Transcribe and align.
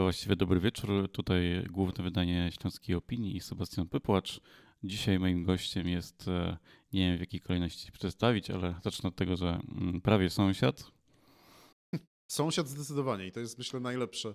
Właściwie 0.00 0.36
dobry 0.36 0.60
wieczór. 0.60 1.10
Tutaj 1.12 1.66
główne 1.70 2.04
wydanie 2.04 2.50
Śląskiej 2.60 2.96
Opinii 2.96 3.36
i 3.36 3.40
Sebastian 3.40 3.88
Pypłacz. 3.88 4.40
Dzisiaj 4.84 5.18
moim 5.18 5.44
gościem 5.44 5.88
jest, 5.88 6.28
e, 6.28 6.56
nie 6.92 7.08
wiem 7.08 7.16
w 7.16 7.20
jakiej 7.20 7.40
kolejności 7.40 7.92
przedstawić, 7.92 8.50
ale 8.50 8.74
zacznę 8.84 9.08
od 9.08 9.16
tego, 9.16 9.36
że 9.36 9.60
mm, 9.78 10.00
prawie 10.00 10.30
sąsiad. 10.30 10.92
Sąsiad 12.26 12.68
zdecydowanie 12.68 13.26
i 13.26 13.32
to 13.32 13.40
jest 13.40 13.58
myślę 13.58 13.80
najlepsze 13.80 14.28
e, 14.28 14.34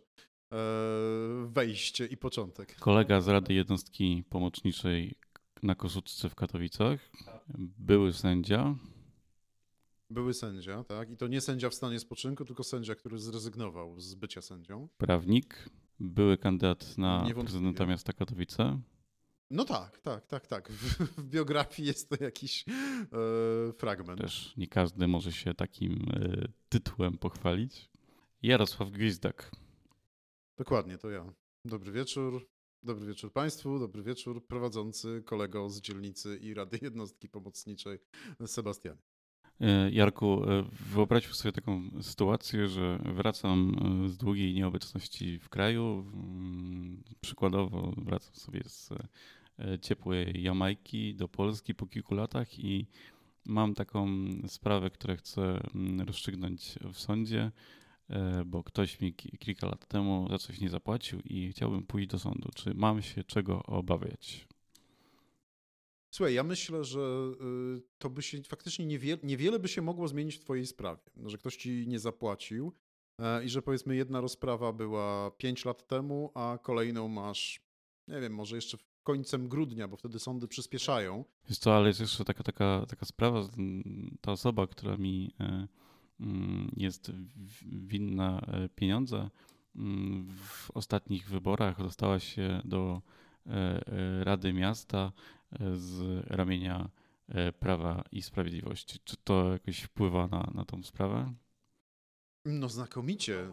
wejście 1.48 2.06
i 2.06 2.18
początek. 2.18 2.76
Kolega 2.76 3.22
z 3.22 3.28
Rady 3.28 3.54
Jednostki 3.54 4.24
Pomocniczej 4.30 5.16
na 5.64 5.76
Koszuczce 5.76 6.30
w 6.30 6.36
Katowicach. 6.36 7.10
Były 7.78 8.14
sędzia. 8.14 8.76
Były 10.10 10.34
sędzia, 10.34 10.84
tak? 10.84 11.12
I 11.12 11.18
to 11.18 11.28
nie 11.28 11.42
sędzia 11.42 11.70
w 11.70 11.74
stanie 11.74 12.00
spoczynku, 12.00 12.46
tylko 12.46 12.64
sędzia, 12.64 12.96
który 12.96 13.20
zrezygnował 13.20 14.00
z 14.00 14.16
bycia 14.16 14.42
sędzią. 14.42 14.90
Prawnik. 14.98 15.70
Były 16.00 16.38
kandydat 16.38 16.98
na 16.98 17.28
prezydenta 17.42 17.86
miasta 17.86 18.14
Katowice. 18.14 18.82
No 19.52 19.66
tak, 19.66 20.00
tak, 20.00 20.26
tak, 20.26 20.48
tak. 20.48 20.72
W, 20.72 20.98
w 21.18 21.24
biografii 21.24 21.88
jest 21.88 22.10
to 22.10 22.24
jakiś 22.24 22.66
e, 22.68 23.74
fragment. 23.74 24.22
Też 24.22 24.54
nie 24.58 24.68
każdy 24.68 25.08
może 25.08 25.32
się 25.32 25.54
takim 25.54 26.06
e, 26.14 26.48
tytułem 26.70 27.18
pochwalić. 27.18 27.90
Jarosław 28.42 28.92
Gwizdak. 28.92 29.52
Dokładnie, 30.58 30.98
to 30.98 31.10
ja. 31.10 31.34
Dobry 31.66 31.92
wieczór. 31.92 32.48
Dobry 32.84 33.08
wieczór 33.08 33.34
Państwu, 33.34 33.80
dobry 33.80 34.04
wieczór 34.04 34.48
prowadzący 34.48 35.24
kolego 35.26 35.70
z 35.70 35.82
dzielnicy 35.82 36.38
i 36.38 36.54
Rady 36.54 36.80
Jednostki 36.82 37.30
Pomocniczej 37.30 38.00
Sebastian. 38.46 38.98
E, 39.62 39.92
Jarku, 39.92 40.44
e, 40.44 40.64
wyobraźmy 40.72 41.34
sobie 41.34 41.52
taką 41.52 41.90
sytuację, 42.02 42.68
że 42.68 43.00
wracam 43.06 43.76
e, 44.06 44.10
z 44.10 44.18
długiej 44.18 44.54
nieobecności 44.54 45.40
w 45.40 45.50
kraju. 45.50 46.06
Mm, 46.14 47.04
Przykładowo 47.22 47.94
wracam 47.98 48.36
sobie 48.36 48.62
z 48.66 48.90
ciepłej 49.82 50.44
Jamajki 50.44 51.16
do 51.16 51.28
Polski 51.28 51.76
po 51.76 51.88
kilku 51.88 52.16
latach 52.16 52.60
i 52.60 52.88
mam 53.46 53.74
taką 53.74 54.08
sprawę, 54.48 54.90
którą 54.90 55.16
chcę 55.16 55.60
mm, 55.76 56.08
rozstrzygnąć 56.08 56.76
w 56.94 57.00
sądzie, 57.00 57.52
bo 58.46 58.64
ktoś 58.64 59.02
mi 59.02 59.14
ki- 59.14 59.38
kilka 59.38 59.68
lat 59.68 59.88
temu 59.88 60.28
za 60.30 60.38
coś 60.38 60.62
nie 60.62 60.70
zapłacił 60.70 61.20
i 61.26 61.50
chciałbym 61.52 61.84
pójść 61.84 62.08
do 62.10 62.20
sądu. 62.20 62.50
Czy 62.56 62.74
mam 62.74 63.02
się 63.02 63.24
czego 63.24 63.64
obawiać? 63.64 64.47
Słuchaj, 66.12 66.34
ja 66.34 66.44
myślę, 66.44 66.84
że 66.84 67.00
y, 67.78 67.82
to 67.98 68.10
by 68.10 68.22
się 68.22 68.44
faktycznie 68.44 68.86
niewiele, 68.86 69.20
niewiele 69.24 69.60
by 69.60 69.68
się 69.68 69.82
mogło 69.82 70.08
zmienić 70.08 70.36
w 70.36 70.40
Twojej 70.40 70.66
sprawie. 70.66 71.02
No, 71.16 71.30
Że 71.30 71.38
ktoś 71.38 71.58
ci 71.58 71.88
nie 71.88 72.00
zapłacił 72.00 72.74
e, 73.20 73.44
i 73.46 73.50
że 73.50 73.62
powiedzmy 73.62 73.96
jedna 73.96 74.22
rozprawa 74.22 74.74
była 74.74 75.32
5 75.32 75.66
lat 75.66 75.88
temu, 75.88 76.32
a 76.36 76.58
kolejną 76.64 77.08
masz, 77.08 77.62
nie 78.08 78.22
wiem, 78.22 78.34
może 78.34 78.56
jeszcze 78.56 78.78
końcem 79.04 79.48
grudnia, 79.48 79.88
bo 79.88 79.98
wtedy 79.98 80.20
sądy 80.20 80.48
przyspieszają. 80.48 81.26
Wiesz 81.50 81.58
co, 81.58 81.76
ale 81.76 81.88
jest 81.88 82.00
jeszcze 82.00 82.26
taka, 82.26 82.44
taka, 82.44 82.86
taka 82.88 83.06
sprawa, 83.06 83.48
ta 84.22 84.32
osoba, 84.32 84.68
która 84.68 84.98
mi 84.98 85.34
e, 85.40 85.68
mm, 86.20 86.72
jest 86.78 87.12
winna 87.66 88.42
e, 88.48 88.70
pieniądze, 88.70 89.30
mm, 89.76 90.28
w 90.38 90.72
ostatnich 90.72 91.30
wyborach 91.30 91.78
dostała 91.78 92.20
się 92.20 92.62
do 92.66 93.02
Rady 94.24 94.54
Miasta 94.54 95.12
e, 95.52 95.76
z 95.76 96.26
ramienia 96.28 96.90
e, 97.28 97.52
Prawa 97.52 98.04
i 98.12 98.22
Sprawiedliwości. 98.22 99.00
Czy 99.04 99.18
to 99.24 99.52
jakoś 99.52 99.80
wpływa 99.80 100.28
na, 100.28 100.52
na 100.54 100.66
tą 100.66 100.84
sprawę? 100.84 101.34
No 102.46 102.70
znakomicie. 102.70 103.50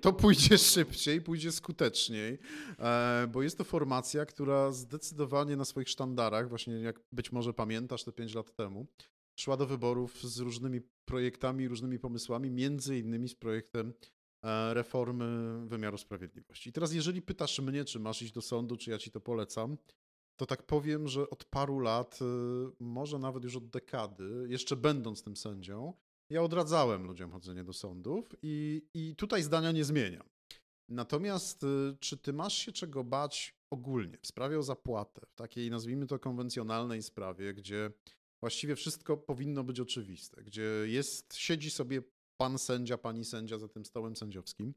To 0.00 0.12
pójdzie 0.12 0.58
szybciej, 0.58 1.20
pójdzie 1.20 1.52
skuteczniej, 1.52 2.38
e, 2.78 3.28
bo 3.32 3.42
jest 3.42 3.58
to 3.58 3.64
formacja, 3.64 4.26
która 4.26 4.72
zdecydowanie 4.72 5.56
na 5.56 5.64
swoich 5.64 5.88
sztandarach, 5.88 6.48
właśnie 6.48 6.74
jak 6.74 7.00
być 7.12 7.32
może 7.32 7.54
pamiętasz 7.54 8.04
te 8.04 8.12
5 8.12 8.34
lat 8.34 8.54
temu, 8.54 8.86
szła 9.36 9.56
do 9.56 9.66
wyborów 9.66 10.22
z 10.22 10.38
różnymi 10.38 10.80
projektami, 11.04 11.68
różnymi 11.68 11.98
pomysłami, 11.98 12.50
między 12.50 12.98
innymi 12.98 13.28
z 13.28 13.34
projektem 13.34 13.88
e, 13.88 13.92
reformy 14.72 15.60
wymiaru 15.66 15.98
sprawiedliwości. 15.98 16.70
I 16.70 16.72
teraz 16.72 16.92
jeżeli 16.92 17.22
pytasz 17.22 17.60
mnie, 17.60 17.84
czy 17.84 18.00
masz 18.00 18.22
iść 18.22 18.32
do 18.32 18.42
sądu, 18.42 18.76
czy 18.76 18.90
ja 18.90 18.98
ci 18.98 19.10
to 19.10 19.20
polecam, 19.20 19.76
to 20.36 20.46
tak 20.46 20.62
powiem, 20.62 21.08
że 21.08 21.30
od 21.30 21.44
paru 21.44 21.78
lat, 21.78 22.18
e, 22.22 22.24
może 22.80 23.18
nawet 23.18 23.44
już 23.44 23.56
od 23.56 23.68
dekady, 23.68 24.46
jeszcze 24.48 24.76
będąc 24.76 25.22
tym 25.22 25.36
sędzią, 25.36 25.92
ja 26.30 26.42
odradzałem 26.42 27.06
ludziom 27.06 27.30
chodzenie 27.30 27.64
do 27.64 27.72
sądów 27.72 28.34
i, 28.42 28.82
i 28.94 29.16
tutaj 29.16 29.42
zdania 29.42 29.72
nie 29.72 29.84
zmieniam. 29.84 30.28
Natomiast 30.88 31.64
y, 31.64 31.96
czy 32.00 32.18
ty 32.18 32.32
masz 32.32 32.54
się 32.54 32.72
czego 32.72 33.04
bać 33.04 33.54
ogólnie 33.70 34.18
w 34.22 34.26
sprawie 34.26 34.58
o 34.58 34.62
zapłatę, 34.62 35.26
w 35.26 35.34
takiej 35.34 35.70
nazwijmy 35.70 36.06
to 36.06 36.18
konwencjonalnej 36.18 37.02
sprawie, 37.02 37.54
gdzie 37.54 37.90
właściwie 38.42 38.76
wszystko 38.76 39.16
powinno 39.16 39.64
być 39.64 39.80
oczywiste, 39.80 40.42
gdzie 40.44 40.62
jest, 40.84 41.36
siedzi 41.36 41.70
sobie 41.70 42.02
pan 42.40 42.58
sędzia, 42.58 42.98
pani 42.98 43.24
sędzia 43.24 43.58
za 43.58 43.68
tym 43.68 43.84
stołem 43.84 44.16
sędziowskim, 44.16 44.74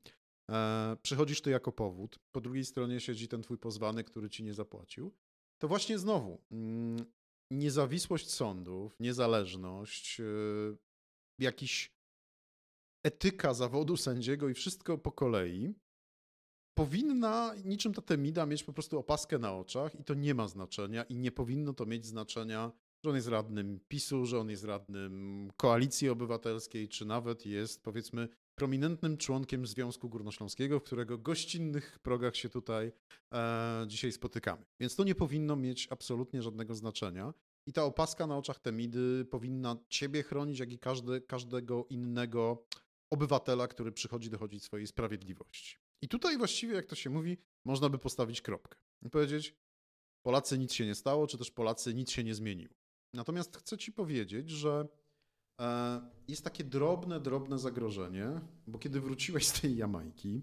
e, 0.52 0.98
przychodzisz 1.02 1.42
ty 1.42 1.50
jako 1.50 1.72
powód, 1.72 2.20
po 2.32 2.42
drugiej 2.42 2.66
stronie 2.66 3.00
siedzi 3.00 3.28
ten 3.28 3.42
twój 3.42 3.58
pozwany, 3.58 4.04
który 4.04 4.30
ci 4.30 4.44
nie 4.44 4.54
zapłacił, 4.54 5.14
to 5.62 5.68
właśnie 5.68 6.00
znowu 6.00 6.42
mm, 6.52 7.06
niezawisłość 7.52 8.32
sądów, 8.32 9.00
niezależność, 9.00 10.20
y, 10.20 10.78
jakiś 11.40 11.96
etyka 13.06 13.54
zawodu 13.54 13.98
sędziego 13.98 14.50
i 14.50 14.54
wszystko 14.54 14.98
po 14.98 15.12
kolei, 15.12 15.74
powinna 16.78 17.56
niczym 17.66 17.94
ta 17.94 18.02
temida 18.02 18.46
mieć 18.46 18.64
po 18.64 18.74
prostu 18.74 19.00
opaskę 19.00 19.40
na 19.40 19.56
oczach 19.56 20.00
i 20.00 20.04
to 20.04 20.14
nie 20.14 20.34
ma 20.36 20.48
znaczenia 20.48 21.04
i 21.04 21.16
nie 21.16 21.32
powinno 21.32 21.74
to 21.74 21.86
mieć 21.86 22.06
znaczenia, 22.06 22.72
że 23.04 23.10
on 23.10 23.16
jest 23.16 23.28
radnym 23.28 23.80
PiSu, 23.88 24.26
że 24.26 24.40
on 24.40 24.50
jest 24.50 24.64
radnym 24.64 25.52
Koalicji 25.58 26.10
Obywatelskiej, 26.10 26.90
czy 26.90 27.06
nawet 27.06 27.46
jest 27.46 27.84
powiedzmy 27.84 28.28
prominentnym 28.56 29.18
członkiem 29.18 29.68
Związku 29.68 30.10
Górnośląskiego, 30.10 30.80
w 30.80 30.84
którego 30.84 31.18
gościnnych 31.18 32.00
progach 32.00 32.36
się 32.36 32.50
tutaj 32.50 32.92
e, 33.34 33.86
dzisiaj 33.88 34.12
spotykamy. 34.12 34.66
Więc 34.80 34.96
to 34.96 35.04
nie 35.04 35.16
powinno 35.16 35.56
mieć 35.56 35.88
absolutnie 35.92 36.42
żadnego 36.42 36.76
znaczenia. 36.76 37.34
I 37.68 37.74
ta 37.74 37.84
opaska 37.84 38.28
na 38.28 38.38
oczach 38.38 38.60
Temidy 38.60 39.26
powinna 39.26 39.78
ciebie 39.90 40.24
chronić, 40.24 40.60
jak 40.60 40.72
i 40.72 40.80
każdy, 40.80 41.22
każdego 41.22 41.86
innego 41.90 42.66
obywatela, 43.10 43.68
który 43.68 43.92
przychodzi 43.92 44.30
dochodzić 44.30 44.64
swojej 44.64 44.88
sprawiedliwości. 44.88 45.78
I 46.02 46.08
tutaj 46.08 46.38
właściwie, 46.38 46.76
jak 46.76 46.86
to 46.86 46.96
się 46.96 47.10
mówi, 47.10 47.38
można 47.66 47.90
by 47.90 47.98
postawić 47.98 48.42
kropkę 48.42 48.78
i 49.02 49.10
powiedzieć, 49.10 49.56
Polacy 50.26 50.58
nic 50.58 50.74
się 50.74 50.86
nie 50.86 50.96
stało, 50.96 51.28
czy 51.28 51.38
też 51.38 51.52
Polacy 51.52 51.94
nic 51.94 52.12
się 52.12 52.24
nie 52.24 52.36
zmieniło. 52.36 52.83
Natomiast 53.14 53.58
chcę 53.58 53.78
ci 53.78 53.92
powiedzieć, 53.92 54.50
że 54.50 54.88
e, 55.60 56.02
jest 56.28 56.44
takie 56.44 56.64
drobne, 56.64 57.20
drobne 57.20 57.60
zagrożenie, 57.60 58.42
bo 58.68 58.80
kiedy 58.80 59.02
wróciłeś 59.02 59.48
z 59.48 59.62
tej 59.62 59.78
Jamajki, 59.78 60.42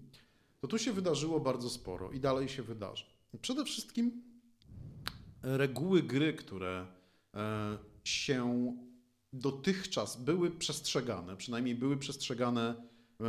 to 0.59 0.67
tu 0.67 0.77
się 0.77 0.93
wydarzyło 0.93 1.39
bardzo 1.39 1.69
sporo 1.69 2.11
i 2.11 2.19
dalej 2.19 2.49
się 2.49 2.63
wydarzy. 2.63 3.05
Przede 3.41 3.65
wszystkim 3.65 4.23
reguły 5.41 6.03
gry, 6.03 6.33
które 6.33 6.87
e, 7.33 7.77
się 8.03 8.73
dotychczas 9.33 10.21
były 10.23 10.51
przestrzegane, 10.51 11.37
przynajmniej 11.37 11.75
były 11.75 11.97
przestrzegane, 11.97 12.75
e, 13.21 13.25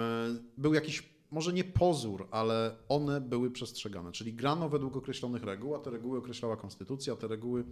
był 0.58 0.74
jakiś, 0.74 1.12
może 1.30 1.52
nie 1.52 1.64
pozór, 1.64 2.28
ale 2.30 2.76
one 2.88 3.20
były 3.20 3.50
przestrzegane, 3.50 4.12
czyli 4.12 4.34
grano 4.34 4.68
według 4.68 4.96
określonych 4.96 5.42
reguł, 5.42 5.74
a 5.74 5.78
te 5.78 5.90
reguły 5.90 6.18
określała 6.18 6.56
konstytucja, 6.56 7.16
te 7.16 7.28
reguły 7.28 7.64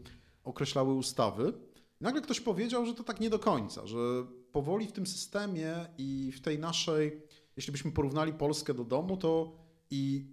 określały 0.45 0.95
ustawy. 0.95 1.53
Nagle 2.01 2.21
ktoś 2.21 2.41
powiedział, 2.41 2.87
że 2.87 2.95
to 2.95 3.05
tak 3.05 3.21
nie 3.21 3.31
do 3.31 3.39
końca, 3.39 3.87
że 3.87 3.99
powoli 4.53 4.87
w 4.87 4.93
tym 4.93 5.07
systemie 5.07 5.87
i 5.99 6.33
w 6.33 6.41
tej 6.41 6.59
naszej, 6.59 7.23
jeśli 7.57 7.73
byśmy 7.73 7.93
porównali 7.93 8.33
Polskę 8.33 8.75
do 8.75 8.85
domu, 8.85 9.17
to 9.17 9.57
i 9.91 10.27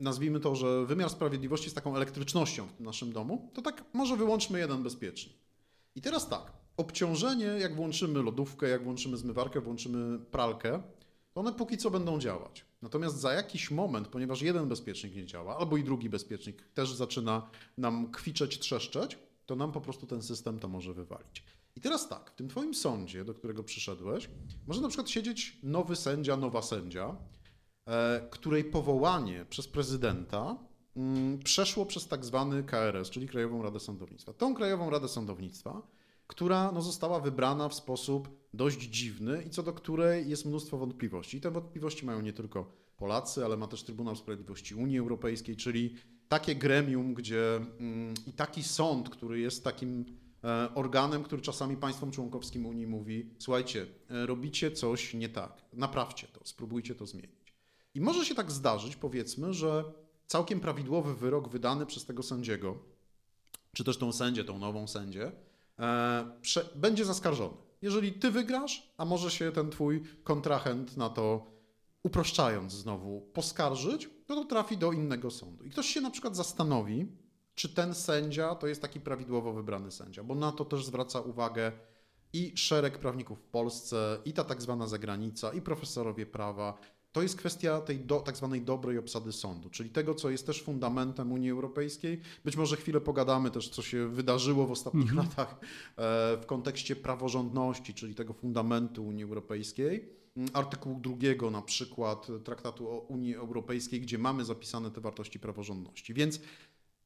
nazwijmy 0.00 0.40
to, 0.40 0.54
że 0.54 0.86
wymiar 0.86 1.10
sprawiedliwości 1.10 1.66
jest 1.66 1.76
taką 1.76 1.96
elektrycznością 1.96 2.66
w 2.66 2.72
tym 2.72 2.86
naszym 2.86 3.12
domu, 3.12 3.50
to 3.54 3.62
tak 3.62 3.84
może 3.92 4.16
wyłączmy 4.16 4.58
jeden 4.58 4.82
bezpiecznik. 4.82 5.36
I 5.94 6.00
teraz 6.00 6.28
tak, 6.28 6.52
obciążenie, 6.76 7.46
jak 7.46 7.76
włączymy 7.76 8.22
lodówkę, 8.22 8.68
jak 8.68 8.84
włączymy 8.84 9.16
zmywarkę, 9.16 9.60
włączymy 9.60 10.18
pralkę, 10.18 10.82
to 11.32 11.40
one 11.40 11.52
póki 11.52 11.78
co 11.78 11.90
będą 11.90 12.18
działać. 12.18 12.64
Natomiast 12.82 13.16
za 13.16 13.32
jakiś 13.32 13.70
moment, 13.70 14.08
ponieważ 14.08 14.42
jeden 14.42 14.68
bezpiecznik 14.68 15.14
nie 15.14 15.26
działa, 15.26 15.58
albo 15.58 15.76
i 15.76 15.84
drugi 15.84 16.10
bezpiecznik 16.10 16.62
też 16.74 16.92
zaczyna 16.92 17.50
nam 17.78 18.10
kwiczeć, 18.10 18.58
trzeszczeć, 18.58 19.18
to 19.46 19.56
nam 19.56 19.72
po 19.72 19.80
prostu 19.80 20.06
ten 20.06 20.22
system 20.22 20.58
to 20.58 20.68
może 20.68 20.94
wywalić. 20.94 21.44
I 21.76 21.80
teraz 21.80 22.08
tak, 22.08 22.30
w 22.30 22.34
tym 22.34 22.48
twoim 22.48 22.74
sądzie, 22.74 23.24
do 23.24 23.34
którego 23.34 23.64
przyszedłeś, 23.64 24.30
może 24.66 24.80
na 24.80 24.88
przykład 24.88 25.10
siedzieć 25.10 25.58
nowy 25.62 25.96
sędzia, 25.96 26.36
nowa 26.36 26.62
sędzia, 26.62 27.16
e, 27.86 28.28
której 28.30 28.64
powołanie 28.64 29.46
przez 29.50 29.68
prezydenta 29.68 30.56
mm, 30.96 31.38
przeszło 31.38 31.86
przez 31.86 32.08
tak 32.08 32.24
zwany 32.24 32.62
KRS, 32.62 33.10
czyli 33.10 33.28
Krajową 33.28 33.62
Radę 33.62 33.80
Sądownictwa. 33.80 34.32
Tą 34.32 34.54
Krajową 34.54 34.90
Radę 34.90 35.08
Sądownictwa, 35.08 35.82
która 36.26 36.72
no, 36.72 36.82
została 36.82 37.20
wybrana 37.20 37.68
w 37.68 37.74
sposób 37.74 38.28
dość 38.54 38.80
dziwny 38.80 39.42
i 39.42 39.50
co 39.50 39.62
do 39.62 39.72
której 39.72 40.30
jest 40.30 40.46
mnóstwo 40.46 40.78
wątpliwości. 40.78 41.36
I 41.36 41.40
te 41.40 41.50
wątpliwości 41.50 42.06
mają 42.06 42.20
nie 42.20 42.32
tylko 42.32 42.72
Polacy, 42.96 43.44
ale 43.44 43.56
ma 43.56 43.66
też 43.66 43.82
Trybunał 43.82 44.16
Sprawiedliwości 44.16 44.74
Unii 44.74 44.98
Europejskiej, 44.98 45.56
czyli 45.56 45.94
takie 46.34 46.54
gremium, 46.54 47.14
gdzie 47.14 47.56
mm, 47.56 48.14
i 48.26 48.32
taki 48.32 48.62
sąd, 48.62 49.10
który 49.10 49.40
jest 49.40 49.64
takim 49.64 50.04
e, 50.44 50.74
organem, 50.74 51.22
który 51.22 51.42
czasami 51.42 51.76
państwom 51.76 52.10
członkowskim 52.10 52.66
Unii 52.66 52.86
mówi: 52.86 53.30
Słuchajcie, 53.38 53.86
e, 54.10 54.26
robicie 54.26 54.70
coś 54.70 55.14
nie 55.14 55.28
tak, 55.28 55.62
naprawcie 55.72 56.26
to, 56.26 56.40
spróbujcie 56.44 56.94
to 56.94 57.06
zmienić. 57.06 57.54
I 57.94 58.00
może 58.00 58.24
się 58.24 58.34
tak 58.34 58.52
zdarzyć, 58.52 58.96
powiedzmy, 58.96 59.54
że 59.54 59.84
całkiem 60.26 60.60
prawidłowy 60.60 61.14
wyrok 61.14 61.48
wydany 61.48 61.86
przez 61.86 62.04
tego 62.04 62.22
sędziego, 62.22 62.78
czy 63.72 63.84
też 63.84 63.98
tą 63.98 64.12
sędzię, 64.12 64.44
tą 64.44 64.58
nową 64.58 64.86
sędzię, 64.86 65.32
e, 65.78 66.24
będzie 66.74 67.04
zaskarżony. 67.04 67.56
Jeżeli 67.82 68.12
ty 68.12 68.30
wygrasz, 68.30 68.92
a 68.96 69.04
może 69.04 69.30
się 69.30 69.52
ten 69.52 69.70
twój 69.70 70.02
kontrahent 70.24 70.96
na 70.96 71.10
to, 71.10 71.53
uproszczając 72.04 72.72
znowu, 72.72 73.20
poskarżyć, 73.20 74.10
to 74.26 74.34
to 74.34 74.44
trafi 74.44 74.76
do 74.76 74.92
innego 74.92 75.30
sądu. 75.30 75.64
I 75.64 75.70
ktoś 75.70 75.86
się 75.86 76.00
na 76.00 76.10
przykład 76.10 76.36
zastanowi, 76.36 77.06
czy 77.54 77.68
ten 77.68 77.94
sędzia 77.94 78.54
to 78.54 78.66
jest 78.66 78.82
taki 78.82 79.00
prawidłowo 79.00 79.52
wybrany 79.52 79.90
sędzia, 79.90 80.24
bo 80.24 80.34
na 80.34 80.52
to 80.52 80.64
też 80.64 80.84
zwraca 80.84 81.20
uwagę 81.20 81.72
i 82.32 82.52
szereg 82.56 82.98
prawników 82.98 83.38
w 83.38 83.46
Polsce, 83.46 84.18
i 84.24 84.32
ta 84.32 84.44
tak 84.44 84.62
zwana 84.62 84.86
zagranica, 84.86 85.52
i 85.52 85.60
profesorowie 85.60 86.26
prawa, 86.26 86.78
to 87.12 87.22
jest 87.22 87.36
kwestia 87.36 87.80
tej 87.80 88.00
do, 88.00 88.20
tak 88.20 88.36
zwanej 88.36 88.62
dobrej 88.62 88.98
obsady 88.98 89.32
sądu, 89.32 89.70
czyli 89.70 89.90
tego, 89.90 90.14
co 90.14 90.30
jest 90.30 90.46
też 90.46 90.62
fundamentem 90.62 91.32
Unii 91.32 91.50
Europejskiej. 91.50 92.20
Być 92.44 92.56
może 92.56 92.76
chwilę 92.76 93.00
pogadamy 93.00 93.50
też, 93.50 93.68
co 93.68 93.82
się 93.82 94.08
wydarzyło 94.08 94.66
w 94.66 94.70
ostatnich 94.70 95.10
mhm. 95.10 95.28
latach 95.28 95.54
e, 95.54 96.36
w 96.36 96.46
kontekście 96.46 96.96
praworządności, 96.96 97.94
czyli 97.94 98.14
tego 98.14 98.32
fundamentu 98.32 99.06
Unii 99.06 99.24
Europejskiej. 99.24 100.23
Mm, 100.36 100.50
artykułu 100.52 101.00
drugiego 101.00 101.50
na 101.50 101.62
przykład 101.62 102.26
Traktatu 102.44 102.88
o 102.88 102.98
Unii 102.98 103.34
Europejskiej, 103.34 104.00
gdzie 104.00 104.18
mamy 104.18 104.44
zapisane 104.44 104.90
te 104.90 105.00
wartości 105.00 105.38
praworządności. 105.38 106.14
Więc 106.14 106.40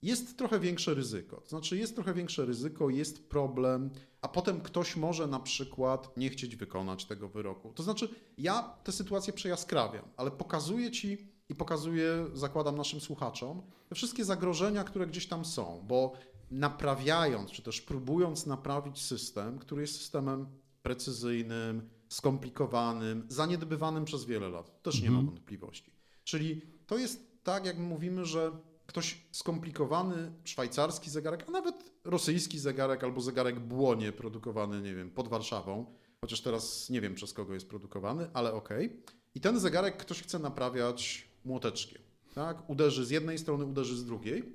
jest 0.03 0.39
trochę 0.39 0.61
większe 0.61 0.95
ryzyko. 0.95 1.41
To 1.41 1.49
znaczy, 1.49 1.77
jest 1.77 1.95
trochę 1.95 2.15
większe 2.15 2.45
ryzyko, 2.45 2.91
jest 2.91 3.29
problem, 3.29 3.91
a 4.21 4.29
potem 4.29 4.61
ktoś 4.61 4.97
może 4.97 5.27
na 5.27 5.41
przykład 5.41 6.17
nie 6.17 6.31
chcieć 6.31 6.57
wykonać 6.57 7.05
tego 7.05 7.29
wyroku. 7.29 7.73
To 7.73 7.83
znaczy, 7.83 8.09
ja 8.39 8.63
tę 8.85 8.93
sytuację 8.93 9.33
przejaskrawiam, 9.33 10.05
ale 10.17 10.31
pokazuję 10.31 10.91
ci 10.91 11.19
i 11.49 11.55
pokazuję, 11.55 12.27
zakładam 12.35 12.77
naszym 12.77 13.01
słuchaczom, 13.01 13.63
te 13.89 13.95
wszystkie 13.95 14.25
zagrożenia, 14.25 14.85
które 14.85 15.07
gdzieś 15.07 15.27
tam 15.27 15.45
są, 15.45 15.85
bo 15.89 16.13
naprawiając, 16.51 17.51
czy 17.51 17.63
też 17.63 17.81
próbując 17.81 18.47
naprawić 18.47 19.03
system, 19.03 19.59
który 19.59 19.83
jest 19.83 19.97
systemem 19.97 20.47
precyzyjnym, 20.83 21.89
skomplikowanym, 22.09 23.27
zaniedbywanym 23.29 24.05
przez 24.05 24.25
wiele 24.25 24.49
lat, 24.49 24.83
też 24.83 25.03
nie 25.03 25.11
ma 25.11 25.19
mhm. 25.19 25.27
wątpliwości. 25.27 25.93
Czyli 26.25 26.63
to 26.87 26.99
jest 26.99 27.43
tak, 27.43 27.67
jak 27.67 27.79
mówimy, 27.79 28.25
że 28.25 28.53
ktoś 28.87 29.21
skomplikowany 29.33 30.33
szwajcarski 30.45 31.11
zegarek, 31.11 31.45
a 31.49 31.51
nawet 31.51 31.91
rosyjski 32.05 32.59
zegarek 32.59 33.05
albo 33.05 33.21
zegarek 33.21 33.61
błonie 33.61 34.13
produkowany, 34.13 34.83
nie 34.83 34.95
wiem, 34.95 35.11
pod 35.11 35.29
Warszawą, 35.29 35.87
chociaż 36.21 36.41
teraz 36.41 36.91
nie 36.91 37.01
wiem 37.01 37.15
przez 37.15 37.33
kogo 37.33 37.55
jest 37.55 37.69
produkowany, 37.69 38.29
ale 38.35 38.53
okej. 38.53 38.87
Okay. 38.87 38.99
I 39.35 39.41
ten 39.41 39.61
zegarek 39.61 39.97
ktoś 39.97 40.23
chce 40.23 40.39
naprawiać 40.39 41.29
młoteczkiem. 41.45 42.03
Tak? 42.35 42.71
Uderzy 42.71 43.07
z 43.07 43.11
jednej 43.11 43.39
strony, 43.39 43.65
uderzy 43.65 43.97
z 43.97 44.05
drugiej. 44.05 44.55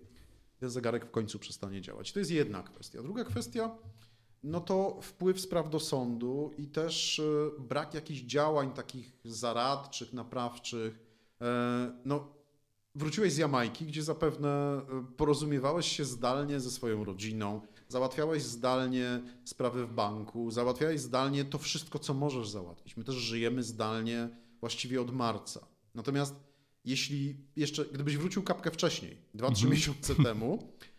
Ten 0.60 0.70
zegarek 0.70 1.06
w 1.06 1.12
końcu 1.12 1.40
przestanie 1.40 1.82
działać. 1.82 2.12
To 2.12 2.20
jest 2.20 2.32
jedna 2.32 2.64
kwestia. 2.64 3.04
Druga 3.04 3.24
kwestia, 3.24 3.78
no 4.44 4.62
to 4.62 5.00
wpływ 5.02 5.42
spraw 5.42 5.70
do 5.70 5.80
sądu 5.80 6.52
i 6.58 6.68
też 6.68 7.20
e, 7.20 7.62
brak 7.62 7.94
jakichś 7.94 8.22
działań 8.22 8.72
takich 8.72 9.14
zaradczych, 9.26 10.14
naprawczych. 10.14 11.00
E, 11.42 11.92
no, 12.06 12.28
wróciłeś 12.96 13.34
z 13.34 13.38
Jamajki, 13.38 13.86
gdzie 13.86 14.04
zapewne 14.04 14.50
e, 14.50 15.06
porozumiewałeś 15.18 15.88
się 15.88 16.06
zdalnie 16.06 16.60
ze 16.60 16.72
swoją 16.72 17.04
rodziną, 17.04 17.62
załatwiałeś 17.88 18.44
zdalnie 18.44 19.22
sprawy 19.46 19.86
w 19.86 19.94
banku, 19.94 20.52
załatwiałeś 20.52 21.02
zdalnie 21.02 21.46
to 21.46 21.58
wszystko, 21.58 22.00
co 22.00 22.14
możesz 22.14 22.50
załatwić. 22.50 22.98
My 22.98 23.04
też 23.04 23.16
żyjemy 23.16 23.64
zdalnie 23.64 24.30
właściwie 24.60 25.02
od 25.02 25.12
marca. 25.12 25.68
Natomiast 25.96 26.36
jeśli 26.86 27.38
jeszcze, 27.56 27.86
gdybyś 27.86 28.18
wrócił 28.18 28.44
kapkę 28.44 28.72
wcześniej, 28.72 29.18
2-3 29.36 29.48
mhm. 29.48 29.70
miesiące 29.70 30.16
temu 30.16 30.60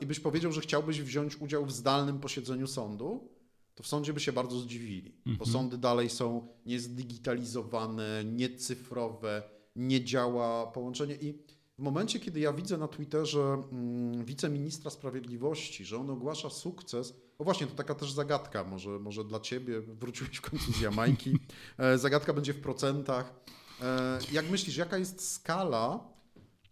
i 0.00 0.06
byś 0.06 0.20
powiedział, 0.20 0.52
że 0.52 0.60
chciałbyś 0.60 1.02
wziąć 1.02 1.36
udział 1.36 1.66
w 1.66 1.72
zdalnym 1.72 2.20
posiedzeniu 2.20 2.66
sądu, 2.66 3.28
to 3.74 3.82
w 3.82 3.86
sądzie 3.86 4.12
by 4.12 4.20
się 4.20 4.32
bardzo 4.32 4.58
zdziwili, 4.58 5.12
mhm. 5.16 5.36
bo 5.36 5.46
sądy 5.46 5.78
dalej 5.78 6.10
są 6.10 6.48
niezdigitalizowane, 6.66 8.24
niecyfrowe, 8.24 9.42
nie 9.76 10.04
działa 10.04 10.66
połączenie. 10.66 11.14
I 11.14 11.34
w 11.78 11.82
momencie, 11.82 12.20
kiedy 12.20 12.40
ja 12.40 12.52
widzę 12.52 12.78
na 12.78 12.88
Twitterze 12.88 13.62
mm, 13.72 14.24
wiceministra 14.24 14.90
sprawiedliwości, 14.90 15.84
że 15.84 15.98
on 15.98 16.10
ogłasza 16.10 16.50
sukces, 16.50 17.14
o 17.38 17.44
właśnie, 17.44 17.66
to 17.66 17.74
taka 17.74 17.94
też 17.94 18.12
zagadka, 18.12 18.64
może, 18.64 18.90
może 18.90 19.24
dla 19.24 19.40
ciebie, 19.40 19.80
wróciłeś 19.80 20.36
w 20.36 20.40
końcu 20.40 20.72
z 20.72 20.80
Jamajki, 20.80 21.38
e, 21.78 21.98
zagadka 21.98 22.32
będzie 22.32 22.52
w 22.52 22.60
procentach. 22.60 23.34
E, 23.82 24.18
jak 24.32 24.50
myślisz, 24.50 24.76
jaka 24.76 24.98
jest 24.98 25.32
skala 25.32 26.15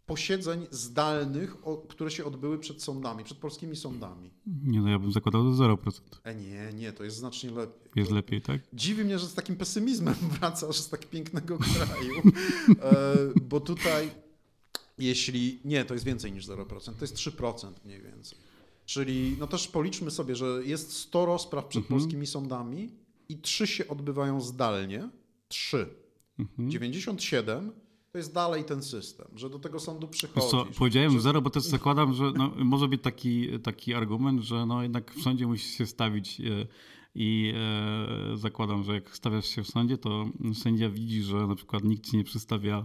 posiedzeń 0.07 0.67
zdalnych, 0.71 1.57
które 1.89 2.11
się 2.11 2.25
odbyły 2.25 2.59
przed 2.59 2.83
sądami, 2.83 3.25
przed 3.25 3.39
polskimi 3.39 3.77
sądami? 3.77 4.31
Nie, 4.47 4.81
no 4.81 4.89
ja 4.89 4.99
bym 4.99 5.13
zakładał 5.13 5.45
do 5.45 5.51
0%. 5.51 6.01
E 6.25 6.35
nie, 6.35 6.73
nie, 6.75 6.93
to 6.93 7.05
jest 7.05 7.17
znacznie 7.17 7.51
lepiej. 7.51 7.91
Jest 7.97 8.11
lepiej, 8.11 8.43
tak? 8.43 8.61
Dziwi 8.73 9.05
mnie, 9.05 9.19
że 9.19 9.27
z 9.27 9.35
takim 9.35 9.57
pesymizmem 9.57 10.15
wracasz 10.39 10.77
z 10.77 10.89
tak 10.89 11.07
pięknego 11.07 11.59
kraju, 11.75 12.23
e, 12.83 13.17
bo 13.43 13.61
tutaj 13.61 14.11
jeśli, 14.99 15.61
nie, 15.65 15.85
to 15.85 15.95
jest 15.95 16.07
więcej 16.07 16.33
niż 16.33 16.47
0%, 16.47 16.95
to 16.95 17.05
jest 17.05 17.15
3% 17.15 17.73
mniej 17.85 18.03
więcej. 18.03 18.39
Czyli 18.87 19.37
no 19.39 19.47
też 19.47 19.69
policzmy 19.69 20.11
sobie, 20.11 20.37
że 20.37 20.61
jest 20.65 20.93
100 20.93 21.27
rozpraw 21.27 21.67
przed 21.67 21.83
mhm. 21.83 22.01
polskimi 22.01 22.27
sądami 22.27 22.91
i 23.29 23.39
3 23.39 23.67
się 23.67 23.89
odbywają 23.89 24.41
zdalnie, 24.41 25.09
3. 25.49 25.95
Mhm. 26.39 26.71
97 26.71 27.73
to 28.15 28.19
jest 28.19 28.33
dalej 28.33 28.65
ten 28.65 28.83
system, 28.83 29.27
że 29.37 29.51
do 29.51 29.59
tego 29.59 29.81
sądu 29.81 30.09
przychodzi. 30.09 30.47
Co, 30.51 30.67
powiedziałem 30.79 31.13
że... 31.13 31.21
zero, 31.21 31.43
bo 31.43 31.51
też 31.51 31.63
zakładam, 31.63 32.15
że 32.15 32.25
no, 32.37 32.53
może 32.57 32.89
być 32.89 33.03
taki, 33.03 33.61
taki 33.61 33.95
argument, 33.95 34.41
że 34.41 34.67
no, 34.67 34.83
jednak 34.83 35.15
w 35.15 35.23
sądzie 35.23 35.47
musisz 35.47 35.71
się 35.71 35.87
stawić 35.87 36.41
e, 36.41 36.67
i 37.15 37.53
e, 38.33 38.37
zakładam, 38.37 38.85
że 38.85 38.95
jak 38.95 39.17
stawiasz 39.17 39.47
się 39.47 39.63
w 39.63 39.69
sądzie, 39.69 39.99
to 39.99 40.25
sędzia 40.63 40.91
widzi, 40.91 41.23
że 41.23 41.37
na 41.37 41.55
przykład 41.55 41.85
nikt 41.85 42.11
ci 42.11 42.17
nie 42.17 42.25
przystawia 42.25 42.85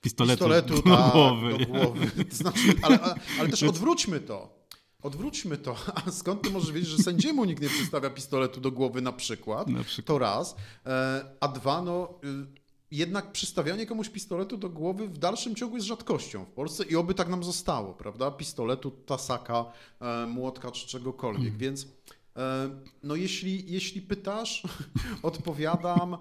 pistoletu, 0.00 0.38
pistoletu 0.38 0.74
do, 0.74 0.96
tak, 0.96 1.12
głowy. 1.12 1.58
do 1.58 1.66
głowy. 1.66 2.10
Znaczy, 2.30 2.74
ale, 2.82 3.00
ale, 3.00 3.14
ale 3.40 3.48
też 3.48 3.62
odwróćmy 3.62 4.20
to. 4.20 4.60
Odwróćmy 5.02 5.58
to. 5.58 5.76
A 6.06 6.10
skąd 6.10 6.42
ty 6.42 6.50
możesz 6.50 6.72
wiedzieć, 6.72 6.90
że 6.90 6.98
sędziemu 6.98 7.44
nikt 7.44 7.62
nie 7.62 7.68
przystawia 7.68 8.10
pistoletu 8.10 8.60
do 8.60 8.70
głowy 8.70 9.02
na 9.02 9.12
przykład? 9.12 9.68
Na 9.68 9.84
przykład. 9.84 10.06
To 10.06 10.18
raz. 10.18 10.56
E, 10.86 11.24
a 11.40 11.48
dwa, 11.48 11.82
no 11.82 12.14
y, 12.24 12.59
jednak 12.90 13.32
przystawianie 13.32 13.86
komuś 13.86 14.08
pistoletu 14.08 14.56
do 14.56 14.70
głowy 14.70 15.08
w 15.08 15.18
dalszym 15.18 15.54
ciągu 15.54 15.76
jest 15.76 15.88
rzadkością 15.88 16.44
w 16.44 16.50
Polsce 16.50 16.84
i 16.84 16.96
oby 16.96 17.14
tak 17.14 17.28
nam 17.28 17.44
zostało, 17.44 17.94
prawda? 17.94 18.30
Pistoletu, 18.30 18.90
tasaka, 18.90 19.64
e, 20.00 20.26
młotka 20.26 20.70
czy 20.70 20.86
czegokolwiek. 20.86 21.42
Hmm. 21.42 21.58
Więc 21.58 21.86
e, 22.36 22.70
no 23.02 23.16
jeśli, 23.16 23.72
jeśli 23.72 24.02
pytasz, 24.02 24.62
odpowiadam, 25.22 26.16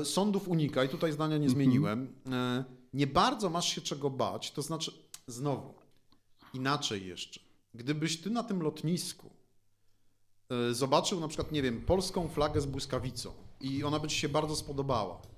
e, 0.00 0.04
sądów 0.04 0.48
unikaj, 0.48 0.88
tutaj 0.88 1.12
zdania 1.12 1.38
nie 1.38 1.46
mhm. 1.46 1.54
zmieniłem. 1.54 2.14
Nie 2.94 3.06
bardzo 3.06 3.50
masz 3.50 3.74
się 3.74 3.80
czego 3.80 4.10
bać, 4.10 4.50
to 4.50 4.62
znaczy, 4.62 4.92
znowu, 5.26 5.74
inaczej 6.54 7.06
jeszcze. 7.06 7.40
Gdybyś 7.74 8.20
ty 8.20 8.30
na 8.30 8.42
tym 8.42 8.62
lotnisku 8.62 9.30
zobaczył 10.72 11.20
na 11.20 11.28
przykład, 11.28 11.52
nie 11.52 11.62
wiem, 11.62 11.80
polską 11.80 12.28
flagę 12.28 12.60
z 12.60 12.66
błyskawicą 12.66 13.32
i 13.60 13.84
ona 13.84 13.98
by 13.98 14.08
ci 14.08 14.16
się 14.16 14.28
bardzo 14.28 14.56
spodobała, 14.56 15.22
Mm, 15.22 15.31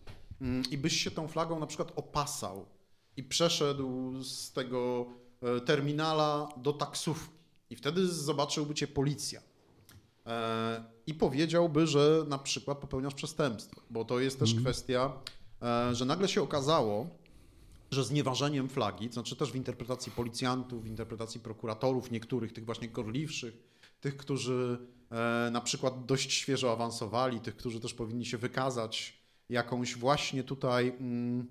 i 0.71 0.79
byś 0.79 1.01
się 1.01 1.11
tą 1.11 1.29
flagą 1.29 1.61
na 1.61 1.67
przykład 1.67 1.93
opasał 1.97 2.67
i 3.17 3.23
przeszedł 3.23 4.23
z 4.23 4.53
tego 4.53 5.07
e, 5.43 5.61
terminala 5.61 6.49
do 6.57 6.73
taksówki. 6.73 7.35
I 7.71 7.77
wtedy 7.77 8.09
zobaczyłby 8.09 8.75
cię 8.75 8.87
policja. 8.87 9.41
E, 10.27 10.85
i 11.07 11.15
powiedziałby, 11.15 11.87
że 11.87 12.25
na 12.29 12.39
przykład 12.39 12.79
popełniasz 12.79 13.15
przestępstwo, 13.15 13.81
bo 13.91 14.05
to 14.05 14.21
jest 14.21 14.39
też 14.39 14.51
mm. 14.51 14.65
kwestia, 14.65 15.13
e, 15.63 15.95
że 15.95 16.05
nagle 16.05 16.29
się 16.29 16.43
okazało, 16.43 17.09
że 17.91 18.05
znieważeniem 18.05 18.69
flagi, 18.69 19.09
to 19.09 19.15
znaczy 19.15 19.37
też 19.37 19.53
w 19.53 19.57
interpretacji 19.57 20.13
policjantów, 20.13 20.85
w 20.85 20.87
interpretacji 20.87 21.41
prokuratorów, 21.41 22.11
niektórych 22.11 22.53
tych 22.53 22.65
właśnie 22.65 22.89
gorliwszych, 22.89 23.55
tych, 24.01 24.17
którzy 24.17 24.79
na 25.53 25.61
przykład 25.61 26.07
dość 26.07 26.33
świeżo 26.33 26.73
awansowali, 26.73 27.41
tych, 27.41 27.57
którzy 27.57 27.81
też 27.81 27.95
powinni 27.95 28.27
się 28.27 28.39
wykazać 28.39 29.24
jakąś 29.49 29.97
właśnie 29.97 30.45
tutaj. 30.45 30.93
Mm, 31.01 31.47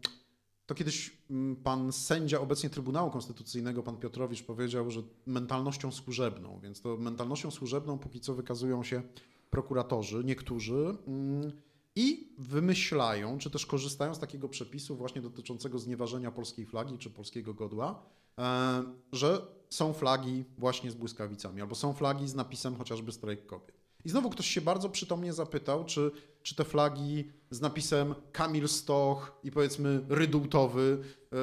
to 0.66 0.76
kiedyś 0.76 1.18
mm, 1.30 1.56
pan 1.56 1.92
sędzia 1.92 2.40
obecnie 2.40 2.70
Trybunału 2.70 3.12
Konstytucyjnego, 3.12 3.84
pan 3.84 3.98
Piotrowicz, 3.98 4.44
powiedział, 4.44 4.92
że 4.92 5.02
mentalnością 5.26 5.92
służebną, 5.92 6.60
więc 6.64 6.82
to 6.82 6.98
mentalnością 6.98 7.52
służebną 7.52 7.98
póki 7.98 8.20
co 8.20 8.34
wykazują 8.34 8.84
się 8.84 9.02
prokuratorzy, 9.50 10.24
niektórzy. 10.24 10.98
Mm, 11.08 11.52
I 11.96 12.34
wymyślają, 12.38 13.38
czy 13.38 13.50
też 13.50 13.66
korzystają 13.66 14.16
z 14.16 14.20
takiego 14.20 14.50
przepisu 14.50 14.96
właśnie 14.96 15.22
dotyczącego 15.22 15.80
znieważenia 15.80 16.32
polskiej 16.32 16.66
flagi 16.66 16.98
czy 16.98 17.10
polskiego 17.10 17.54
godła, 17.54 18.06
e, 18.40 18.84
że 19.12 19.42
są 19.70 19.94
flagi 19.94 20.44
właśnie 20.58 20.92
z 20.92 20.96
błyskawicami, 20.96 21.62
albo 21.62 21.76
są 21.76 21.94
flagi 21.94 22.28
z 22.28 22.36
napisem 22.36 22.76
chociażby 22.76 23.12
strajk 23.12 23.46
kobiet. 23.46 23.83
I 24.06 24.10
znowu 24.10 24.30
ktoś 24.30 24.48
się 24.48 24.62
bardzo 24.62 24.90
przytomnie 24.90 25.34
zapytał, 25.34 25.86
czy, 25.86 26.12
czy 26.44 26.56
te 26.56 26.64
flagi 26.64 27.32
z 27.50 27.62
napisem 27.62 28.16
Kamil 28.32 28.68
Stoch 28.68 29.40
i 29.44 29.52
powiedzmy 29.52 30.06
Rydultowy 30.10 31.04
e, 31.32 31.36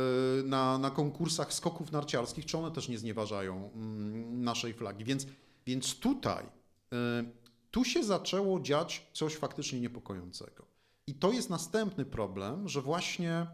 na, 0.42 0.78
na 0.78 0.90
konkursach 0.90 1.52
skoków 1.52 1.92
narciarskich, 1.92 2.46
czy 2.46 2.58
one 2.58 2.70
też 2.70 2.88
nie 2.88 2.98
znieważają 2.98 3.70
mm, 3.74 4.44
naszej 4.44 4.74
flagi. 4.74 5.04
Więc, 5.04 5.26
więc 5.66 5.94
tutaj, 5.98 6.44
e, 6.92 7.24
tu 7.70 7.84
się 7.84 8.04
zaczęło 8.04 8.60
dziać 8.60 9.06
coś 9.12 9.36
faktycznie 9.36 9.80
niepokojącego. 9.80 10.66
I 11.06 11.14
to 11.14 11.32
jest 11.32 11.50
następny 11.50 12.04
problem, 12.04 12.68
że 12.68 12.82
właśnie 12.82 13.46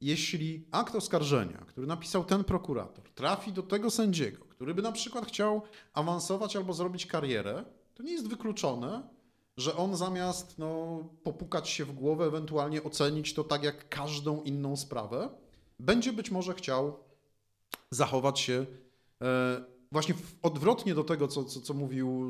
jeśli 0.00 0.66
akt 0.70 0.94
oskarżenia, 0.94 1.58
który 1.58 1.86
napisał 1.86 2.24
ten 2.24 2.44
prokurator, 2.44 3.10
trafi 3.14 3.52
do 3.52 3.62
tego 3.62 3.90
sędziego, 3.90 4.44
który 4.44 4.74
by 4.74 4.82
na 4.82 4.92
przykład 4.92 5.26
chciał 5.26 5.62
awansować 5.92 6.56
albo 6.56 6.72
zrobić 6.72 7.06
karierę, 7.06 7.64
to 7.98 8.02
nie 8.02 8.12
jest 8.12 8.28
wykluczone, 8.28 9.08
że 9.56 9.76
on 9.76 9.96
zamiast 9.96 10.58
no, 10.58 10.98
popukać 11.22 11.68
się 11.68 11.84
w 11.84 11.92
głowę, 11.92 12.24
ewentualnie 12.24 12.82
ocenić 12.82 13.34
to 13.34 13.44
tak 13.44 13.62
jak 13.62 13.88
każdą 13.88 14.42
inną 14.42 14.76
sprawę, 14.76 15.28
będzie 15.78 16.12
być 16.12 16.30
może 16.30 16.54
chciał 16.54 16.98
zachować 17.90 18.40
się 18.40 18.66
e, 19.22 19.64
właśnie 19.92 20.14
odwrotnie 20.42 20.94
do 20.94 21.04
tego, 21.04 21.28
co, 21.28 21.44
co, 21.44 21.60
co 21.60 21.74
mówił 21.74 22.26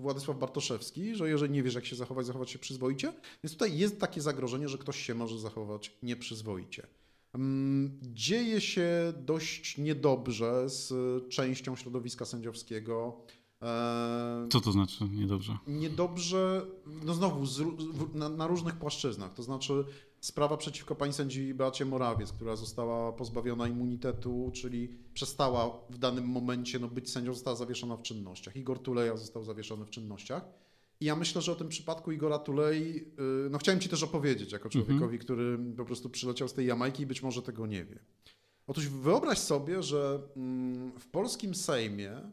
Władysław 0.00 0.38
Bartoszewski, 0.38 1.14
że 1.14 1.28
jeżeli 1.28 1.52
nie 1.52 1.62
wiesz, 1.62 1.74
jak 1.74 1.86
się 1.86 1.96
zachować, 1.96 2.26
zachować 2.26 2.50
się 2.50 2.58
przyzwoicie. 2.58 3.12
Więc 3.44 3.52
tutaj 3.52 3.78
jest 3.78 4.00
takie 4.00 4.20
zagrożenie, 4.20 4.68
że 4.68 4.78
ktoś 4.78 5.02
się 5.02 5.14
może 5.14 5.38
zachować 5.38 5.96
nieprzyzwoicie. 6.02 6.86
Mm, 7.34 7.98
dzieje 8.02 8.60
się 8.60 9.12
dość 9.16 9.78
niedobrze 9.78 10.68
z 10.68 10.92
częścią 11.28 11.76
środowiska 11.76 12.24
sędziowskiego. 12.24 13.24
E, 13.62 14.48
Co 14.50 14.60
to 14.60 14.72
znaczy 14.72 15.04
niedobrze? 15.12 15.58
Niedobrze, 15.66 16.66
no 17.04 17.14
znowu 17.14 17.46
z, 17.46 17.62
na, 18.14 18.28
na, 18.28 18.46
różnych 18.46 18.76
płaszczyznach. 18.76 19.34
To 19.34 19.42
znaczy 19.42 19.84
sprawa 20.20 20.56
przeciwko 20.56 20.94
pani 20.94 21.12
sędzi 21.12 21.54
Beacie 21.54 21.84
Morawiec, 21.84 22.32
która 22.32 22.56
została 22.56 23.12
pozbawiona 23.12 23.68
immunitetu, 23.68 24.50
czyli 24.54 24.88
przestała 25.14 25.70
w 25.90 25.98
danym 25.98 26.24
momencie 26.24 26.78
no, 26.78 26.88
być 26.88 27.10
sędzią, 27.10 27.34
została 27.34 27.56
zawieszona 27.56 27.96
w 27.96 28.02
czynnościach. 28.02 28.56
Igor 28.56 28.78
Tuleja 28.78 29.16
został 29.16 29.44
zawieszony 29.44 29.84
w 29.84 29.90
czynnościach. 29.90 30.44
I 31.00 31.04
ja 31.04 31.16
myślę, 31.16 31.42
że 31.42 31.52
o 31.52 31.54
tym 31.54 31.68
przypadku 31.68 32.12
Igora 32.12 32.38
Tulei, 32.38 32.96
y, 33.46 33.50
no 33.50 33.58
chciałem 33.58 33.80
ci 33.80 33.88
też 33.88 34.02
opowiedzieć, 34.02 34.52
jako 34.52 34.64
mhm. 34.64 34.84
człowiekowi, 34.84 35.18
który 35.18 35.58
po 35.76 35.84
prostu 35.84 36.10
przyleciał 36.10 36.48
z 36.48 36.54
tej 36.54 36.66
Jamajki 36.66 37.02
i 37.02 37.06
być 37.06 37.22
może 37.22 37.42
tego 37.42 37.66
nie 37.66 37.84
wie. 37.84 37.98
Otóż 38.66 38.88
wyobraź 38.88 39.38
sobie, 39.38 39.82
że 39.82 40.20
mm, 40.36 40.92
w 40.98 41.06
polskim 41.06 41.54
Sejmie 41.54 42.32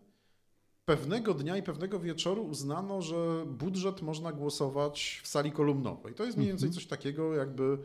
pewnego 0.90 1.34
dnia 1.34 1.58
i 1.58 1.64
pewnego 1.64 2.00
wieczoru 2.00 2.44
uznano, 2.44 3.02
że 3.02 3.46
budżet 3.46 4.02
można 4.02 4.32
głosować 4.32 5.22
w 5.24 5.28
sali 5.28 5.52
kolumnowej. 5.52 6.14
To 6.14 6.26
jest 6.26 6.38
mniej 6.38 6.50
więcej 6.50 6.68
mhm. 6.68 6.74
coś 6.82 6.90
takiego, 6.90 7.36
jakby 7.36 7.78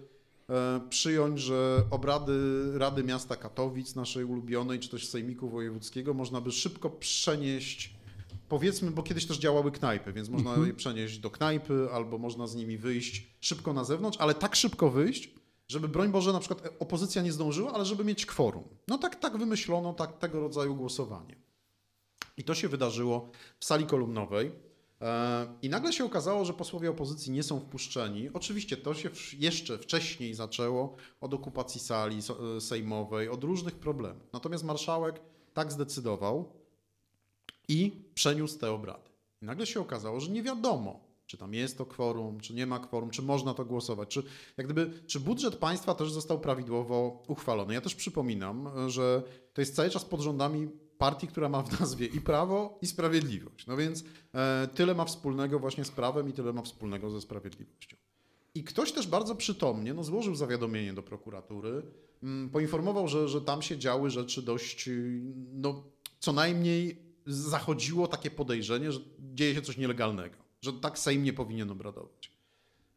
e, 0.50 0.80
przyjąć, 0.90 1.40
że 1.40 1.82
obrady 1.90 2.32
Rady 2.78 3.04
Miasta 3.04 3.36
Katowic, 3.36 3.94
naszej 3.94 4.24
ulubionej, 4.24 4.80
czy 4.80 4.88
też 4.88 5.08
Sejmiku 5.08 5.48
Wojewódzkiego, 5.48 6.14
można 6.14 6.40
by 6.40 6.52
szybko 6.52 6.90
przenieść 6.90 7.94
powiedzmy, 8.48 8.90
bo 8.90 9.02
kiedyś 9.02 9.26
też 9.26 9.38
działały 9.38 9.72
knajpy, 9.72 10.12
więc 10.12 10.28
można 10.28 10.50
mhm. 10.50 10.68
je 10.68 10.74
przenieść 10.74 11.18
do 11.18 11.30
knajpy 11.30 11.88
albo 11.92 12.18
można 12.18 12.46
z 12.46 12.54
nimi 12.54 12.78
wyjść 12.78 13.26
szybko 13.40 13.72
na 13.72 13.84
zewnątrz, 13.84 14.18
ale 14.20 14.34
tak 14.34 14.56
szybko 14.56 14.90
wyjść, 14.90 15.34
żeby 15.68 15.88
broń 15.88 16.12
Boże 16.12 16.32
na 16.32 16.40
przykład 16.40 16.74
opozycja 16.78 17.22
nie 17.22 17.32
zdążyła, 17.32 17.72
ale 17.72 17.84
żeby 17.84 18.04
mieć 18.04 18.26
kworum. 18.26 18.64
No 18.88 18.98
tak, 18.98 19.16
tak 19.16 19.38
wymyślono 19.38 19.92
tak, 19.92 20.18
tego 20.18 20.40
rodzaju 20.40 20.74
głosowanie. 20.74 21.43
I 22.36 22.44
to 22.44 22.54
się 22.54 22.68
wydarzyło 22.68 23.30
w 23.58 23.64
sali 23.64 23.86
kolumnowej. 23.86 24.52
E, 25.00 25.46
I 25.62 25.68
nagle 25.68 25.92
się 25.92 26.04
okazało, 26.04 26.44
że 26.44 26.52
posłowie 26.52 26.90
opozycji 26.90 27.32
nie 27.32 27.42
są 27.42 27.60
wpuszczeni. 27.60 28.30
Oczywiście 28.32 28.76
to 28.76 28.94
się 28.94 29.10
jeszcze 29.38 29.78
wcześniej 29.78 30.34
zaczęło 30.34 30.96
od 31.20 31.34
okupacji 31.34 31.80
sali 31.80 32.18
e, 32.56 32.60
sejmowej, 32.60 33.28
od 33.28 33.44
różnych 33.44 33.74
problemów. 33.74 34.32
Natomiast 34.32 34.64
marszałek 34.64 35.20
tak 35.54 35.72
zdecydował 35.72 36.52
i 37.68 37.92
przeniósł 38.14 38.58
te 38.58 38.72
obrady. 38.72 39.10
I 39.42 39.44
nagle 39.44 39.66
się 39.66 39.80
okazało, 39.80 40.20
że 40.20 40.30
nie 40.30 40.42
wiadomo, 40.42 41.00
czy 41.26 41.38
tam 41.38 41.54
jest 41.54 41.78
to 41.78 41.86
kworum, 41.86 42.40
czy 42.40 42.54
nie 42.54 42.66
ma 42.66 42.78
kworum, 42.78 43.10
czy 43.10 43.22
można 43.22 43.54
to 43.54 43.64
głosować, 43.64 44.08
czy, 44.08 44.22
jak 44.56 44.66
gdyby, 44.66 45.02
czy 45.06 45.20
budżet 45.20 45.56
państwa 45.56 45.94
też 45.94 46.12
został 46.12 46.40
prawidłowo 46.40 47.22
uchwalony. 47.28 47.74
Ja 47.74 47.80
też 47.80 47.94
przypominam, 47.94 48.68
że 48.90 49.22
to 49.52 49.60
jest 49.60 49.76
cały 49.76 49.90
czas 49.90 50.04
pod 50.04 50.20
rządami 50.20 50.68
partii, 50.98 51.26
która 51.28 51.48
ma 51.48 51.62
w 51.62 51.80
nazwie 51.80 52.06
i 52.06 52.20
prawo, 52.20 52.78
i 52.82 52.86
sprawiedliwość. 52.86 53.66
No 53.66 53.76
więc 53.76 54.04
e, 54.34 54.68
tyle 54.74 54.94
ma 54.94 55.04
wspólnego 55.04 55.58
właśnie 55.58 55.84
z 55.84 55.90
prawem 55.90 56.28
i 56.28 56.32
tyle 56.32 56.52
ma 56.52 56.62
wspólnego 56.62 57.10
ze 57.10 57.20
sprawiedliwością. 57.20 57.96
I 58.54 58.64
ktoś 58.64 58.92
też 58.92 59.06
bardzo 59.06 59.34
przytomnie 59.34 59.94
no, 59.94 60.04
złożył 60.04 60.34
zawiadomienie 60.34 60.92
do 60.92 61.02
prokuratury, 61.02 61.82
mm, 62.22 62.50
poinformował, 62.50 63.08
że, 63.08 63.28
że 63.28 63.40
tam 63.40 63.62
się 63.62 63.78
działy 63.78 64.10
rzeczy 64.10 64.42
dość, 64.42 64.88
no, 65.52 65.82
co 66.18 66.32
najmniej 66.32 66.98
zachodziło 67.26 68.08
takie 68.08 68.30
podejrzenie, 68.30 68.92
że 68.92 69.00
dzieje 69.18 69.54
się 69.54 69.62
coś 69.62 69.76
nielegalnego, 69.76 70.36
że 70.60 70.72
tak 70.72 70.98
Sejm 70.98 71.22
nie 71.22 71.32
powinien 71.32 71.70
obradować. 71.70 72.33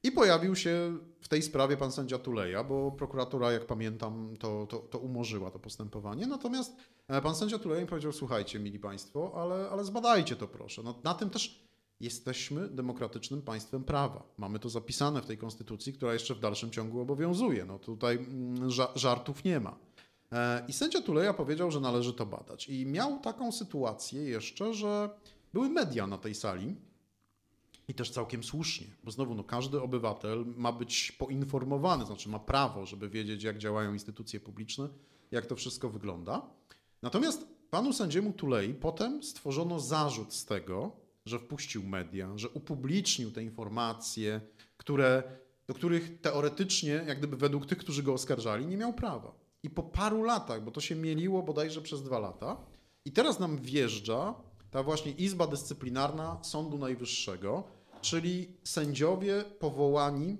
I 0.07 0.11
pojawił 0.11 0.55
się 0.55 0.97
w 1.21 1.27
tej 1.27 1.41
sprawie 1.41 1.77
pan 1.77 1.91
sędzia 1.91 2.17
Tuleja, 2.17 2.63
bo 2.63 2.91
prokuratura, 2.91 3.51
jak 3.51 3.65
pamiętam, 3.65 4.33
to, 4.39 4.67
to, 4.69 4.77
to 4.79 4.99
umorzyła 4.99 5.51
to 5.51 5.59
postępowanie. 5.59 6.27
Natomiast 6.27 6.75
e, 7.07 7.21
pan 7.21 7.35
sędzia 7.35 7.59
Tuleja 7.59 7.81
mi 7.81 7.87
powiedział, 7.87 8.11
słuchajcie, 8.11 8.59
mili 8.59 8.79
państwo, 8.79 9.31
ale, 9.35 9.69
ale 9.69 9.83
zbadajcie 9.83 10.35
to 10.35 10.47
proszę. 10.47 10.83
No, 10.83 10.95
na 11.03 11.13
tym 11.13 11.29
też 11.29 11.63
jesteśmy 11.99 12.67
demokratycznym 12.67 13.41
państwem 13.41 13.83
prawa. 13.83 14.23
Mamy 14.37 14.59
to 14.59 14.69
zapisane 14.69 15.21
w 15.21 15.25
tej 15.25 15.37
konstytucji, 15.37 15.93
która 15.93 16.13
jeszcze 16.13 16.35
w 16.35 16.39
dalszym 16.39 16.71
ciągu 16.71 17.01
obowiązuje. 17.01 17.65
No 17.65 17.79
tutaj 17.79 18.15
mm, 18.15 18.69
żartów 18.95 19.43
nie 19.43 19.59
ma. 19.59 19.77
E, 20.31 20.65
I 20.67 20.73
sędzia 20.73 21.01
Tuleja 21.01 21.33
powiedział, 21.33 21.71
że 21.71 21.79
należy 21.79 22.13
to 22.13 22.25
badać. 22.25 22.69
I 22.69 22.85
miał 22.85 23.19
taką 23.19 23.51
sytuację 23.51 24.23
jeszcze, 24.23 24.73
że 24.73 25.09
były 25.53 25.69
media 25.69 26.07
na 26.07 26.17
tej 26.17 26.35
sali, 26.35 26.75
i 27.87 27.93
też 27.93 28.09
całkiem 28.09 28.43
słusznie, 28.43 28.87
bo 29.03 29.11
znowu 29.11 29.35
no, 29.35 29.43
każdy 29.43 29.81
obywatel 29.81 30.45
ma 30.55 30.71
być 30.71 31.11
poinformowany, 31.11 32.05
znaczy 32.05 32.29
ma 32.29 32.39
prawo, 32.39 32.85
żeby 32.85 33.09
wiedzieć, 33.09 33.43
jak 33.43 33.57
działają 33.57 33.93
instytucje 33.93 34.39
publiczne, 34.39 34.89
jak 35.31 35.45
to 35.45 35.55
wszystko 35.55 35.89
wygląda. 35.89 36.49
Natomiast 37.01 37.47
panu 37.69 37.93
sędziemu 37.93 38.33
Tulei 38.33 38.73
potem 38.73 39.23
stworzono 39.23 39.79
zarzut 39.79 40.33
z 40.33 40.45
tego, 40.45 40.91
że 41.25 41.39
wpuścił 41.39 41.83
media, 41.83 42.37
że 42.37 42.49
upublicznił 42.49 43.31
te 43.31 43.43
informacje, 43.43 44.41
które, 44.77 45.23
do 45.67 45.73
których 45.73 46.21
teoretycznie, 46.21 47.03
jak 47.07 47.17
gdyby 47.17 47.37
według 47.37 47.65
tych, 47.65 47.77
którzy 47.77 48.03
go 48.03 48.13
oskarżali, 48.13 48.65
nie 48.65 48.77
miał 48.77 48.93
prawa. 48.93 49.35
I 49.63 49.69
po 49.69 49.83
paru 49.83 50.23
latach, 50.23 50.63
bo 50.63 50.71
to 50.71 50.81
się 50.81 50.95
mieliło 50.95 51.43
bodajże 51.43 51.81
przez 51.81 52.03
dwa 52.03 52.19
lata, 52.19 52.57
i 53.05 53.11
teraz 53.11 53.39
nam 53.39 53.57
wjeżdża 53.57 54.35
ta 54.71 54.83
właśnie 54.83 55.11
Izba 55.11 55.47
Dyscyplinarna 55.47 56.43
Sądu 56.43 56.77
Najwyższego, 56.77 57.63
czyli 58.01 58.47
sędziowie 58.63 59.43
powołani 59.59 60.37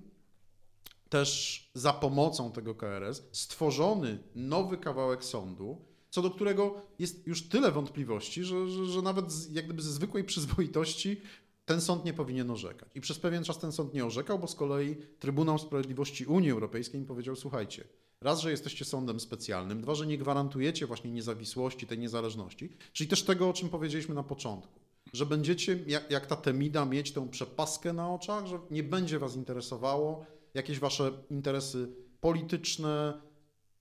też 1.10 1.70
za 1.74 1.94
pomocą 1.94 2.52
tego 2.52 2.76
KRS, 2.76 3.24
stworzony 3.32 4.20
nowy 4.36 4.78
kawałek 4.78 5.24
sądu, 5.24 5.82
co 6.10 6.22
do 6.22 6.32
którego 6.32 6.82
jest 7.00 7.28
już 7.28 7.50
tyle 7.50 7.72
wątpliwości, 7.72 8.44
że, 8.44 8.70
że, 8.70 8.86
że 8.86 9.02
nawet 9.02 9.32
z, 9.32 9.52
jak 9.52 9.66
gdyby 9.66 9.82
ze 9.82 9.92
zwykłej 9.92 10.24
przyzwoitości 10.24 11.22
ten 11.66 11.82
sąd 11.82 12.06
nie 12.06 12.14
powinien 12.14 12.52
orzekać. 12.52 12.90
I 12.96 13.02
przez 13.02 13.20
pewien 13.20 13.44
czas 13.44 13.60
ten 13.60 13.72
sąd 13.72 13.94
nie 13.94 14.06
orzekał, 14.06 14.40
bo 14.40 14.48
z 14.48 14.56
kolei 14.56 14.96
Trybunał 15.20 15.60
Sprawiedliwości 15.60 16.26
Unii 16.26 16.52
Europejskiej 16.52 17.00
im 17.00 17.08
powiedział: 17.08 17.36
Słuchajcie, 17.36 17.84
raz, 18.22 18.42
że 18.42 18.52
jesteście 18.52 18.86
sądem 18.86 19.20
specjalnym, 19.20 19.82
dwa, 19.82 19.96
że 19.96 20.08
nie 20.08 20.18
gwarantujecie 20.18 20.88
właśnie 20.88 21.12
niezawisłości, 21.12 21.88
tej 21.88 22.00
niezależności, 22.00 22.70
czyli 22.94 23.10
też 23.10 23.24
tego, 23.24 23.50
o 23.50 23.54
czym 23.54 23.70
powiedzieliśmy 23.70 24.16
na 24.16 24.24
początku 24.24 24.87
że 25.14 25.26
będziecie, 25.26 25.80
jak, 25.88 26.12
jak 26.12 26.26
ta 26.26 26.36
Temida, 26.36 26.86
mieć 26.86 27.14
tą 27.14 27.30
przepaskę 27.30 27.94
na 27.94 28.14
oczach, 28.14 28.46
że 28.48 28.60
nie 28.72 28.84
będzie 28.84 29.20
was 29.20 29.36
interesowało 29.36 30.26
jakieś 30.54 30.80
wasze 30.80 31.12
interesy 31.30 31.88
polityczne, 32.22 33.22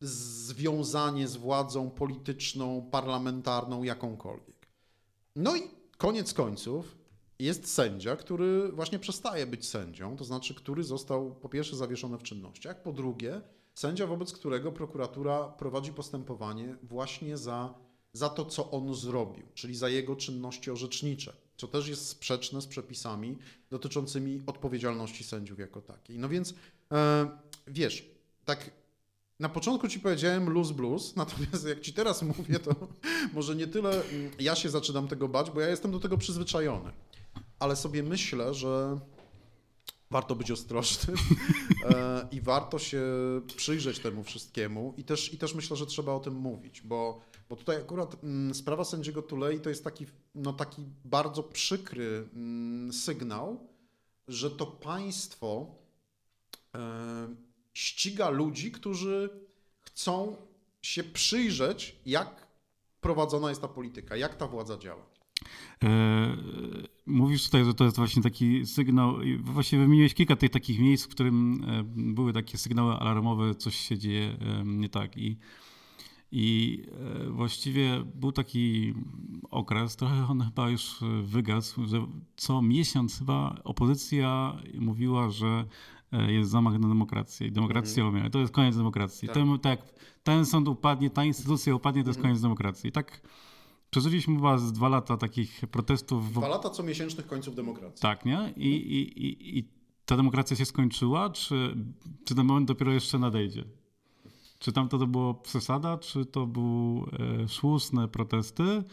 związanie 0.00 1.28
z 1.28 1.36
władzą 1.36 1.90
polityczną, 1.90 2.88
parlamentarną, 2.90 3.82
jakąkolwiek. 3.82 4.66
No 5.36 5.56
i 5.56 5.62
koniec 5.98 6.34
końców 6.34 6.96
jest 7.38 7.74
sędzia, 7.74 8.16
który 8.16 8.72
właśnie 8.72 8.98
przestaje 8.98 9.46
być 9.46 9.68
sędzią, 9.68 10.16
to 10.16 10.24
znaczy, 10.24 10.54
który 10.54 10.84
został 10.84 11.34
po 11.34 11.48
pierwsze 11.48 11.76
zawieszony 11.76 12.18
w 12.18 12.22
czynnościach, 12.22 12.82
po 12.82 12.92
drugie, 12.92 13.40
sędzia, 13.74 14.06
wobec 14.06 14.32
którego 14.32 14.72
prokuratura 14.72 15.48
prowadzi 15.48 15.92
postępowanie 15.92 16.76
właśnie 16.82 17.36
za 17.36 17.74
za 18.16 18.28
to, 18.28 18.44
co 18.44 18.70
on 18.70 18.94
zrobił, 18.94 19.46
czyli 19.54 19.76
za 19.76 19.88
jego 19.88 20.16
czynności 20.16 20.70
orzecznicze. 20.70 21.32
co 21.56 21.68
też 21.68 21.88
jest 21.88 22.08
sprzeczne 22.08 22.62
z 22.62 22.66
przepisami 22.66 23.38
dotyczącymi 23.70 24.42
odpowiedzialności 24.46 25.24
sędziów 25.24 25.58
jako 25.58 25.80
takiej. 25.80 26.18
No 26.18 26.28
więc 26.28 26.54
e, 26.92 27.28
wiesz, 27.66 28.04
tak 28.44 28.70
na 29.40 29.48
początku 29.48 29.88
ci 29.88 30.00
powiedziałem 30.00 30.50
luz 30.50 30.72
blues, 30.72 31.12
natomiast 31.16 31.66
jak 31.66 31.80
ci 31.80 31.92
teraz 31.92 32.22
mówię, 32.22 32.58
to 32.58 32.74
może 33.34 33.56
nie 33.56 33.66
tyle 33.66 33.90
mm, 33.90 34.30
ja 34.38 34.54
się 34.54 34.68
zaczynam 34.68 35.08
tego 35.08 35.28
bać, 35.28 35.50
bo 35.50 35.60
ja 35.60 35.68
jestem 35.68 35.90
do 35.90 36.00
tego 36.00 36.18
przyzwyczajony. 36.18 36.92
Ale 37.58 37.76
sobie 37.76 38.02
myślę, 38.02 38.54
że 38.54 38.98
warto 40.10 40.34
być 40.34 40.50
ostrożnym 40.50 41.16
e, 41.90 42.28
i 42.30 42.40
warto 42.40 42.78
się 42.78 43.02
przyjrzeć 43.56 43.98
temu 43.98 44.22
wszystkiemu 44.22 44.94
i 44.96 45.04
też, 45.04 45.32
i 45.32 45.38
też 45.38 45.54
myślę, 45.54 45.76
że 45.76 45.86
trzeba 45.86 46.12
o 46.12 46.20
tym 46.20 46.34
mówić, 46.34 46.82
bo, 46.82 47.20
bo 47.48 47.56
tutaj 47.56 47.76
akurat 47.76 48.24
mm, 48.24 48.54
sprawa 48.54 48.84
sędziego 48.84 49.22
Tulei 49.22 49.60
to 49.60 49.68
jest 49.68 49.84
taki, 49.84 50.06
no, 50.34 50.52
taki 50.52 50.84
bardzo 51.04 51.42
przykry 51.42 52.28
mm, 52.34 52.92
sygnał, 52.92 53.68
że 54.28 54.50
to 54.50 54.66
państwo 54.66 55.66
e, 56.74 57.28
ściga 57.74 58.30
ludzi, 58.30 58.72
którzy 58.72 59.30
chcą 59.82 60.36
się 60.82 61.04
przyjrzeć, 61.04 61.96
jak 62.06 62.46
prowadzona 63.00 63.48
jest 63.48 63.60
ta 63.60 63.68
polityka, 63.68 64.16
jak 64.16 64.36
ta 64.36 64.46
władza 64.46 64.78
działa. 64.78 65.15
E, 65.84 66.36
mówisz 67.06 67.44
tutaj, 67.44 67.64
że 67.64 67.74
to 67.74 67.84
jest 67.84 67.96
właśnie 67.96 68.22
taki 68.22 68.66
sygnał, 68.66 69.16
właśnie 69.40 69.78
wymieniłeś 69.78 70.14
kilka 70.14 70.36
tych 70.36 70.50
takich 70.50 70.80
miejsc, 70.80 71.04
w 71.04 71.08
którym 71.08 71.64
e, 71.64 71.84
były 72.14 72.32
takie 72.32 72.58
sygnały 72.58 72.94
alarmowe, 72.94 73.54
coś 73.54 73.76
się 73.76 73.98
dzieje 73.98 74.36
e, 74.40 74.64
nie 74.64 74.88
tak 74.88 75.16
i 75.16 75.36
i 76.32 76.82
właściwie 77.30 78.04
był 78.14 78.32
taki 78.32 78.94
okres, 79.50 79.96
trochę 79.96 80.26
on 80.28 80.40
chyba 80.40 80.70
już 80.70 80.96
wygasł, 81.22 81.86
że 81.86 82.06
co 82.36 82.62
miesiąc 82.62 83.18
chyba 83.18 83.60
opozycja 83.64 84.56
mówiła, 84.78 85.30
że 85.30 85.64
jest 86.28 86.50
zamach 86.50 86.78
na 86.78 86.88
demokrację 86.88 87.46
i 87.46 87.52
demokracja 87.52 88.02
mhm. 88.02 88.14
umiera. 88.14 88.30
To 88.30 88.38
jest 88.38 88.52
koniec 88.52 88.76
demokracji. 88.76 89.28
Tak. 89.28 89.34
Ten, 89.34 89.58
tak, 89.58 89.80
ten 90.22 90.46
sąd 90.46 90.68
upadnie, 90.68 91.10
ta 91.10 91.24
instytucja 91.24 91.74
upadnie, 91.74 92.02
to 92.02 92.10
jest 92.10 92.18
mhm. 92.18 92.32
koniec 92.32 92.42
demokracji. 92.42 92.88
I 92.88 92.92
tak 92.92 93.20
Przeżyliśmy 93.90 94.36
chyba 94.36 94.58
z 94.58 94.72
dwa 94.72 94.88
lata 94.88 95.16
takich 95.16 95.60
protestów. 95.70 96.32
Dwa 96.32 96.48
lata 96.48 96.70
co 96.70 96.82
miesięcznych 96.82 97.26
końców 97.26 97.54
demokracji. 97.54 98.02
Tak, 98.02 98.24
nie? 98.24 98.52
I, 98.56 98.68
i, 98.68 99.26
i, 99.26 99.58
i 99.58 99.68
ta 100.06 100.16
demokracja 100.16 100.56
się 100.56 100.64
skończyła, 100.64 101.30
czy, 101.30 101.76
czy 102.24 102.34
ten 102.34 102.46
moment 102.46 102.68
dopiero 102.68 102.92
jeszcze 102.92 103.18
nadejdzie? 103.18 103.64
Czy 104.58 104.72
tam 104.72 104.88
to 104.88 105.06
było 105.06 105.34
przesada, 105.34 105.98
czy 105.98 106.26
to 106.26 106.46
były 106.46 107.00
e, 107.44 107.48
szłusne 107.48 108.08
protesty, 108.08 108.84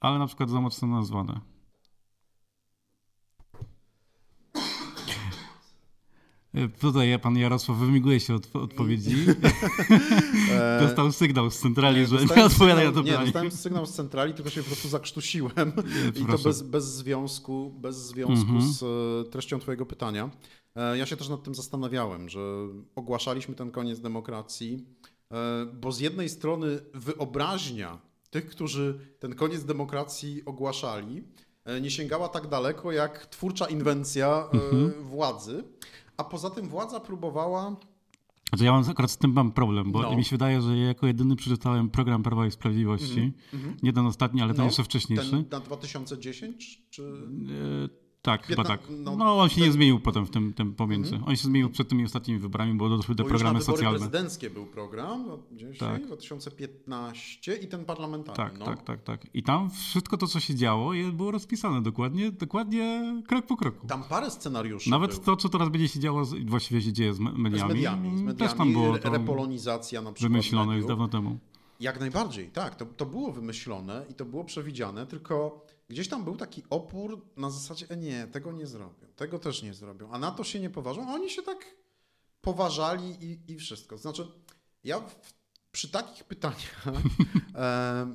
ale 0.00 0.18
na 0.18 0.26
przykład 0.26 0.50
za 0.50 0.60
mocno 0.60 0.88
nazwane? 0.88 1.40
Tutaj 6.80 7.18
pan 7.18 7.36
Jarosław 7.36 7.78
wymiguje 7.78 8.20
się 8.20 8.34
od 8.34 8.56
odpowiedzi. 8.56 9.16
E, 10.52 10.80
Dostał 10.80 11.12
sygnał 11.12 11.50
z 11.50 11.58
centrali, 11.58 12.06
że 12.06 12.16
nie 12.36 12.44
odpowiada 12.44 12.84
na 12.84 12.92
to 12.92 13.02
pytanie. 13.02 13.18
Nie, 13.18 13.24
dostałem 13.24 13.50
sygnał 13.50 13.86
z 13.86 13.92
centrali, 13.92 14.34
tylko 14.34 14.50
się 14.50 14.60
po 14.60 14.66
prostu 14.66 14.88
zakrztusiłem. 14.88 15.72
I 16.22 16.26
to 16.26 16.38
bez, 16.38 16.62
bez 16.62 16.84
związku, 16.84 17.70
bez 17.70 17.96
związku 17.96 18.50
mhm. 18.50 18.72
z 18.72 18.82
e, 18.82 19.30
treścią 19.30 19.58
twojego 19.58 19.86
pytania. 19.86 20.30
Ja 20.94 21.06
się 21.06 21.16
też 21.16 21.28
nad 21.28 21.42
tym 21.42 21.54
zastanawiałem, 21.54 22.28
że 22.28 22.40
ogłaszaliśmy 22.94 23.54
ten 23.54 23.70
koniec 23.70 24.00
demokracji, 24.00 24.86
bo 25.80 25.92
z 25.92 26.00
jednej 26.00 26.28
strony 26.28 26.80
wyobraźnia 26.94 27.98
tych, 28.30 28.46
którzy 28.46 28.98
ten 29.18 29.34
koniec 29.34 29.64
demokracji 29.64 30.42
ogłaszali, 30.44 31.24
nie 31.80 31.90
sięgała 31.90 32.28
tak 32.28 32.48
daleko 32.48 32.92
jak 32.92 33.26
twórcza 33.26 33.66
inwencja 33.66 34.48
mhm. 34.52 34.92
władzy. 35.02 35.64
A 36.20 36.24
poza 36.24 36.50
tym 36.50 36.68
władza 36.68 37.00
próbowała 37.00 37.76
znaczy 38.48 38.64
ja 38.64 38.72
mam 38.72 38.84
akurat 38.90 39.10
z 39.10 39.16
tym 39.16 39.32
mam 39.32 39.52
problem, 39.52 39.92
bo 39.92 40.02
no. 40.02 40.16
mi 40.16 40.24
się 40.24 40.30
wydaje, 40.30 40.62
że 40.62 40.76
ja 40.76 40.86
jako 40.86 41.06
jedyny 41.06 41.36
przeczytałem 41.36 41.90
program 41.90 42.22
Prawa 42.22 42.46
i 42.46 42.50
Sprawiedliwości. 42.50 43.20
Mm 43.20 43.32
-hmm. 43.52 43.74
Nie 43.82 43.92
ten 43.92 44.06
ostatni, 44.06 44.42
ale 44.42 44.52
ten 44.54 44.58
no. 44.58 44.64
jeszcze 44.64 44.84
wcześniejszy. 44.84 45.30
Ten 45.30 45.44
na 45.50 45.60
2010? 45.60 46.82
Czy... 46.90 47.02
Tak, 48.22 48.46
chyba 48.46 48.64
tak. 48.64 48.80
No, 48.90 49.16
no 49.16 49.38
on 49.38 49.48
się 49.48 49.54
ten... 49.54 49.64
nie 49.64 49.72
zmienił 49.72 50.00
potem 50.00 50.26
w 50.26 50.30
tym, 50.30 50.52
tym 50.52 50.74
pomiędzy. 50.74 51.14
Mm 51.14 51.24
-hmm. 51.24 51.28
On 51.28 51.36
się 51.36 51.42
zmienił 51.42 51.70
przed 51.70 51.88
tymi 51.88 52.04
ostatnimi 52.04 52.40
wyborami, 52.40 52.74
bo 52.74 52.88
doszły 52.88 53.14
te 53.14 53.24
programy 53.24 53.58
już 53.58 53.68
na 53.68 53.74
socjalne. 53.74 53.98
prezydenckie 53.98 54.50
był 54.50 54.66
program, 54.66 55.24
gdzieś 55.52 55.78
tak. 55.78 56.06
2015 56.06 57.54
i 57.54 57.68
ten 57.68 57.84
parlamentarny. 57.84 58.36
Tak, 58.36 58.58
no. 58.58 58.64
tak, 58.64 58.82
tak, 58.82 59.02
tak. 59.02 59.26
I 59.34 59.42
tam 59.42 59.70
wszystko 59.70 60.16
to, 60.16 60.26
co 60.26 60.40
się 60.40 60.54
działo, 60.54 60.92
było 61.12 61.30
rozpisane 61.30 61.82
dokładnie, 61.82 62.32
dokładnie 62.32 63.14
krok 63.28 63.46
po 63.46 63.56
kroku. 63.56 63.86
Tam 63.86 64.04
parę 64.04 64.30
scenariuszy 64.30 64.90
Nawet 64.90 65.24
to, 65.24 65.36
co 65.36 65.48
teraz 65.48 65.68
będzie 65.68 65.88
się 65.88 66.00
działo, 66.00 66.24
właściwie 66.46 66.82
się 66.82 66.92
dzieje 66.92 67.14
z 67.14 67.20
mediami. 67.20 67.58
Z 67.58 67.74
mediami, 67.74 68.08
z 68.08 68.22
mediami 68.22 68.38
też 68.38 68.54
tam 68.54 68.72
było 68.72 68.96
repolonizacja 68.96 70.02
na 70.02 70.12
przykład. 70.12 70.32
Wymyślone 70.32 70.76
już 70.76 70.86
dawno 70.86 71.08
temu. 71.08 71.38
Jak 71.80 72.00
najbardziej, 72.00 72.50
tak. 72.50 72.74
To, 72.74 72.86
to 72.86 73.06
było 73.06 73.32
wymyślone 73.32 74.06
i 74.08 74.14
to 74.14 74.24
było 74.24 74.44
przewidziane, 74.44 75.06
tylko 75.06 75.66
gdzieś 75.90 76.08
tam 76.08 76.24
był 76.24 76.36
taki 76.36 76.62
opór 76.70 77.26
na 77.36 77.50
zasadzie, 77.50 77.86
e 77.88 77.96
nie, 77.96 78.26
tego 78.26 78.52
nie 78.52 78.66
zrobią, 78.66 79.06
tego 79.16 79.38
też 79.38 79.62
nie 79.62 79.74
zrobią, 79.74 80.10
a 80.10 80.18
na 80.18 80.30
to 80.30 80.44
się 80.44 80.60
nie 80.60 80.70
poważą, 80.70 81.08
a 81.08 81.14
oni 81.14 81.30
się 81.30 81.42
tak 81.42 81.76
poważali 82.40 83.24
i, 83.24 83.52
i 83.52 83.56
wszystko. 83.56 83.98
Znaczy, 83.98 84.26
ja 84.84 85.00
w, 85.00 85.34
przy 85.72 85.88
takich 85.88 86.24
pytaniach 86.24 86.84
e, 87.54 88.14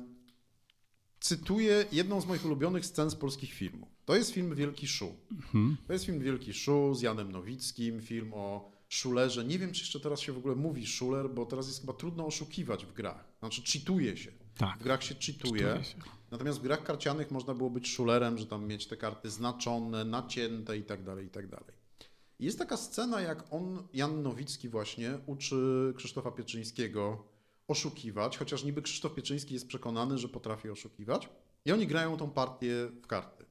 cytuję 1.20 1.84
jedną 1.92 2.20
z 2.20 2.26
moich 2.26 2.44
ulubionych 2.44 2.86
scen 2.86 3.10
z 3.10 3.14
polskich 3.14 3.52
filmów. 3.52 3.88
To 4.04 4.16
jest 4.16 4.30
film 4.30 4.54
Wielki 4.54 4.88
Szu. 4.88 5.16
Mhm. 5.30 5.76
To 5.86 5.92
jest 5.92 6.04
film 6.04 6.20
Wielki 6.20 6.54
Szu 6.54 6.94
z 6.94 7.02
Janem 7.02 7.32
Nowickim, 7.32 8.00
film 8.00 8.34
o 8.34 8.72
szulerze. 8.88 9.44
Nie 9.44 9.58
wiem, 9.58 9.72
czy 9.72 9.80
jeszcze 9.80 10.00
teraz 10.00 10.20
się 10.20 10.32
w 10.32 10.38
ogóle 10.38 10.54
mówi 10.54 10.86
szuler, 10.86 11.30
bo 11.30 11.46
teraz 11.46 11.66
jest 11.66 11.80
chyba 11.80 11.92
trudno 11.92 12.26
oszukiwać 12.26 12.86
w 12.86 12.92
grach. 12.92 13.24
Znaczy, 13.38 13.62
cheatuje 13.72 14.16
się. 14.16 14.32
Tak. 14.58 14.78
W 14.78 14.82
grach 14.82 15.02
się 15.02 15.14
cheatuje. 15.14 15.82
Natomiast 16.30 16.58
w 16.58 16.62
grach 16.62 16.82
karcianych 16.82 17.30
można 17.30 17.54
było 17.54 17.70
być 17.70 17.88
szulerem, 17.88 18.38
że 18.38 18.46
tam 18.46 18.66
mieć 18.66 18.86
te 18.86 18.96
karty 18.96 19.30
znaczone, 19.30 20.04
nacięte 20.04 20.78
i 20.78 20.82
tak 20.82 21.02
dalej, 21.02 21.26
i 21.26 21.28
tak. 21.28 21.46
Jest 22.40 22.58
taka 22.58 22.76
scena, 22.76 23.20
jak 23.20 23.52
on, 23.52 23.88
Jan 23.92 24.22
Nowicki 24.22 24.68
właśnie, 24.68 25.18
uczy 25.26 25.92
Krzysztofa 25.96 26.30
Pieczyńskiego 26.30 27.24
oszukiwać, 27.68 28.38
chociaż 28.38 28.64
niby 28.64 28.82
Krzysztof 28.82 29.14
Pieczyński 29.14 29.54
jest 29.54 29.66
przekonany, 29.66 30.18
że 30.18 30.28
potrafi 30.28 30.70
oszukiwać. 30.70 31.28
I 31.64 31.72
oni 31.72 31.86
grają 31.86 32.16
tą 32.16 32.30
partię 32.30 32.88
w 33.02 33.06
karty. 33.06 33.44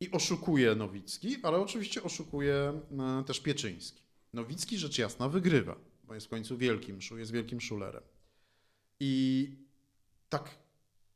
I 0.00 0.10
oszukuje 0.10 0.74
Nowicki, 0.74 1.36
ale 1.42 1.58
oczywiście 1.58 2.02
oszukuje 2.02 2.80
e, 2.98 3.24
też 3.26 3.40
Pieczyński. 3.40 4.02
Nowicki 4.32 4.78
rzecz 4.78 4.98
jasna 4.98 5.28
wygrywa, 5.28 5.76
bo 6.04 6.14
jest 6.14 6.26
w 6.26 6.30
końcu 6.30 6.58
wielkim, 6.58 6.98
jest 7.16 7.32
wielkim 7.32 7.60
szulerem. 7.60 8.02
I 9.00 9.50
tak 10.28 10.58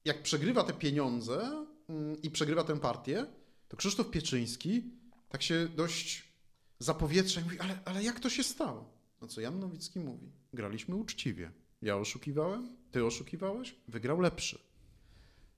jak 0.04 0.22
przegrywa 0.22 0.64
te 0.64 0.72
pieniądze 0.72 1.66
mm, 1.88 2.22
i 2.22 2.30
przegrywa 2.30 2.64
tę 2.64 2.80
partię, 2.80 3.26
to 3.68 3.76
Krzysztof 3.76 4.10
Pieczyński 4.10 4.82
tak 5.28 5.42
się 5.42 5.68
dość 5.76 6.32
zapowietrza 6.78 7.40
i 7.40 7.44
mówi, 7.44 7.60
ale, 7.60 7.78
ale 7.84 8.02
jak 8.02 8.20
to 8.20 8.30
się 8.30 8.42
stało? 8.42 8.92
No 9.20 9.28
co 9.28 9.40
Jan 9.40 9.58
Nowicki 9.58 10.00
mówi, 10.00 10.32
graliśmy 10.52 10.96
uczciwie. 10.96 11.52
Ja 11.82 11.96
oszukiwałem, 11.96 12.76
ty 12.90 13.04
oszukiwałeś, 13.04 13.76
wygrał 13.88 14.20
lepszy. 14.20 14.58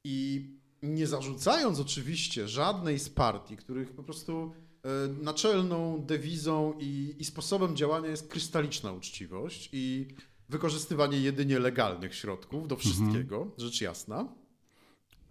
I 0.05 0.49
nie 0.83 1.07
zarzucając 1.07 1.81
oczywiście 1.81 2.49
żadnej 2.49 2.99
z 2.99 3.09
partii, 3.09 3.57
których 3.57 3.93
po 3.93 4.03
prostu 4.03 4.53
e, 4.83 4.89
naczelną 5.23 6.05
dewizą 6.07 6.75
i, 6.81 7.17
i 7.19 7.25
sposobem 7.25 7.77
działania 7.77 8.09
jest 8.09 8.29
krystaliczna 8.29 8.93
uczciwość 8.93 9.69
i 9.73 10.09
wykorzystywanie 10.55 11.21
jedynie 11.21 11.59
legalnych 11.59 12.15
środków 12.15 12.69
do 12.69 12.77
wszystkiego, 12.77 13.37
mhm. 13.37 13.53
rzecz 13.59 13.81
jasna. 13.81 14.29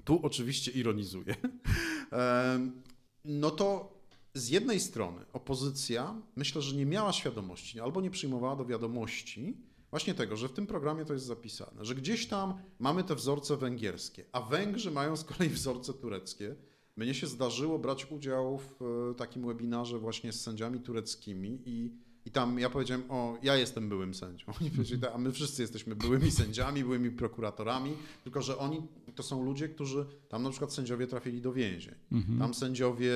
Tu 0.03 0.19
oczywiście 0.23 0.71
ironizuję. 0.71 1.35
No 3.25 3.51
to 3.51 3.93
z 4.33 4.49
jednej 4.49 4.79
strony 4.79 5.25
opozycja 5.33 6.21
myślę, 6.35 6.61
że 6.61 6.75
nie 6.75 6.85
miała 6.85 7.13
świadomości 7.13 7.79
albo 7.79 8.01
nie 8.01 8.11
przyjmowała 8.11 8.55
do 8.55 8.65
wiadomości 8.65 9.57
właśnie 9.89 10.13
tego, 10.13 10.35
że 10.35 10.47
w 10.47 10.53
tym 10.53 10.67
programie 10.67 11.05
to 11.05 11.13
jest 11.13 11.25
zapisane, 11.25 11.85
że 11.85 11.95
gdzieś 11.95 12.27
tam 12.27 12.53
mamy 12.79 13.03
te 13.03 13.15
wzorce 13.15 13.57
węgierskie, 13.57 14.25
a 14.31 14.41
Węgrzy 14.41 14.91
mają 14.91 15.15
z 15.15 15.23
kolei 15.23 15.49
wzorce 15.49 15.93
tureckie. 15.93 16.55
Mnie 16.95 17.13
się 17.13 17.27
zdarzyło 17.27 17.79
brać 17.79 18.11
udział 18.11 18.57
w 18.57 18.81
e, 19.11 19.15
takim 19.15 19.47
webinarze 19.47 19.99
właśnie 19.99 20.33
z 20.33 20.41
sędziami 20.41 20.79
tureckimi 20.79 21.61
i 21.65 21.91
i 22.25 22.31
tam 22.31 22.59
ja 22.59 22.69
powiedziałem, 22.69 23.03
o, 23.09 23.37
ja 23.43 23.55
jestem 23.55 23.89
byłym 23.89 24.13
sędzią. 24.13 24.45
Oni 24.61 24.71
powiedzieli, 24.71 25.01
a 25.13 25.17
my 25.17 25.31
wszyscy 25.31 25.61
jesteśmy 25.61 25.95
byłymi 25.95 26.31
sędziami, 26.31 26.83
byłymi 26.83 27.11
prokuratorami, 27.11 27.93
tylko 28.23 28.41
że 28.41 28.57
oni 28.57 28.81
to 29.15 29.23
są 29.23 29.45
ludzie, 29.45 29.69
którzy, 29.69 30.05
tam 30.29 30.43
na 30.43 30.49
przykład 30.49 30.73
sędziowie 30.73 31.07
trafili 31.07 31.41
do 31.41 31.53
więzień. 31.53 31.95
Mhm. 32.11 32.39
Tam 32.39 32.53
sędziowie, 32.53 33.11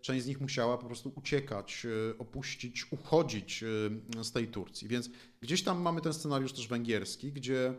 część 0.00 0.24
z 0.24 0.26
nich 0.26 0.40
musiała 0.40 0.78
po 0.78 0.86
prostu 0.86 1.12
uciekać, 1.16 1.86
e, 1.86 2.18
opuścić, 2.18 2.92
uchodzić 2.92 3.64
e, 4.18 4.24
z 4.24 4.32
tej 4.32 4.48
Turcji. 4.48 4.88
Więc 4.88 5.10
gdzieś 5.40 5.62
tam 5.62 5.82
mamy 5.82 6.00
ten 6.00 6.12
scenariusz 6.12 6.52
też 6.52 6.68
węgierski, 6.68 7.32
gdzie 7.32 7.74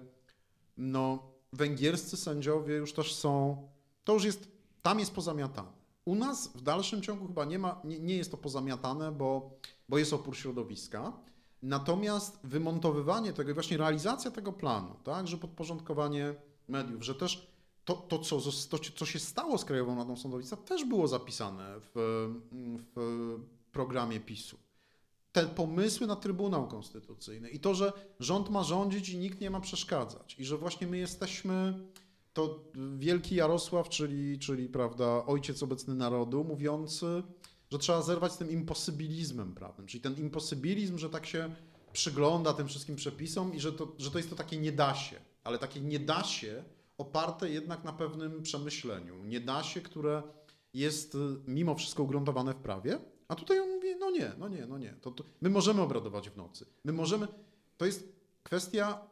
no, 0.77 1.33
węgierscy 1.53 2.17
sędziowie 2.17 2.75
już 2.75 2.93
też 2.93 3.15
są, 3.15 3.67
to 4.03 4.13
już 4.13 4.23
jest 4.23 4.53
tam 4.81 4.99
jest 4.99 5.13
pozamiatane. 5.13 5.69
U 6.05 6.15
nas 6.15 6.47
w 6.55 6.61
dalszym 6.61 7.01
ciągu 7.01 7.27
chyba 7.27 7.45
nie, 7.45 7.59
ma, 7.59 7.81
nie, 7.83 7.99
nie 7.99 8.15
jest 8.15 8.31
to 8.31 8.37
pozamiatane, 8.37 9.11
bo, 9.11 9.59
bo 9.89 9.97
jest 9.97 10.13
opór 10.13 10.37
środowiska. 10.37 11.13
Natomiast 11.61 12.39
wymontowywanie 12.43 13.33
tego 13.33 13.51
i 13.51 13.53
właśnie 13.53 13.77
realizacja 13.77 14.31
tego 14.31 14.53
planu, 14.53 14.95
tak, 15.03 15.27
że 15.27 15.37
podporządkowanie 15.37 16.35
mediów, 16.67 17.03
że 17.03 17.15
też 17.15 17.53
to, 17.85 17.93
to, 17.93 18.19
co, 18.19 18.39
to, 18.69 18.79
co 18.95 19.05
się 19.05 19.19
stało 19.19 19.57
z 19.57 19.65
Krajową 19.65 19.95
Radą 19.95 20.15
Sądownictwa, 20.15 20.57
też 20.57 20.85
było 20.85 21.07
zapisane 21.07 21.75
w, 21.79 21.91
w 22.93 23.39
programie 23.71 24.19
PiSu. 24.19 24.57
Te 25.31 25.47
pomysły 25.47 26.07
na 26.07 26.15
Trybunał 26.15 26.67
Konstytucyjny 26.67 27.49
i 27.49 27.59
to, 27.59 27.75
że 27.75 27.93
rząd 28.19 28.49
ma 28.49 28.63
rządzić 28.63 29.09
i 29.09 29.17
nikt 29.17 29.41
nie 29.41 29.49
ma 29.49 29.59
przeszkadzać, 29.59 30.39
i 30.39 30.45
że 30.45 30.57
właśnie 30.57 30.87
my 30.87 30.97
jesteśmy 30.97 31.79
to 32.33 32.59
wielki 32.97 33.35
Jarosław, 33.35 33.89
czyli, 33.89 34.39
czyli 34.39 34.69
prawda, 34.69 35.25
ojciec 35.25 35.63
obecny 35.63 35.95
narodu, 35.95 36.43
mówiący, 36.43 37.23
że 37.73 37.79
trzeba 37.79 38.01
zerwać 38.01 38.31
z 38.31 38.37
tym 38.37 38.51
imposybilizmem 38.51 39.55
prawnym, 39.55 39.87
czyli 39.87 40.01
ten 40.01 40.15
imposybilizm, 40.15 40.97
że 40.97 41.09
tak 41.09 41.25
się 41.25 41.55
przygląda 41.93 42.53
tym 42.53 42.67
wszystkim 42.67 42.95
przepisom 42.95 43.53
i 43.53 43.59
że 43.59 43.73
to, 43.73 43.95
że 43.97 44.11
to 44.11 44.17
jest 44.17 44.29
to 44.29 44.35
takie 44.35 44.57
nie 44.57 44.71
da 44.71 44.95
się, 44.95 45.15
ale 45.43 45.57
takie 45.59 45.81
nie 45.81 45.99
da 45.99 46.23
się 46.23 46.63
oparte 46.97 47.49
jednak 47.49 47.83
na 47.83 47.93
pewnym 47.93 48.41
przemyśleniu, 48.41 49.23
nie 49.23 49.39
da 49.39 49.63
się, 49.63 49.81
które 49.81 50.23
jest 50.73 51.17
mimo 51.47 51.75
wszystko 51.75 52.03
ugruntowane 52.03 52.53
w 52.53 52.57
prawie, 52.57 52.99
a 53.27 53.35
tutaj 53.35 53.59
on 53.59 53.69
mówi, 53.69 53.87
no 53.99 54.11
nie, 54.11 54.31
no 54.37 54.47
nie, 54.47 54.65
no 54.65 54.77
nie, 54.77 54.93
to, 55.01 55.11
to 55.11 55.23
my 55.41 55.49
możemy 55.49 55.81
obradować 55.81 56.29
w 56.29 56.37
nocy, 56.37 56.65
my 56.83 56.93
możemy, 56.93 57.27
to 57.77 57.85
jest 57.85 58.13
kwestia 58.43 59.07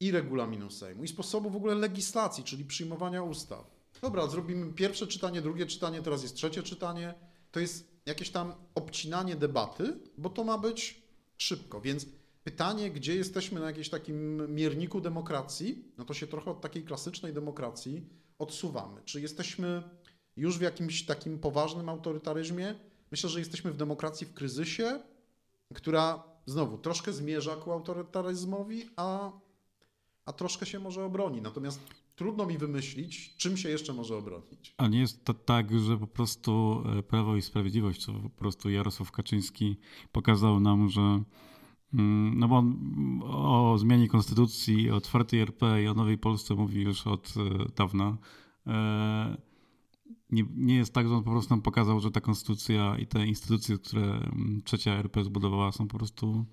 i 0.00 0.10
regulaminu 0.10 0.70
Sejmu, 0.70 1.04
i 1.04 1.08
sposobu 1.08 1.50
w 1.50 1.56
ogóle 1.56 1.74
legislacji, 1.74 2.44
czyli 2.44 2.64
przyjmowania 2.64 3.22
ustaw. 3.22 3.80
Dobra, 4.02 4.26
zrobimy 4.26 4.72
pierwsze 4.72 5.06
czytanie, 5.06 5.42
drugie 5.42 5.66
czytanie, 5.66 6.02
teraz 6.02 6.22
jest 6.22 6.34
trzecie 6.34 6.62
czytanie. 6.62 7.14
To 7.50 7.60
jest 7.60 7.89
jakieś 8.06 8.30
tam 8.30 8.54
obcinanie 8.74 9.36
debaty, 9.36 9.98
bo 10.18 10.30
to 10.30 10.44
ma 10.44 10.58
być 10.58 11.02
szybko. 11.36 11.80
Więc 11.80 12.06
pytanie, 12.44 12.90
gdzie 12.90 13.14
jesteśmy 13.14 13.60
na 13.60 13.66
jakimś 13.66 13.88
takim 13.88 14.46
mierniku 14.54 15.00
demokracji, 15.00 15.92
no 15.98 16.04
to 16.04 16.14
się 16.14 16.26
trochę 16.26 16.50
od 16.50 16.60
takiej 16.60 16.84
klasycznej 16.84 17.32
demokracji 17.32 18.06
odsuwamy. 18.38 19.02
Czy 19.04 19.20
jesteśmy 19.20 19.82
już 20.36 20.58
w 20.58 20.62
jakimś 20.62 21.06
takim 21.06 21.38
poważnym 21.38 21.88
autorytaryzmie? 21.88 22.74
Myślę, 23.10 23.30
że 23.30 23.38
jesteśmy 23.38 23.72
w 23.72 23.76
demokracji 23.76 24.26
w 24.26 24.34
kryzysie, 24.34 25.00
która 25.74 26.22
znowu 26.46 26.78
troszkę 26.78 27.12
zmierza 27.12 27.56
ku 27.56 27.72
autorytaryzmowi, 27.72 28.90
a 28.96 29.32
a 30.30 30.32
troszkę 30.32 30.66
się 30.66 30.78
może 30.78 31.04
obroni. 31.04 31.42
Natomiast 31.42 31.80
trudno 32.20 32.46
mi 32.46 32.58
wymyślić, 32.58 33.36
czym 33.36 33.56
się 33.56 33.68
jeszcze 33.68 33.92
może 33.92 34.16
obronić. 34.16 34.74
A 34.78 34.88
nie 34.88 34.98
jest 34.98 35.24
to 35.24 35.34
tak, 35.34 35.80
że 35.80 35.98
po 35.98 36.06
prostu 36.06 36.82
e, 36.98 37.02
Prawo 37.02 37.36
i 37.36 37.42
Sprawiedliwość, 37.42 38.04
to 38.04 38.12
po 38.12 38.28
prostu 38.30 38.70
Jarosław 38.70 39.12
Kaczyński 39.12 39.76
pokazał 40.12 40.60
nam, 40.60 40.88
że 40.88 41.22
mm, 41.94 42.38
no 42.38 42.48
bo 42.48 42.56
on 42.56 43.20
o 43.24 43.78
zmianie 43.78 44.08
konstytucji, 44.08 44.90
o 44.90 45.00
czwartej 45.00 45.40
RP 45.40 45.82
i 45.82 45.88
o 45.88 45.94
nowej 45.94 46.18
Polsce 46.18 46.54
mówi 46.54 46.82
już 46.82 47.06
od 47.06 47.34
e, 47.36 47.72
dawna. 47.76 48.18
E, 48.66 49.36
nie, 50.30 50.44
nie 50.56 50.74
jest 50.74 50.94
tak, 50.94 51.08
że 51.08 51.14
on 51.14 51.24
po 51.24 51.30
prostu 51.30 51.54
nam 51.54 51.62
pokazał, 51.62 52.00
że 52.00 52.10
ta 52.10 52.20
konstytucja 52.20 52.98
i 52.98 53.06
te 53.06 53.26
instytucje, 53.26 53.78
które 53.78 54.04
mm, 54.04 54.62
trzecia 54.64 54.92
RP 54.92 55.24
zbudowała 55.24 55.72
są 55.72 55.88
po 55.88 55.98
prostu 55.98 56.46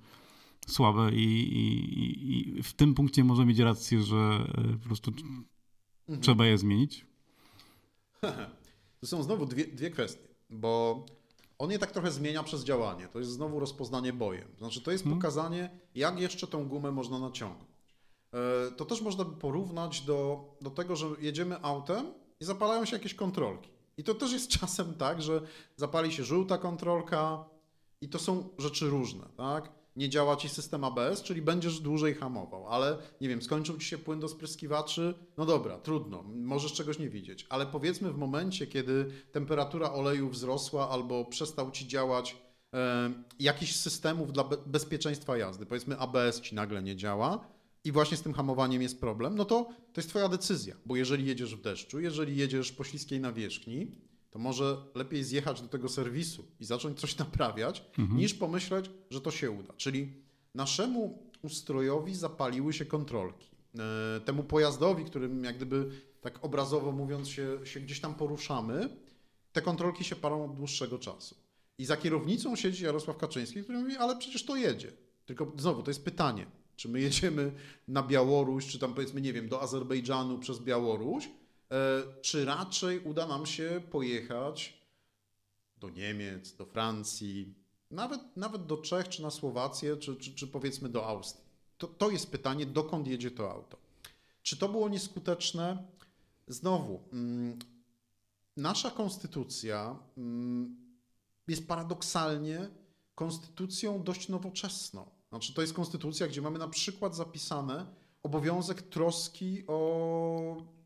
słabe 0.67 1.11
i, 1.11 1.23
i, 1.23 2.57
i, 2.57 2.63
w 2.63 2.73
tym 2.73 2.93
punkcie 2.93 3.23
może 3.23 3.45
mieć 3.45 3.59
rację, 3.59 4.01
że 4.01 4.51
po 4.81 4.87
prostu 4.87 5.11
mhm. 6.09 6.21
trzeba 6.21 6.45
je 6.45 6.57
zmienić? 6.57 7.05
To 8.99 9.07
są 9.07 9.23
znowu 9.23 9.45
dwie, 9.45 9.67
dwie 9.67 9.89
kwestie, 9.89 10.27
bo 10.49 11.05
on 11.59 11.71
je 11.71 11.79
tak 11.79 11.91
trochę 11.91 12.11
zmienia 12.11 12.43
przez 12.43 12.63
działanie. 12.63 13.07
To 13.07 13.19
jest 13.19 13.31
znowu 13.31 13.59
rozpoznanie 13.59 14.13
bojem. 14.13 14.47
Znaczy, 14.57 14.81
to 14.81 14.91
jest 14.91 15.03
hmm. 15.03 15.19
pokazanie, 15.19 15.69
jak 15.95 16.19
jeszcze 16.19 16.47
tą 16.47 16.67
gumę 16.67 16.91
można 16.91 17.19
naciągnąć. 17.19 17.69
E, 18.33 18.71
to 18.71 18.85
też 18.85 19.01
można 19.01 19.23
by 19.23 19.37
porównać 19.37 20.01
do, 20.01 20.45
do 20.61 20.69
tego, 20.69 20.95
że 20.95 21.07
jedziemy 21.19 21.61
autem 21.61 22.13
i 22.39 22.45
zapalają 22.45 22.85
się 22.85 22.95
jakieś 22.95 23.13
kontrolki. 23.13 23.69
I 23.97 24.03
to 24.03 24.15
też 24.15 24.31
jest 24.31 24.49
czasem 24.59 24.93
tak, 24.93 25.21
że 25.21 25.41
zapali 25.75 26.11
się 26.11 26.23
żółta 26.23 26.57
kontrolka 26.57 27.45
i 28.01 28.09
to 28.09 28.19
są 28.19 28.49
rzeczy 28.57 28.89
różne, 28.89 29.25
tak? 29.37 29.76
Nie 29.97 30.09
działa 30.09 30.35
ci 30.35 30.49
system 30.49 30.83
ABS, 30.83 31.21
czyli 31.23 31.41
będziesz 31.41 31.79
dłużej 31.79 32.15
hamował, 32.15 32.67
ale 32.67 32.97
nie 33.21 33.29
wiem, 33.29 33.41
skończył 33.41 33.77
ci 33.77 33.85
się 33.85 33.97
płyn 33.97 34.19
do 34.19 34.27
spryskiwaczy, 34.27 35.13
no 35.37 35.45
dobra, 35.45 35.77
trudno, 35.77 36.23
możesz 36.23 36.73
czegoś 36.73 36.99
nie 36.99 37.09
widzieć, 37.09 37.45
ale 37.49 37.65
powiedzmy 37.65 38.11
w 38.11 38.17
momencie, 38.17 38.67
kiedy 38.67 39.11
temperatura 39.31 39.91
oleju 39.91 40.29
wzrosła 40.29 40.89
albo 40.89 41.25
przestał 41.25 41.71
ci 41.71 41.87
działać 41.87 42.37
e, 42.73 43.11
jakiś 43.39 43.75
systemów 43.75 44.33
dla 44.33 44.43
be 44.43 44.57
bezpieczeństwa 44.65 45.37
jazdy, 45.37 45.65
powiedzmy 45.65 45.97
ABS 45.97 46.41
ci 46.41 46.55
nagle 46.55 46.83
nie 46.83 46.95
działa, 46.95 47.47
i 47.83 47.91
właśnie 47.91 48.17
z 48.17 48.21
tym 48.21 48.33
hamowaniem 48.33 48.81
jest 48.81 48.99
problem, 48.99 49.35
no 49.35 49.45
to 49.45 49.69
to 49.93 50.01
jest 50.01 50.09
Twoja 50.09 50.29
decyzja, 50.29 50.75
bo 50.85 50.95
jeżeli 50.95 51.25
jedziesz 51.25 51.55
w 51.55 51.61
deszczu, 51.61 51.99
jeżeli 51.99 52.37
jedziesz 52.37 52.71
po 52.71 52.83
śliskiej 52.83 53.19
nawierzchni, 53.19 53.91
to 54.37 54.41
może 54.41 54.77
lepiej 54.95 55.23
zjechać 55.23 55.61
do 55.61 55.67
tego 55.67 55.89
serwisu 55.89 56.45
i 56.59 56.65
zacząć 56.65 56.99
coś 56.99 57.17
naprawiać, 57.25 57.83
mhm. 57.97 58.19
niż 58.19 58.33
pomyśleć, 58.33 58.89
że 59.09 59.21
to 59.21 59.31
się 59.31 59.51
uda. 59.51 59.73
Czyli 59.77 60.13
naszemu 60.55 61.23
ustrojowi 61.41 62.15
zapaliły 62.15 62.73
się 62.73 62.85
kontrolki. 62.85 63.47
E, 63.79 64.19
temu 64.19 64.43
pojazdowi, 64.43 65.05
którym 65.05 65.43
jak 65.43 65.55
gdyby 65.55 65.89
tak 66.21 66.45
obrazowo 66.45 66.91
mówiąc 66.91 67.29
się, 67.29 67.59
się 67.63 67.79
gdzieś 67.79 67.99
tam 67.99 68.15
poruszamy, 68.15 68.89
te 69.53 69.61
kontrolki 69.61 70.03
się 70.03 70.15
palą 70.15 70.45
od 70.45 70.53
dłuższego 70.53 70.99
czasu. 70.99 71.35
I 71.77 71.85
za 71.85 71.97
kierownicą 71.97 72.55
siedzi 72.55 72.83
Jarosław 72.83 73.17
Kaczyński, 73.17 73.63
który 73.63 73.79
mówi, 73.79 73.95
ale 73.95 74.17
przecież 74.17 74.45
to 74.45 74.55
jedzie. 74.55 74.91
Tylko 75.25 75.51
znowu, 75.57 75.83
to 75.83 75.89
jest 75.89 76.05
pytanie, 76.05 76.45
czy 76.75 76.89
my 76.89 77.01
jedziemy 77.01 77.51
na 77.87 78.03
Białoruś, 78.03 78.67
czy 78.67 78.79
tam 78.79 78.93
powiedzmy, 78.93 79.21
nie 79.21 79.33
wiem, 79.33 79.49
do 79.49 79.61
Azerbejdżanu 79.61 80.39
przez 80.39 80.59
Białoruś, 80.59 81.29
czy 82.21 82.45
raczej 82.45 82.99
uda 82.99 83.27
nam 83.27 83.45
się 83.45 83.81
pojechać 83.91 84.81
do 85.77 85.89
Niemiec, 85.89 86.55
do 86.55 86.65
Francji, 86.65 87.53
nawet, 87.91 88.37
nawet 88.37 88.65
do 88.65 88.77
Czech, 88.77 89.09
czy 89.09 89.21
na 89.21 89.31
Słowację, 89.31 89.97
czy, 89.97 90.15
czy, 90.15 90.35
czy 90.35 90.47
powiedzmy 90.47 90.89
do 90.89 91.07
Austrii. 91.07 91.47
To, 91.77 91.87
to 91.87 92.09
jest 92.09 92.31
pytanie, 92.31 92.65
dokąd 92.65 93.07
jedzie 93.07 93.31
to 93.31 93.51
auto. 93.51 93.77
Czy 94.43 94.57
to 94.57 94.69
było 94.69 94.89
nieskuteczne? 94.89 95.83
Znowu, 96.47 96.99
mm, 97.13 97.59
nasza 98.57 98.91
konstytucja 98.91 99.99
mm, 100.17 100.77
jest 101.47 101.67
paradoksalnie 101.67 102.69
konstytucją 103.15 104.03
dość 104.03 104.29
nowoczesną. 104.29 105.09
Znaczy, 105.29 105.53
to 105.53 105.61
jest 105.61 105.73
konstytucja, 105.73 106.27
gdzie 106.27 106.41
mamy 106.41 106.59
na 106.59 106.67
przykład 106.67 107.15
zapisane 107.15 107.85
obowiązek 108.23 108.81
troski 108.81 109.63
o 109.67 110.76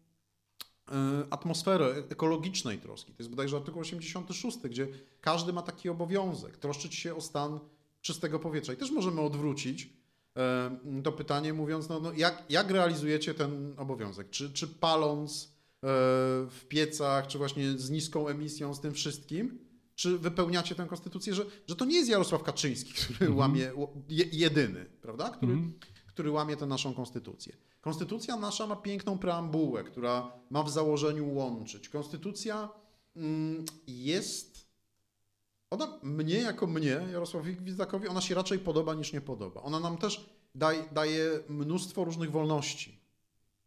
E, 0.92 1.24
atmosfery 1.30 2.04
ekologicznej 2.10 2.78
troski. 2.78 3.14
To 3.14 3.24
jest 3.24 3.30
bodajże 3.30 3.58
artykuł 3.58 3.82
86, 3.82 4.58
gdzie 4.58 4.88
każdy 5.22 5.54
ma 5.54 5.62
taki 5.62 5.90
obowiązek 5.90 6.58
troszczyć 6.58 6.96
się 6.96 7.16
o 7.16 7.22
stan 7.22 7.60
czystego 8.02 8.40
powietrza. 8.40 8.74
I 8.74 8.78
też 8.78 8.92
możemy 8.92 9.22
odwrócić 9.22 9.90
e, 10.38 10.78
to 11.04 11.12
pytanie, 11.12 11.54
mówiąc, 11.54 11.90
no, 11.90 12.00
no 12.00 12.14
jak, 12.14 12.44
jak 12.50 12.72
realizujecie 12.72 13.34
ten 13.34 13.74
obowiązek? 13.78 14.30
Czy, 14.30 14.54
czy 14.54 14.68
paląc 14.68 15.44
e, 15.44 15.48
w 16.50 16.62
piecach, 16.68 17.28
czy 17.28 17.38
właśnie 17.38 17.72
z 17.80 17.90
niską 17.90 18.28
emisją, 18.28 18.74
z 18.74 18.82
tym 18.82 18.94
wszystkim, 18.94 19.60
czy 19.96 20.18
wypełniacie 20.18 20.76
tę 20.76 20.86
konstytucję, 20.86 21.34
że, 21.34 21.46
że 21.68 21.76
to 21.76 21.86
nie 21.86 21.96
jest 21.96 22.10
Jarosław 22.10 22.44
Kaczyński, 22.44 22.94
który 22.94 23.26
mm 23.26 23.34
-hmm. 23.34 23.40
łamie, 23.40 23.72
jedyny, 24.32 24.86
prawda? 25.02 25.30
Który, 25.30 25.54
mm 25.54 25.66
-hmm. 25.66 25.91
Który 26.14 26.32
łamie 26.32 26.58
tę 26.58 26.66
naszą 26.66 26.94
konstytucję. 26.94 27.58
Konstytucja 27.82 28.38
nasza 28.38 28.68
ma 28.68 28.76
piękną 28.76 29.18
preambułę, 29.18 29.84
która 29.84 30.32
ma 30.50 30.64
w 30.64 30.70
założeniu 30.70 31.36
łączyć. 31.36 31.90
Konstytucja 31.90 32.70
mm, 33.16 33.66
jest. 33.88 34.72
Ona 35.70 36.00
mnie 36.04 36.36
jako 36.36 36.68
mnie, 36.68 37.02
Jarosławowi 37.12 37.56
Gwizdakowi, 37.56 38.08
ona 38.08 38.22
się 38.22 38.36
raczej 38.36 38.60
podoba 38.60 38.94
niż 38.94 39.14
nie 39.14 39.22
podoba. 39.22 39.62
Ona 39.62 39.80
nam 39.80 39.98
też 39.98 40.30
daj, 40.56 40.90
daje 40.92 41.40
mnóstwo 41.50 42.04
różnych 42.04 42.32
wolności. 42.32 43.02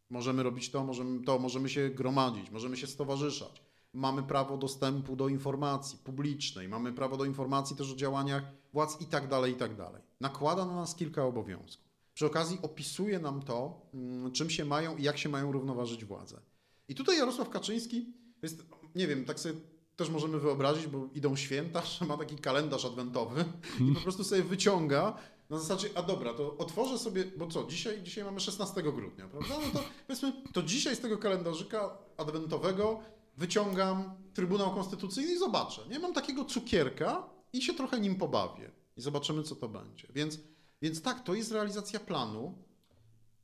Możemy 0.09 0.43
robić 0.43 0.71
to, 0.71 0.83
możemy 0.83 1.23
to, 1.23 1.39
możemy 1.39 1.69
się 1.69 1.89
gromadzić, 1.89 2.51
możemy 2.51 2.77
się 2.77 2.87
stowarzyszać. 2.87 3.61
Mamy 3.93 4.23
prawo 4.23 4.57
dostępu 4.57 5.15
do 5.15 5.27
informacji 5.27 5.97
publicznej, 6.03 6.69
mamy 6.69 6.93
prawo 6.93 7.17
do 7.17 7.25
informacji 7.25 7.75
też 7.75 7.93
o 7.93 7.95
działaniach 7.95 8.43
władz 8.73 9.01
i 9.01 9.05
tak 9.05 9.27
dalej, 9.27 9.53
i 9.53 9.55
tak 9.55 9.75
dalej. 9.75 10.01
Nakłada 10.21 10.65
na 10.65 10.75
nas 10.75 10.95
kilka 10.95 11.25
obowiązków. 11.25 11.84
Przy 12.15 12.25
okazji 12.25 12.59
opisuje 12.61 13.19
nam 13.19 13.41
to, 13.41 13.81
mm, 13.93 14.31
czym 14.31 14.49
się 14.49 14.65
mają 14.65 14.97
i 14.97 15.03
jak 15.03 15.17
się 15.17 15.29
mają 15.29 15.51
równoważyć 15.51 16.05
władze. 16.05 16.41
I 16.87 16.95
tutaj 16.95 17.17
Jarosław 17.17 17.49
Kaczyński 17.49 18.13
jest, 18.41 18.63
nie 18.95 19.07
wiem, 19.07 19.25
tak 19.25 19.39
sobie 19.39 19.55
też 19.95 20.09
możemy 20.09 20.39
wyobrazić, 20.39 20.87
bo 20.87 21.09
idą 21.13 21.35
święta, 21.35 21.81
że 21.99 22.05
ma 22.05 22.17
taki 22.17 22.35
kalendarz 22.35 22.85
adwentowy 22.85 23.45
i 23.89 23.93
po 23.93 23.99
prostu 23.99 24.23
sobie 24.23 24.43
wyciąga 24.43 25.17
na 25.49 25.59
zasadzie, 25.59 25.89
a 25.95 26.03
dobra, 26.03 26.33
to 26.33 26.57
otworzę 26.57 26.97
sobie, 26.99 27.25
bo 27.37 27.47
co, 27.47 27.63
dzisiaj, 27.63 28.03
dzisiaj 28.03 28.23
mamy 28.23 28.39
16 28.39 28.83
grudnia, 28.83 29.27
prawda? 29.27 29.55
No 29.65 29.79
to 29.79 29.85
powiedzmy, 30.07 30.33
to 30.53 30.63
dzisiaj 30.63 30.95
z 30.95 30.99
tego 30.99 31.17
kalendarzyka 31.17 31.97
adwentowego 32.17 32.99
wyciągam 33.37 34.13
Trybunał 34.33 34.73
Konstytucyjny 34.73 35.33
i 35.33 35.37
zobaczę. 35.37 35.81
Nie 35.89 35.99
mam 35.99 36.13
takiego 36.13 36.45
cukierka 36.45 37.29
i 37.53 37.61
się 37.61 37.73
trochę 37.73 37.99
nim 37.99 38.15
pobawię. 38.15 38.71
I 38.97 39.01
zobaczymy, 39.01 39.43
co 39.43 39.55
to 39.55 39.69
będzie. 39.69 40.07
Więc, 40.13 40.39
więc 40.81 41.01
tak, 41.01 41.23
to 41.23 41.33
jest 41.33 41.51
realizacja 41.51 41.99
planu, 41.99 42.65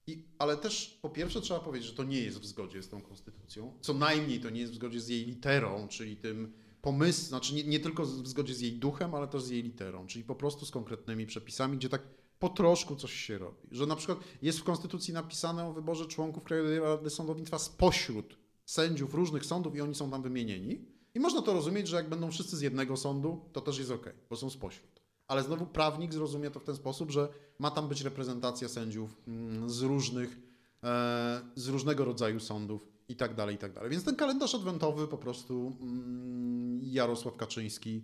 i, 0.08 0.28
ale 0.38 0.58
też 0.58 1.00
po 1.02 1.10
pierwsze 1.10 1.42
trzeba 1.42 1.60
powiedzieć, 1.60 1.90
że 1.90 1.96
to 1.96 2.04
nie 2.04 2.22
jest 2.22 2.40
w 2.40 2.46
zgodzie 2.46 2.84
z 2.84 2.90
tą 2.90 3.02
konstytucją. 3.02 3.74
Co 3.82 3.94
najmniej 3.94 4.40
to 4.40 4.50
nie 4.50 4.62
jest 4.62 4.74
w 4.74 4.76
zgodzie 4.76 5.02
z 5.02 5.08
jej 5.08 5.26
literą, 5.26 5.88
czyli 5.88 6.18
tym 6.18 6.54
pomysłem, 6.82 7.28
znaczy 7.28 7.54
nie, 7.56 7.64
nie 7.64 7.80
tylko 7.80 8.06
w 8.06 8.28
zgodzie 8.28 8.54
z 8.54 8.62
jej 8.62 8.74
duchem, 8.74 9.16
ale 9.16 9.28
też 9.28 9.44
z 9.44 9.50
jej 9.50 9.64
literą, 9.64 10.08
czyli 10.08 10.24
po 10.24 10.36
prostu 10.36 10.66
z 10.66 10.72
konkretnymi 10.72 11.26
przepisami, 11.26 11.78
gdzie 11.78 11.90
tak 11.90 12.02
po 12.40 12.50
troszku 12.50 12.96
coś 12.96 13.14
się 13.14 13.38
robi. 13.38 13.68
Że 13.72 13.86
na 13.86 13.96
przykład 13.96 14.20
jest 14.42 14.60
w 14.60 14.64
konstytucji 14.64 15.14
napisane 15.14 15.66
o 15.66 15.74
wyborze 15.74 16.06
członków 16.06 16.44
Krajowej 16.44 16.80
Rady 16.80 17.10
Sądownictwa 17.10 17.60
spośród 17.60 18.38
sędziów 18.66 19.14
różnych 19.14 19.46
sądów 19.46 19.76
i 19.76 19.82
oni 19.82 19.96
są 19.96 20.12
tam 20.12 20.22
wymienieni. 20.22 20.86
I 21.16 21.20
można 21.20 21.42
to 21.42 21.54
rozumieć, 21.54 21.88
że 21.88 21.96
jak 21.96 22.10
będą 22.10 22.32
wszyscy 22.32 22.58
z 22.58 22.62
jednego 22.62 22.98
sądu, 22.98 23.46
to 23.54 23.62
też 23.62 23.78
jest 23.78 23.92
ok, 23.92 24.14
bo 24.30 24.36
są 24.36 24.50
spośród. 24.50 25.01
Ale 25.32 25.44
znowu 25.44 25.66
prawnik 25.66 26.14
zrozumie 26.14 26.52
to 26.52 26.60
w 26.60 26.64
ten 26.64 26.76
sposób, 26.76 27.12
że 27.12 27.30
ma 27.60 27.72
tam 27.72 27.88
być 27.88 28.02
reprezentacja 28.02 28.68
sędziów 28.68 29.22
mm, 29.28 29.70
z 29.70 29.82
różnych, 29.82 30.40
e, 30.84 31.42
z 31.56 31.68
różnego 31.68 32.06
rodzaju 32.06 32.40
sądów 32.40 32.88
i 33.08 33.16
tak 33.16 33.36
dalej, 33.36 33.56
i 33.56 33.58
tak 33.58 33.74
dalej. 33.74 33.90
Więc 33.92 34.04
ten 34.04 34.16
kalendarz 34.16 34.56
adwentowy 34.56 35.08
po 35.08 35.18
prostu 35.18 35.78
mm, 35.82 36.80
Jarosław 36.84 37.38
Kaczyński 37.38 38.04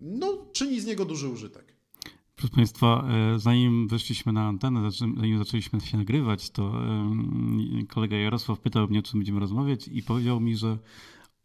no, 0.00 0.46
czyni 0.52 0.80
z 0.80 0.86
niego 0.86 1.04
duży 1.04 1.28
użytek. 1.28 1.76
Proszę 2.36 2.54
Państwa, 2.54 3.08
e, 3.34 3.38
zanim 3.38 3.88
weszliśmy 3.88 4.32
na 4.32 4.48
antenę, 4.48 4.90
zanim 4.90 5.38
zaczęliśmy 5.38 5.80
się 5.80 5.98
nagrywać, 5.98 6.50
to 6.50 6.72
kolega 7.88 8.16
Jarosław 8.16 8.60
pytał 8.60 8.88
mnie, 8.88 8.98
o 8.98 9.02
czym 9.02 9.20
będziemy 9.20 9.40
rozmawiać 9.40 9.88
i 9.88 10.02
powiedział 10.02 10.40
mi, 10.40 10.56
że 10.56 10.78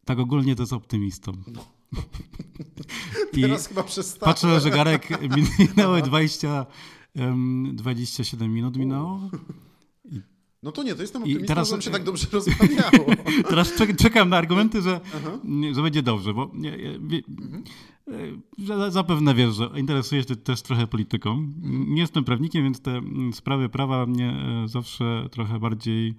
tak 0.06 0.20
ogólnie 0.20 0.56
to 0.56 0.64
jest 0.64 0.74
optymistą. 0.74 1.32
No. 1.48 1.66
I 3.34 3.42
Teraz 3.42 3.68
chyba 3.68 3.84
przestałem. 3.84 4.34
Patrzę 4.34 4.48
że 4.48 4.62
zegarek, 4.62 5.10
minęły 5.60 6.02
20, 6.02 6.66
27 7.74 8.54
minut 8.54 8.78
minęło. 8.78 9.30
No 10.64 10.72
to 10.72 10.84
nie, 10.84 10.96
to 10.96 11.02
jestem 11.02 11.22
optymistą, 11.22 11.46
I 11.46 11.48
teraz, 11.48 11.70
że 11.70 11.82
się 11.82 11.92
tak 11.92 12.04
dobrze 12.04 12.28
rozmawiało. 12.32 13.06
teraz 13.50 13.74
czekam 13.98 14.30
na 14.30 14.38
argumenty, 14.38 14.82
że, 14.82 15.02
że 15.72 15.82
będzie 15.82 16.04
dobrze, 16.04 16.34
bo 16.34 16.52
nie, 16.54 16.78
nie, 17.00 17.22
mhm. 17.30 17.64
E, 18.88 18.92
zapewne 18.92 19.36
wiesz, 19.36 19.56
że 19.56 19.70
interesuję 19.76 20.24
się 20.24 20.36
też 20.36 20.62
trochę 20.62 20.88
polityką. 20.88 21.32
Mhm. 21.32 21.94
Nie 21.94 22.02
jestem 22.02 22.24
prawnikiem, 22.24 22.64
więc 22.64 22.82
te 22.82 23.02
sprawy 23.34 23.70
prawa 23.70 24.06
mnie 24.06 24.30
e, 24.30 24.68
zawsze 24.68 25.28
trochę 25.32 25.60
bardziej 25.60 26.16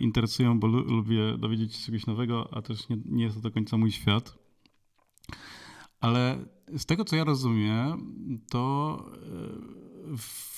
interesują, 0.00 0.60
bo 0.60 0.66
lubię 0.66 1.38
dowiedzieć 1.38 1.76
się 1.76 1.86
czegoś 1.86 2.06
nowego, 2.06 2.48
a 2.54 2.62
też 2.62 2.88
nie, 2.88 2.96
nie 3.04 3.24
jest 3.24 3.36
to 3.36 3.42
do 3.42 3.50
końca 3.50 3.76
mój 3.76 3.92
świat. 3.92 4.38
Ale 6.00 6.44
z 6.76 6.86
tego, 6.86 7.04
co 7.04 7.16
ja 7.16 7.24
rozumiem, 7.24 8.14
to 8.50 8.96
w, 10.18 10.52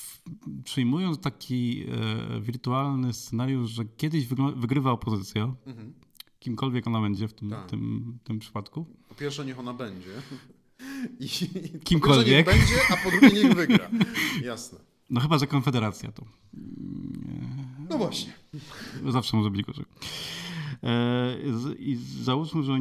przyjmując 0.63 1.19
taki 1.19 1.85
e, 1.87 2.41
wirtualny 2.41 3.13
scenariusz, 3.13 3.71
że 3.71 3.85
kiedyś 3.85 4.27
wygrywa 4.55 4.91
opozycja, 4.91 5.55
mhm. 5.65 5.93
kimkolwiek 6.39 6.87
ona 6.87 7.01
będzie 7.01 7.27
w 7.27 7.33
tym, 7.33 7.49
tak. 7.49 7.69
tym, 7.69 8.17
tym 8.23 8.39
przypadku. 8.39 8.85
Po 9.09 9.15
pierwsze, 9.15 9.45
niech 9.45 9.59
ona 9.59 9.73
będzie. 9.73 10.09
I, 11.19 11.27
kimkolwiek. 11.79 12.45
Po 12.45 12.51
niech 12.51 12.59
będzie, 12.59 12.81
a 12.89 12.97
po 12.97 13.11
drugie, 13.11 13.43
niech 13.43 13.53
wygra. 13.53 13.89
Jasne. 14.43 14.94
No 15.09 15.21
chyba, 15.21 15.37
że 15.37 15.47
Konfederacja 15.47 16.11
to. 16.11 16.25
No 17.89 17.97
właśnie. 17.97 18.33
Zawsze 19.09 19.37
może 19.37 19.51
być 19.51 19.61
gorzej. 19.61 19.85
E, 20.83 21.37
I 21.79 21.95
załóżmy, 22.21 22.63
że 22.63 22.73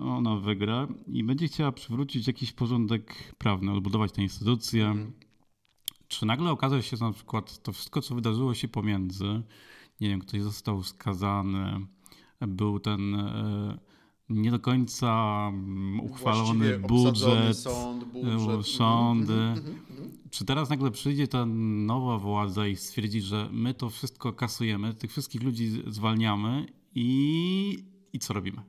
ona 0.00 0.36
wygra 0.36 0.88
i 1.06 1.24
będzie 1.24 1.46
chciała 1.46 1.72
przywrócić 1.72 2.26
jakiś 2.26 2.52
porządek 2.52 3.34
prawny, 3.38 3.72
odbudować 3.72 4.12
tę 4.12 4.22
instytucję. 4.22 4.86
Mm. 4.86 5.12
Czy 6.08 6.26
nagle 6.26 6.50
okaże 6.50 6.82
się, 6.82 6.96
że 6.96 7.04
na 7.04 7.12
przykład 7.12 7.62
to 7.62 7.72
wszystko, 7.72 8.02
co 8.02 8.14
wydarzyło 8.14 8.54
się 8.54 8.68
pomiędzy, 8.68 9.42
nie 10.00 10.08
wiem, 10.08 10.20
ktoś 10.20 10.42
został 10.42 10.82
skazany, 10.82 11.86
był 12.40 12.80
ten 12.80 13.14
e, 13.14 13.78
nie 14.28 14.50
do 14.50 14.58
końca 14.58 15.36
mm, 15.48 16.00
uchwalony 16.00 16.78
budżet, 16.78 17.56
sąd, 17.58 18.04
budżet, 18.04 18.66
sądy. 18.66 19.32
Mm, 19.32 19.58
mm, 19.58 19.84
Czy 20.34 20.44
teraz 20.44 20.70
nagle 20.70 20.90
przyjdzie 20.90 21.28
ta 21.28 21.46
nowa 21.46 22.18
władza 22.18 22.66
i 22.66 22.76
stwierdzi, 22.76 23.20
że 23.20 23.48
my 23.52 23.74
to 23.74 23.90
wszystko 23.90 24.32
kasujemy, 24.32 24.94
tych 24.94 25.10
wszystkich 25.10 25.42
ludzi 25.42 25.82
zwalniamy 25.86 26.66
i, 26.94 27.84
i 28.12 28.18
co 28.18 28.34
robimy? 28.34 28.62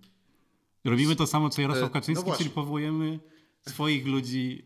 Robimy 0.83 1.15
to 1.15 1.27
samo, 1.27 1.49
co 1.49 1.61
Jarosław 1.61 1.89
e, 1.89 1.93
Kaczyński, 1.93 2.29
no 2.29 2.35
czyli 2.35 2.49
powołujemy 2.49 3.19
swoich 3.67 4.05
ludzi. 4.05 4.65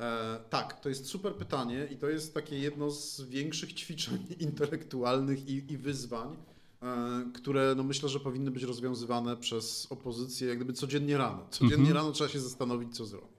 E, 0.00 0.40
tak, 0.50 0.80
to 0.80 0.88
jest 0.88 1.06
super 1.06 1.34
pytanie 1.34 1.88
i 1.90 1.96
to 1.96 2.08
jest 2.08 2.34
takie 2.34 2.58
jedno 2.58 2.90
z 2.90 3.20
większych 3.20 3.72
ćwiczeń 3.72 4.26
intelektualnych 4.48 5.48
i, 5.48 5.72
i 5.72 5.76
wyzwań, 5.76 6.36
e, 6.82 7.30
które 7.34 7.74
no 7.76 7.82
myślę, 7.82 8.08
że 8.08 8.20
powinny 8.20 8.50
być 8.50 8.62
rozwiązywane 8.62 9.36
przez 9.36 9.86
opozycję 9.90 10.48
jak 10.48 10.58
gdyby 10.58 10.72
codziennie 10.72 11.18
rano. 11.18 11.46
Codziennie 11.50 11.76
mhm. 11.76 11.96
rano 11.96 12.12
trzeba 12.12 12.30
się 12.30 12.40
zastanowić, 12.40 12.96
co 12.96 13.06
zrobić. 13.06 13.30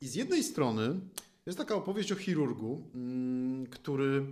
I 0.00 0.08
z 0.08 0.14
jednej 0.14 0.44
strony 0.44 1.00
jest 1.46 1.58
taka 1.58 1.74
opowieść 1.74 2.12
o 2.12 2.16
chirurgu, 2.16 2.90
mm, 2.94 3.66
który 3.66 4.26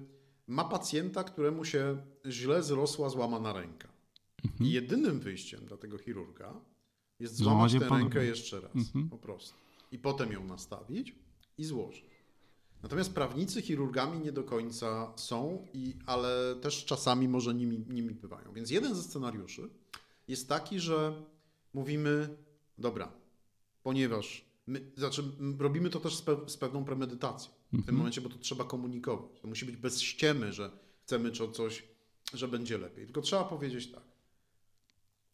ma 0.47 0.65
pacjenta, 0.65 1.25
któremu 1.25 1.65
się 1.65 1.97
źle 2.27 2.63
zrosła 2.63 3.09
złamana 3.09 3.53
ręka. 3.53 3.89
Mhm. 4.45 4.71
I 4.71 4.73
jedynym 4.73 5.21
wyjściem 5.21 5.67
dla 5.67 5.77
tego 5.77 5.99
chirurga 5.99 6.61
jest 7.21 7.37
złamać 7.37 7.73
tę 7.73 7.89
rękę 7.89 8.25
jeszcze 8.25 8.61
raz, 8.61 8.75
mhm. 8.75 9.09
po 9.09 9.19
prostu. 9.19 9.55
I 9.93 9.99
potem 9.99 10.33
ją 10.33 10.45
nastawić 10.45 11.15
i 11.59 11.65
złożyć. 11.65 12.05
Natomiast 12.83 13.15
prawnicy 13.15 13.63
chirurgami 13.63 14.19
nie 14.19 14.33
do 14.33 14.45
końca 14.45 15.13
są, 15.17 15.67
i, 15.75 15.95
ale 16.07 16.57
też 16.61 16.85
czasami 16.85 17.29
może 17.29 17.55
nimi, 17.55 17.85
nimi 17.89 18.15
bywają. 18.15 18.53
Więc 18.53 18.71
jeden 18.71 18.95
ze 18.95 19.03
scenariuszy 19.03 19.69
jest 20.29 20.49
taki, 20.49 20.81
że 20.81 21.23
mówimy, 21.75 22.37
dobra, 22.79 23.13
ponieważ 23.83 24.45
my, 24.67 24.93
znaczy 24.97 25.23
robimy 25.59 25.91
to 25.91 26.01
też 26.01 26.17
z, 26.17 26.23
pe 26.23 26.37
z 26.47 26.57
pewną 26.57 26.85
premedytacją 26.85 27.53
w 27.67 27.71
tym 27.71 27.79
mhm. 27.79 27.97
momencie, 27.97 28.21
bo 28.21 28.29
to 28.29 28.39
trzeba 28.39 28.65
komunikować. 28.65 29.41
To 29.41 29.49
musi 29.49 29.67
być 29.67 29.77
bez 29.77 30.01
ściemy, 30.01 30.53
że 30.53 30.71
chcemy 31.03 31.31
coś, 31.53 31.83
że 32.35 32.49
będzie 32.49 32.79
lepiej. 32.79 33.05
Tylko 33.05 33.21
trzeba 33.21 33.45
powiedzieć 33.45 33.93
tak 33.93 34.15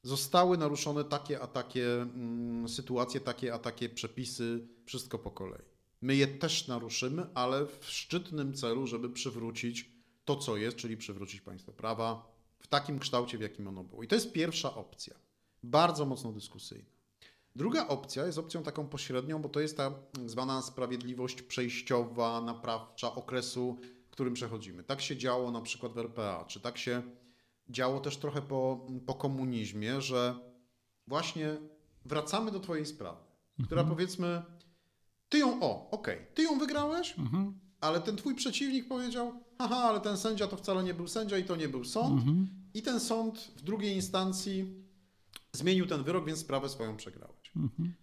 zostały 0.02 0.58
naruszone 0.58 1.04
takie 1.04 1.40
a 1.40 1.46
takie 1.46 2.02
mm, 2.02 2.68
sytuacje, 2.68 3.20
takie 3.20 3.54
a 3.54 3.58
takie 3.58 3.88
przepisy, 3.88 4.68
wszystko 4.84 5.18
po 5.18 5.30
kolei. 5.30 5.62
My 6.02 6.16
je 6.16 6.26
też 6.26 6.68
naruszymy, 6.68 7.26
ale 7.34 7.66
w 7.66 7.84
szczytnym 7.90 8.54
celu, 8.54 8.86
żeby 8.86 9.10
przywrócić 9.10 9.90
to, 10.24 10.36
co 10.36 10.56
jest, 10.56 10.76
czyli 10.76 10.96
przywrócić 10.96 11.40
państwo 11.40 11.72
prawa 11.72 12.32
w 12.58 12.66
takim 12.66 12.98
kształcie, 12.98 13.38
w 13.38 13.40
jakim 13.40 13.68
ono 13.68 13.84
było. 13.84 14.02
I 14.02 14.08
to 14.08 14.14
jest 14.14 14.32
pierwsza 14.32 14.74
opcja, 14.74 15.14
bardzo 15.62 16.06
mocno 16.06 16.32
dyskusyjna. 16.32 16.90
Druga 17.60 17.88
opcja 17.88 18.26
jest 18.26 18.38
opcją 18.38 18.62
taką 18.62 18.88
pośrednią, 18.88 19.42
bo 19.42 19.48
to 19.48 19.60
jest 19.60 19.76
ta 19.76 19.92
zwana 20.26 20.62
sprawiedliwość 20.62 21.42
przejściowa, 21.42 22.40
naprawcza 22.40 23.14
okresu, 23.14 23.78
którym 24.10 24.34
przechodzimy. 24.34 24.84
Tak 24.84 25.00
się 25.00 25.16
działo 25.16 25.50
na 25.50 25.60
przykład 25.60 25.92
w 25.92 25.98
RPA, 25.98 26.44
czy 26.44 26.60
tak 26.60 26.78
się 26.78 27.02
działo 27.68 28.00
też 28.00 28.16
trochę 28.16 28.42
po, 28.42 28.86
po 29.06 29.14
komunizmie, 29.14 30.00
że 30.00 30.34
właśnie 31.06 31.56
wracamy 32.04 32.50
do 32.50 32.60
Twojej 32.60 32.86
sprawy, 32.86 33.20
mhm. 33.20 33.66
która 33.66 33.84
powiedzmy, 33.84 34.42
Ty 35.28 35.38
ją, 35.38 35.62
o, 35.62 35.90
okej, 35.90 36.16
okay, 36.16 36.26
Ty 36.34 36.42
ją 36.42 36.58
wygrałeś, 36.58 37.18
mhm. 37.18 37.60
ale 37.80 38.00
ten 38.00 38.16
Twój 38.16 38.34
przeciwnik 38.34 38.88
powiedział, 38.88 39.32
haha, 39.58 39.76
ale 39.76 40.00
ten 40.00 40.16
sędzia 40.16 40.46
to 40.46 40.56
wcale 40.56 40.82
nie 40.82 40.94
był 40.94 41.08
sędzia 41.08 41.38
i 41.38 41.44
to 41.44 41.56
nie 41.56 41.68
był 41.68 41.84
sąd. 41.84 42.12
Mhm. 42.12 42.48
I 42.74 42.82
ten 42.82 43.00
sąd 43.00 43.52
w 43.56 43.62
drugiej 43.62 43.94
instancji 43.94 44.84
zmienił 45.52 45.86
ten 45.86 46.02
wyrok, 46.02 46.26
więc 46.26 46.38
sprawę 46.38 46.68
swoją 46.68 46.96
przegrałeś. 46.96 47.39
Mhm. 47.56 47.94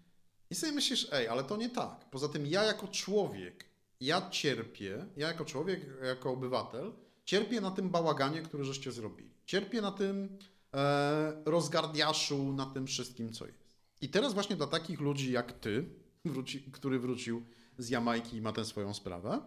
I 0.49 0.55
sobie 0.55 0.71
myślisz, 0.71 1.07
ej, 1.11 1.27
ale 1.27 1.43
to 1.43 1.57
nie 1.57 1.69
tak. 1.69 2.09
Poza 2.09 2.27
tym 2.27 2.47
ja 2.47 2.63
jako 2.63 2.87
człowiek, 2.87 3.65
ja 4.01 4.29
cierpię, 4.29 5.05
ja 5.17 5.27
jako 5.27 5.45
człowiek, 5.45 5.81
jako 6.03 6.31
obywatel, 6.31 6.93
cierpię 7.25 7.61
na 7.61 7.71
tym 7.71 7.89
bałaganie, 7.89 8.41
który 8.41 8.63
żeście 8.63 8.91
zrobili. 8.91 9.29
Cierpię 9.45 9.81
na 9.81 9.91
tym 9.91 10.37
e, 10.73 11.43
rozgardiaszu, 11.45 12.53
na 12.53 12.65
tym 12.65 12.87
wszystkim, 12.87 13.33
co 13.33 13.47
jest. 13.47 13.77
I 14.01 14.09
teraz 14.09 14.33
właśnie 14.33 14.55
dla 14.55 14.67
takich 14.67 14.99
ludzi 14.99 15.31
jak 15.31 15.53
ty, 15.53 15.89
wróci, 16.25 16.61
który 16.71 16.99
wrócił 16.99 17.45
z 17.77 17.89
Jamajki 17.89 18.37
i 18.37 18.41
ma 18.41 18.53
tę 18.53 18.65
swoją 18.65 18.93
sprawę, 18.93 19.41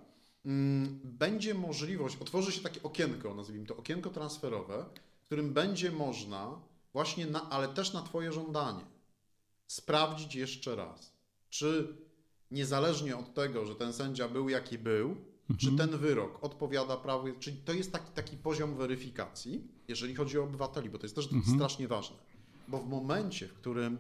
mm, 0.45 1.01
będzie 1.05 1.55
możliwość, 1.55 2.17
otworzy 2.21 2.53
się 2.53 2.61
takie 2.61 2.83
okienko, 2.83 3.35
nazwijmy 3.35 3.67
to 3.67 3.77
okienko 3.77 4.11
transferowe, 4.11 4.85
w 5.23 5.27
którym 5.27 5.53
będzie 5.53 5.93
można 5.93 6.61
właśnie, 6.93 7.27
na, 7.27 7.51
ale 7.51 7.69
też 7.69 7.93
na 7.93 8.03
twoje 8.03 8.33
żądanie, 8.33 8.85
sprawdzić 9.71 10.35
jeszcze 10.35 10.77
raz, 10.77 11.17
czy 11.49 11.97
niezależnie 12.51 13.17
od 13.17 13.35
tego, 13.35 13.67
że 13.67 13.75
ten 13.75 13.93
sędzia 13.93 14.29
był 14.29 14.49
jaki 14.49 14.79
był, 14.79 15.17
czy 15.59 15.69
mhm. 15.69 15.91
ten 15.91 15.99
wyrok 15.99 16.45
odpowiada 16.45 16.97
prawu, 16.97 17.27
czyli 17.39 17.57
to 17.57 17.73
jest 17.73 17.93
taki, 17.93 18.13
taki 18.13 18.37
poziom 18.37 18.77
weryfikacji, 18.77 19.69
jeżeli 19.89 20.15
chodzi 20.15 20.39
o 20.39 20.45
obywateli, 20.45 20.91
bo 20.91 20.99
to 20.99 21.05
jest 21.05 21.15
też 21.15 21.33
mhm. 21.33 21.57
strasznie 21.57 21.89
ważne. 21.89 22.17
bo 22.69 22.79
w 22.79 22.89
momencie, 22.89 23.49
w 23.49 23.53
którym 23.53 23.99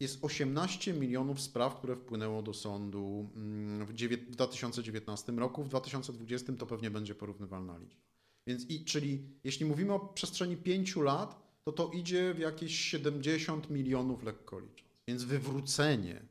jest 0.00 0.24
18 0.24 0.92
milionów 0.92 1.40
spraw, 1.40 1.76
które 1.76 1.96
wpłynęło 1.96 2.42
do 2.42 2.54
sądu 2.54 3.30
mm, 3.36 3.86
w 3.86 3.92
2019 4.30 5.32
roku, 5.32 5.64
w 5.64 5.68
2020 5.68 6.52
to 6.52 6.66
pewnie 6.66 6.90
będzie 6.90 7.14
porównywalna 7.14 7.78
liczba. 7.78 8.02
Więc 8.46 8.70
i, 8.70 8.84
czyli 8.84 9.28
jeśli 9.44 9.66
mówimy 9.66 9.92
o 9.92 10.00
przestrzeni 10.00 10.56
5 10.56 10.96
lat, 10.96 11.45
to 11.66 11.72
to 11.72 11.90
idzie 11.92 12.34
w 12.34 12.38
jakieś 12.38 12.80
70 12.80 13.70
milionów 13.70 14.22
lekko 14.22 14.58
licząc. 14.58 14.90
Więc 15.08 15.24
wywrócenie 15.24 16.22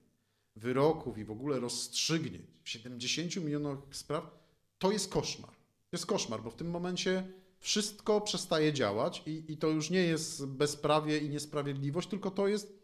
wyroków 0.55 1.17
i 1.17 1.25
w 1.25 1.31
ogóle 1.31 1.59
rozstrzygnięć 1.59 2.45
w 2.63 2.69
70 2.69 3.35
milionach 3.35 3.77
spraw 3.91 4.45
to 4.79 4.91
jest 4.91 5.09
koszmar. 5.09 5.51
To 5.51 5.93
jest 5.93 6.05
koszmar, 6.05 6.43
bo 6.43 6.51
w 6.51 6.55
tym 6.55 6.69
momencie 6.69 7.27
wszystko 7.59 8.21
przestaje 8.21 8.73
działać 8.73 9.23
i, 9.25 9.43
i 9.47 9.57
to 9.57 9.67
już 9.69 9.89
nie 9.89 9.99
jest 9.99 10.45
bezprawie 10.45 11.17
i 11.17 11.29
niesprawiedliwość, 11.29 12.07
tylko 12.07 12.31
to 12.31 12.47
jest, 12.47 12.79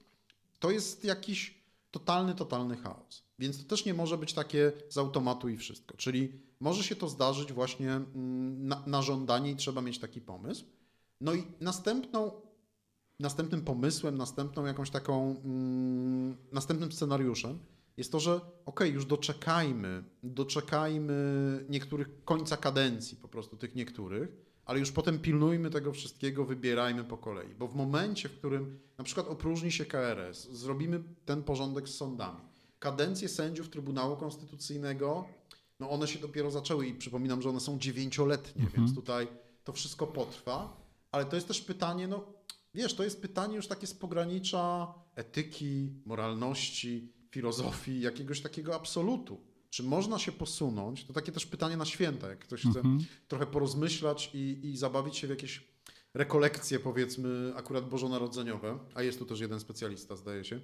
to 0.60 0.72
jest 0.72 1.04
jakiś 1.04 1.62
totalny, 1.92 2.36
totalny 2.36 2.78
chaos. 2.78 3.24
Więc 3.40 3.58
to 3.58 3.64
też 3.64 3.86
nie 3.86 3.94
może 3.94 4.18
być 4.18 4.34
takie 4.34 4.72
z 4.90 4.98
automatu 4.98 5.50
i 5.50 5.58
wszystko. 5.58 5.98
Czyli 5.98 6.32
może 6.60 6.84
się 6.84 6.96
to 6.96 7.10
zdarzyć 7.10 7.54
właśnie 7.54 7.92
mm, 7.92 8.68
na, 8.68 8.84
na 8.88 9.02
żądanie 9.02 9.52
i 9.52 9.56
trzeba 9.56 9.82
mieć 9.82 10.00
taki 10.00 10.22
pomysł. 10.22 10.66
No 11.22 11.34
i 11.34 11.44
następną, 11.60 12.32
następnym 13.20 13.62
pomysłem, 13.62 14.18
następną 14.18 14.66
jakąś 14.66 14.90
taką, 14.90 15.36
mm, 15.46 16.38
następnym 16.52 16.92
scenariuszem 16.92 17.60
jest 17.98 18.12
to, 18.12 18.20
że 18.20 18.42
ok, 18.66 18.80
już 18.94 19.06
doczekajmy, 19.06 20.04
doczekajmy 20.24 21.16
niektórych 21.70 22.24
końca 22.26 22.58
kadencji 22.58 23.18
po 23.18 23.28
prostu 23.28 23.58
tych 23.58 23.76
niektórych, 23.76 24.30
ale 24.66 24.80
już 24.80 24.92
potem 24.92 25.20
pilnujmy 25.20 25.70
tego 25.70 25.92
wszystkiego, 25.92 26.46
wybierajmy 26.46 27.04
po 27.04 27.18
kolei. 27.18 27.56
Bo 27.56 27.68
w 27.68 27.76
momencie, 27.76 28.30
w 28.30 28.38
którym 28.38 28.80
na 28.98 29.04
przykład 29.04 29.28
opróżni 29.28 29.72
się 29.72 29.86
KRS, 29.86 30.50
zrobimy 30.52 31.04
ten 31.26 31.44
porządek 31.44 31.90
z 31.90 31.96
sądami, 31.96 32.42
kadencje 32.80 33.30
sędziów 33.30 33.70
Trybunału 33.70 34.18
Konstytucyjnego, 34.18 35.26
no 35.80 35.90
one 35.90 36.08
się 36.08 36.20
dopiero 36.20 36.52
zaczęły 36.52 36.88
i 36.88 36.94
przypominam, 36.94 37.42
że 37.42 37.50
one 37.50 37.60
są 37.60 37.80
dziewięcioletnie, 37.80 38.64
Mhm. 38.64 38.86
więc 38.86 38.96
tutaj 38.96 39.28
to 39.64 39.74
wszystko 39.74 40.08
potrwa, 40.08 40.81
ale 41.12 41.26
to 41.26 41.36
jest 41.36 41.48
też 41.48 41.62
pytanie, 41.62 42.08
no 42.08 42.34
wiesz, 42.74 42.94
to 42.94 43.04
jest 43.04 43.22
pytanie 43.22 43.56
już 43.56 43.68
takie 43.68 43.88
z 43.88 43.94
pogranicza 43.94 44.94
etyki, 45.16 45.90
moralności, 46.06 47.14
filozofii, 47.32 48.02
jakiegoś 48.02 48.42
takiego 48.42 48.76
absolutu. 48.76 49.42
Czy 49.70 49.84
można 49.84 50.20
się 50.20 50.32
posunąć? 50.32 51.06
To 51.06 51.14
takie 51.14 51.32
też 51.32 51.46
pytanie 51.46 51.78
na 51.78 51.86
święta, 51.86 52.30
jak 52.30 52.40
ktoś 52.40 52.62
chce 52.62 52.80
Mhm. 52.80 53.00
trochę 53.28 53.46
porozmyślać 53.46 54.30
i, 54.34 54.60
i 54.64 54.78
zabawić 54.78 55.18
się 55.18 55.28
w 55.28 55.30
jakieś 55.30 55.68
rekolekcje, 56.14 56.80
powiedzmy, 56.80 57.54
akurat 57.56 57.90
bożonarodzeniowe, 57.90 58.80
a 58.94 59.04
jest 59.04 59.20
tu 59.20 59.26
też 59.26 59.40
jeden 59.40 59.60
specjalista, 59.60 60.16
zdaje 60.16 60.44
się, 60.46 60.60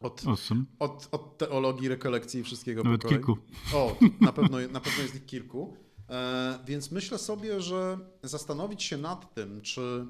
od, 0.00 0.22
Owszem, 0.26 0.66
od, 0.78 1.08
od 1.12 1.38
teologii, 1.38 1.88
rekolekcji 1.88 2.40
i 2.40 2.44
wszystkiego 2.44 2.82
nawet 2.82 3.06
kilku. 3.08 3.36
O, 3.74 3.96
na 4.20 4.32
pewno, 4.32 4.58
na 4.58 4.80
pewno 4.80 5.02
jest 5.02 5.14
ich 5.14 5.26
kilku. 5.26 5.76
E, 6.10 6.58
więc 6.66 6.90
myślę 6.90 7.18
sobie, 7.18 7.60
że 7.60 7.98
zastanowić 8.22 8.82
się 8.82 8.96
nad 8.96 9.34
tym, 9.34 9.60
czy 9.62 10.06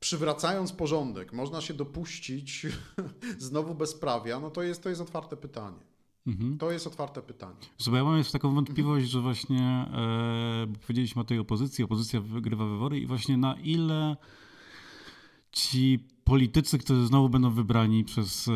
przywracając 0.00 0.72
porządek 0.72 1.32
można 1.32 1.60
się 1.60 1.74
dopuścić 1.74 2.66
znowu 3.38 3.74
bezprawia, 3.74 4.40
no 4.40 4.50
to 4.50 4.62
jest, 4.62 4.82
to 4.82 4.88
jest 4.88 5.00
otwarte 5.00 5.36
pytanie. 5.36 5.80
Mhm. 6.26 6.58
To 6.58 6.70
jest 6.70 6.86
otwarte 6.86 7.22
pytanie. 7.22 7.56
Bo 7.90 7.96
ja 7.96 8.04
mam 8.04 8.18
jeszcze 8.18 8.32
taką 8.32 8.54
wątpliwość, 8.54 9.10
że 9.10 9.20
właśnie, 9.20 9.60
e, 9.60 10.66
bo 10.68 10.78
powiedzieliśmy 10.78 11.22
o 11.22 11.24
tej 11.24 11.38
opozycji, 11.38 11.84
opozycja 11.84 12.20
wygrywa 12.20 12.66
wybory 12.66 13.00
i 13.00 13.06
właśnie 13.06 13.36
na 13.36 13.54
ile 13.54 14.16
ci 15.52 15.98
politycy, 16.24 16.78
którzy 16.78 17.06
znowu 17.06 17.28
będą 17.28 17.50
wybrani 17.50 18.04
przez 18.04 18.48
e, 18.48 18.52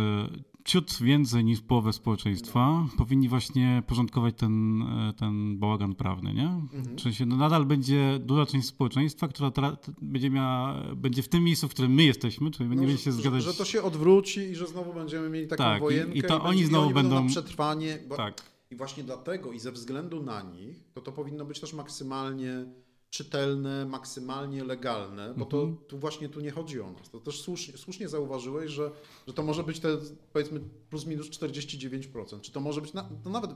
ciut 0.65 0.99
więcej 1.03 1.45
niż 1.45 1.61
połowę 1.61 1.93
społeczeństwa, 1.93 2.87
powinni 2.99 3.29
właśnie 3.29 3.83
porządkować 3.87 4.35
ten, 4.37 4.83
e, 4.83 5.13
ten 5.17 5.59
bałagan 5.59 5.95
prawny, 5.95 6.35
nie? 6.35 6.47
Mhm. 6.47 6.97
W 6.97 7.01
sensie, 7.01 7.27
no 7.27 7.37
nadal 7.37 7.65
będzie 7.67 8.19
duża 8.23 8.47
część 8.47 8.69
społeczeństwa, 8.69 9.29
która 9.29 9.49
tra- 9.49 9.77
będzie 10.03 10.31
miała, 10.31 10.83
będzie 10.97 11.23
w 11.23 11.29
tym 11.29 11.45
miejscu, 11.45 11.69
w 11.69 11.71
którym 11.71 11.93
my 11.95 12.05
jesteśmy, 12.05 12.51
czyli 12.51 12.69
nie 12.69 12.75
No, 12.77 12.81
będzie 12.83 12.97
że, 12.97 13.03
się 13.03 13.13
zgadzać... 13.13 13.43
że 13.43 13.55
to 13.55 13.65
się 13.65 13.83
odwróci 13.83 14.41
i 14.41 14.55
że 14.57 14.67
znowu 14.67 14.95
będziemy 14.95 15.31
mieli 15.31 15.49
taką 15.49 15.65
Tak, 15.65 15.79
i- 15.79 15.81
wojenkę. 15.81 16.15
i 16.15 16.23
to 16.23 16.29
będzie- 16.29 16.45
oni 16.49 16.65
znowu 16.65 16.91
będą- 16.91 17.23
na 17.25 17.29
przetrwanie. 17.29 17.99
Bo, 18.09 18.17
Tak. 18.17 18.43
I 18.71 18.77
właśnie 18.77 19.05
dlatego 19.05 19.53
i 19.53 19.59
ze 19.59 19.73
względu 19.73 20.23
na 20.23 20.43
nich, 20.43 20.85
to 20.95 21.01
to 21.01 21.13
powinno 21.13 21.45
być 21.45 21.61
też 21.61 21.73
maksymalnie 21.75 22.65
czytelne, 23.11 23.87
maksymalnie 23.87 24.65
legalne, 24.65 25.35
bo 25.37 25.45
to 25.47 25.63
Mhm. 25.63 25.77
tu 25.89 25.99
właśnie 25.99 26.29
tu 26.29 26.41
nie 26.41 26.51
chodzi 26.51 26.81
o 26.81 26.91
nas. 26.93 27.11
To 27.11 27.21
też 27.21 27.41
słusznie, 27.41 27.79
słusznie 27.79 28.09
zauważyłeś, 28.09 28.71
że, 28.71 28.91
że 29.27 29.35
to 29.35 29.43
może 29.43 29.65
być 29.65 29.81
te 29.81 29.89
powiedzmy 30.33 30.61
plus 30.91 31.07
minus 31.07 31.29
49%. 31.31 32.41
Czy 32.41 32.53
to 32.53 32.61
może 32.61 32.81
być, 32.81 32.93
na, 32.93 33.09
to 33.25 33.31
nawet, 33.31 33.51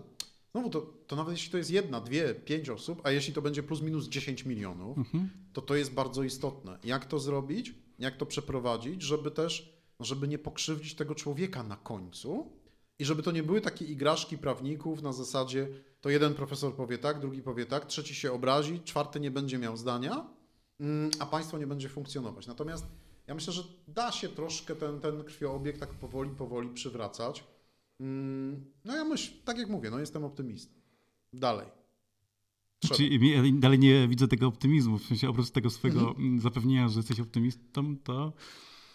znowu 0.52 0.70
to, 0.70 0.80
to 1.06 1.16
nawet 1.16 1.32
jeśli 1.32 1.50
to 1.52 1.58
jest 1.58 1.70
jedna, 1.70 2.00
dwie, 2.00 2.34
pięć 2.34 2.68
osób, 2.68 3.00
a 3.04 3.10
jeśli 3.10 3.32
to 3.34 3.42
będzie 3.42 3.62
plus 3.62 3.80
minus 3.82 4.08
10 4.08 4.44
milionów, 4.44 4.98
Mhm. 4.98 5.30
to 5.52 5.62
to 5.62 5.74
jest 5.76 5.92
bardzo 5.92 6.22
istotne. 6.22 6.78
Jak 6.84 7.06
to 7.06 7.18
zrobić, 7.18 7.74
jak 7.98 8.16
to 8.16 8.26
przeprowadzić, 8.26 9.02
żeby 9.02 9.30
też, 9.30 9.74
no, 10.00 10.04
żeby 10.06 10.28
nie 10.28 10.38
pokrzywdzić 10.38 10.94
tego 10.94 11.14
człowieka 11.14 11.62
na 11.62 11.76
końcu 11.76 12.52
i 12.98 13.04
żeby 13.04 13.22
to 13.22 13.32
nie 13.32 13.42
były 13.42 13.60
takie 13.60 13.84
igraszki 13.84 14.38
prawników 14.38 15.02
na 15.02 15.12
zasadzie 15.12 15.68
to 16.00 16.10
jeden 16.10 16.34
profesor 16.34 16.74
powie 16.76 16.98
tak, 16.98 17.20
drugi 17.20 17.42
powie 17.42 17.66
tak, 17.66 17.86
trzeci 17.86 18.14
się 18.14 18.32
obrazi, 18.32 18.80
czwarty 18.84 19.20
nie 19.20 19.30
będzie 19.30 19.58
miał 19.58 19.76
zdania, 19.76 20.26
mm, 20.80 21.10
a 21.18 21.26
państwo 21.26 21.58
nie 21.58 21.66
będzie 21.66 21.88
funkcjonować. 21.88 22.46
Natomiast 22.46 22.86
ja 23.26 23.34
myślę, 23.34 23.52
że 23.52 23.62
da 23.88 24.12
się 24.12 24.28
troszkę 24.28 24.74
ten, 24.76 25.00
ten 25.00 25.24
krwioobieg 25.24 25.78
tak 25.78 25.88
powoli, 25.94 26.30
powoli 26.30 26.68
przywracać. 26.68 27.44
Mm, 28.00 28.64
No 28.84 28.96
ja 28.96 29.04
myślę, 29.04 29.36
tak 29.44 29.58
jak 29.58 29.68
mówię, 29.68 29.90
no 29.90 29.98
jestem 29.98 30.24
optymistą. 30.24 30.72
Dalej. 31.32 31.66
Trzeba. 32.78 32.94
Czyli 32.96 33.30
ja 33.30 33.42
dalej 33.52 33.78
nie 33.78 34.08
widzę 34.08 34.28
tego 34.28 34.46
optymizmu, 34.46 34.98
w 34.98 35.04
sensie 35.06 35.28
oprócz 35.28 35.50
tego 35.50 35.70
swojego 35.70 36.00
Mhm. 36.00 36.26
mm, 36.26 36.40
zapewnienia, 36.40 36.88
że 36.88 36.98
jesteś 36.98 37.20
optymistą, 37.20 37.96
to 38.04 38.32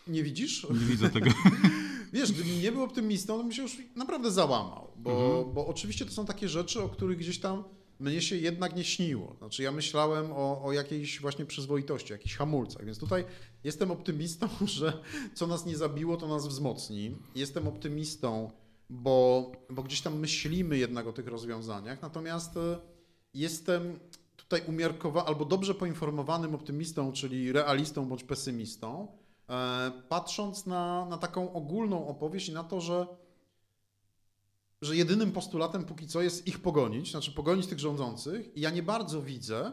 Nie 0.08 0.24
widzisz? 0.24 0.68
nie 0.70 0.86
widzę 0.86 1.10
tego. 1.10 1.30
Wiesz, 2.14 2.32
gdybym 2.32 2.62
nie 2.62 2.72
był 2.72 2.84
optymistą, 2.84 3.38
to 3.38 3.44
bym 3.44 3.52
się 3.52 3.62
już 3.62 3.78
naprawdę 3.96 4.32
załamał, 4.32 4.88
bo, 4.98 5.12
Mhm. 5.12 5.54
bo 5.54 5.68
oczywiście 5.68 6.06
to 6.06 6.12
są 6.12 6.26
takie 6.26 6.50
rzeczy, 6.50 6.82
o 6.82 6.90
których 6.90 7.18
gdzieś 7.18 7.40
tam 7.40 7.64
mnie 8.00 8.22
się 8.22 8.36
jednak 8.36 8.76
nie 8.76 8.84
śniło. 8.84 9.36
Znaczy 9.38 9.64
ja 9.64 9.72
myślałem 9.72 10.32
o, 10.32 10.64
o 10.64 10.72
jakiejś 10.72 11.22
właśnie 11.22 11.46
przyzwoitości, 11.46 12.14
jakichś 12.14 12.36
hamulcach, 12.36 12.86
więc 12.86 12.98
tutaj 13.00 13.26
jestem 13.64 13.92
optymistą, 13.92 14.48
że 14.66 14.94
co 15.34 15.48
nas 15.48 15.66
nie 15.66 15.78
zabiło, 15.78 16.18
to 16.18 16.28
nas 16.28 16.48
wzmocni. 16.48 17.16
Jestem 17.36 17.68
optymistą, 17.68 18.52
bo, 18.90 19.52
bo 19.70 19.84
gdzieś 19.84 20.02
tam 20.02 20.20
myślimy 20.20 20.78
jednak 20.78 21.08
o 21.08 21.14
tych 21.14 21.28
rozwiązaniach, 21.28 22.02
natomiast 22.02 22.58
e, 22.58 22.78
jestem 23.34 24.00
tutaj 24.38 24.62
umiarkowanym 24.68 25.28
albo 25.28 25.46
dobrze 25.46 25.76
poinformowanym 25.76 26.56
optymistą, 26.56 27.12
czyli 27.12 27.52
realistą 27.52 28.06
bądź 28.06 28.24
pesymistą, 28.24 29.08
patrząc 30.10 30.66
na, 30.66 31.06
na 31.06 31.18
taką 31.18 31.54
ogólną 31.54 32.08
opowieść 32.08 32.50
i 32.50 32.54
na 32.54 32.64
to, 32.64 32.82
że, 32.82 33.08
że 34.82 34.96
jedynym 34.96 35.32
postulatem 35.32 35.86
póki 35.86 36.08
co 36.08 36.22
jest 36.22 36.48
ich 36.48 36.60
pogonić, 36.60 37.12
znaczy 37.12 37.32
pogonić 37.32 37.68
tych 37.68 37.80
rządzących 37.80 38.58
i 38.58 38.62
ja 38.62 38.70
nie 38.70 38.84
bardzo 38.84 39.22
widzę 39.22 39.72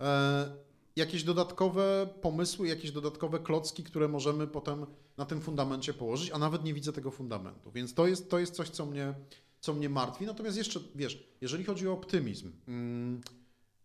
e, 0.00 0.56
jakieś 0.96 1.24
dodatkowe 1.24 2.08
pomysły, 2.20 2.68
jakieś 2.68 2.92
dodatkowe 2.92 3.38
klocki, 3.38 3.84
które 3.84 4.08
możemy 4.08 4.46
potem 4.46 4.86
na 5.16 5.24
tym 5.24 5.40
fundamencie 5.40 5.94
położyć, 5.94 6.30
a 6.30 6.38
nawet 6.38 6.64
nie 6.64 6.74
widzę 6.74 6.92
tego 6.92 7.10
fundamentu, 7.10 7.72
więc 7.72 7.94
to 7.94 8.06
jest, 8.06 8.30
to 8.30 8.38
jest 8.38 8.54
coś, 8.54 8.68
co 8.68 8.86
mnie, 8.86 9.14
co 9.60 9.74
mnie 9.74 9.88
martwi. 9.88 10.26
Natomiast 10.26 10.56
jeszcze, 10.56 10.80
wiesz, 10.94 11.28
jeżeli 11.40 11.64
chodzi 11.64 11.88
o 11.88 11.92
optymizm, 11.92 12.52
mm, 12.68 13.20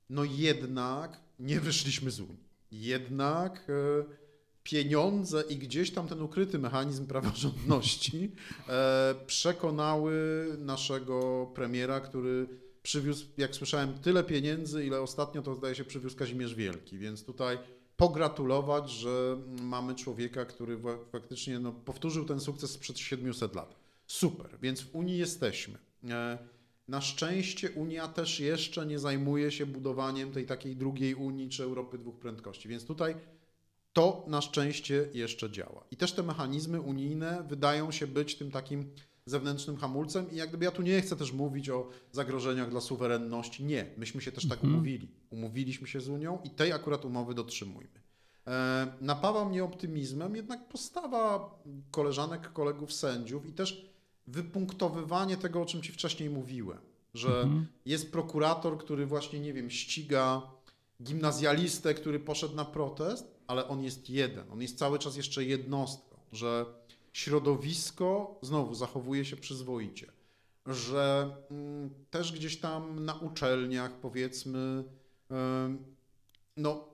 no 0.09 0.23
jednak 0.23 1.21
nie 1.39 1.59
wyszliśmy 1.59 2.11
z 2.11 2.19
Unii. 2.19 2.43
Jednak 2.71 3.67
e, 3.69 4.24
pieniądze 4.65 5.43
i 5.49 5.57
gdzieś 5.57 5.91
tam 5.91 6.07
ten 6.07 6.21
ukryty 6.21 6.59
mechanizm 6.59 7.07
praworządności 7.07 8.31
e, 8.69 9.15
przekonały 9.27 10.45
naszego 10.59 11.47
premiera, 11.55 11.99
który 11.99 12.47
przywiózł, 12.83 13.25
jak 13.37 13.55
słyszałem, 13.55 13.93
tyle 13.93 14.23
pieniędzy, 14.23 14.85
ile 14.85 15.01
ostatnio 15.01 15.41
to 15.41 15.55
zdaje 15.55 15.75
się 15.75 15.83
przywiózł 15.83 16.17
Kazimierz 16.17 16.55
Wielki, 16.55 16.97
więc 16.97 17.23
tutaj 17.23 17.57
pogratulować, 17.97 18.91
że 18.91 19.37
mamy 19.61 19.95
człowieka, 19.95 20.45
który 20.45 20.79
faktycznie 21.11 21.59
no, 21.59 21.71
powtórzył 21.71 22.25
ten 22.25 22.39
sukces 22.39 22.71
sprzed 22.71 22.99
700 22.99 23.55
lat. 23.55 23.75
Super, 24.07 24.57
więc 24.61 24.81
w 24.81 24.95
Unii 24.95 25.17
jesteśmy. 25.17 25.77
E, 26.09 26.37
Na 26.87 27.01
szczęście 27.01 27.71
Unia 27.71 28.07
też 28.07 28.39
jeszcze 28.39 28.85
nie 28.85 28.99
zajmuje 28.99 29.51
się 29.51 29.65
budowaniem 29.65 30.31
tej 30.31 30.45
takiej 30.45 30.75
drugiej 30.75 31.15
Unii 31.15 31.49
czy 31.49 31.63
Europy 31.63 31.97
dwóch 31.97 32.15
prędkości, 32.15 32.69
więc 32.69 32.85
tutaj 32.85 33.15
to 33.95 34.23
na 34.27 34.41
szczęście 34.41 35.09
jeszcze 35.13 35.51
działa. 35.51 35.83
I 35.91 35.97
też 35.97 36.13
te 36.13 36.23
mechanizmy 36.23 36.81
unijne 36.81 37.45
wydają 37.49 37.91
się 37.91 38.07
być 38.07 38.35
tym 38.35 38.51
takim 38.51 38.91
zewnętrznym 39.25 39.77
hamulcem 39.77 40.31
i 40.31 40.35
jak 40.35 40.49
gdyby 40.49 40.65
ja 40.65 40.71
tu 40.71 40.81
nie 40.81 41.01
chcę 41.01 41.15
też 41.15 41.31
mówić 41.31 41.69
o 41.69 41.89
zagrożeniach 42.11 42.69
dla 42.69 42.81
suwerenności. 42.81 43.63
Nie, 43.63 43.85
myśmy 43.97 44.21
się 44.21 44.31
też 44.31 44.47
tak 44.47 44.53
Mhm. 44.53 44.73
umówili. 44.73 45.11
Umówiliśmy 45.29 45.87
się 45.87 46.01
z 46.01 46.09
Unią 46.09 46.39
i 46.43 46.49
tej 46.49 46.71
akurat 46.71 47.05
umowy 47.05 47.33
dotrzymujmy. 47.33 47.99
E, 48.47 48.87
napawa 49.01 49.45
mnie 49.45 49.63
optymizmem 49.63 50.35
jednak 50.35 50.67
postawa 50.67 51.59
koleżanek, 51.91 52.53
kolegów 52.53 52.93
sędziów 52.93 53.45
i 53.45 53.53
też 53.53 53.89
wypunktowywanie 54.27 55.37
tego, 55.37 55.61
o 55.61 55.65
czym 55.65 55.81
ci 55.81 55.91
wcześniej 55.91 56.29
mówiłem, 56.29 56.79
że 57.13 57.41
mhm. 57.41 57.67
jest 57.85 58.11
prokurator, 58.11 58.77
który 58.77 59.05
właśnie, 59.05 59.39
nie 59.39 59.53
wiem, 59.53 59.69
ściga 59.69 60.41
gimnazjalistę, 61.03 61.93
który 61.93 62.19
poszedł 62.19 62.55
na 62.55 62.65
protest, 62.65 63.34
ale 63.47 63.67
on 63.67 63.83
jest 63.83 64.09
jeden, 64.09 64.51
on 64.51 64.61
jest 64.61 64.77
cały 64.77 64.99
czas 64.99 65.17
jeszcze 65.17 65.43
jednostką, 65.43 66.17
że 66.31 66.65
środowisko 67.13 68.39
znowu 68.41 68.75
zachowuje 68.75 69.25
się 69.25 69.35
przyzwoicie, 69.35 70.11
że 70.65 71.35
mm, 71.51 71.89
też 72.09 72.31
gdzieś 72.31 72.57
tam 72.57 73.05
na 73.05 73.13
uczelniach, 73.13 73.99
powiedzmy, 73.99 74.83
no, 76.57 76.87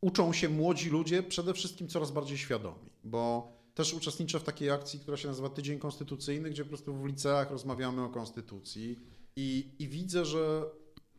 uczą 0.00 0.32
się 0.32 0.48
młodzi 0.48 0.90
ludzie 0.90 1.22
przede 1.22 1.54
wszystkim 1.54 1.88
coraz 1.88 2.10
bardziej 2.10 2.38
świadomi, 2.38 2.90
bo 3.04 3.52
też 3.74 3.94
uczestniczę 3.94 4.40
w 4.40 4.44
takiej 4.44 4.70
akcji, 4.70 5.00
która 5.00 5.16
się 5.16 5.28
nazywa 5.28 5.48
Tydzień 5.48 5.78
Konstytucyjny, 5.78 6.50
gdzie 6.50 6.62
po 6.64 6.68
prostu 6.68 6.94
w 6.94 7.06
liceach 7.06 7.50
rozmawiamy 7.50 8.02
o 8.02 8.08
konstytucji 8.08 8.98
i, 9.36 9.68
i 9.78 9.88
widzę, 9.88 10.24
że, 10.24 10.70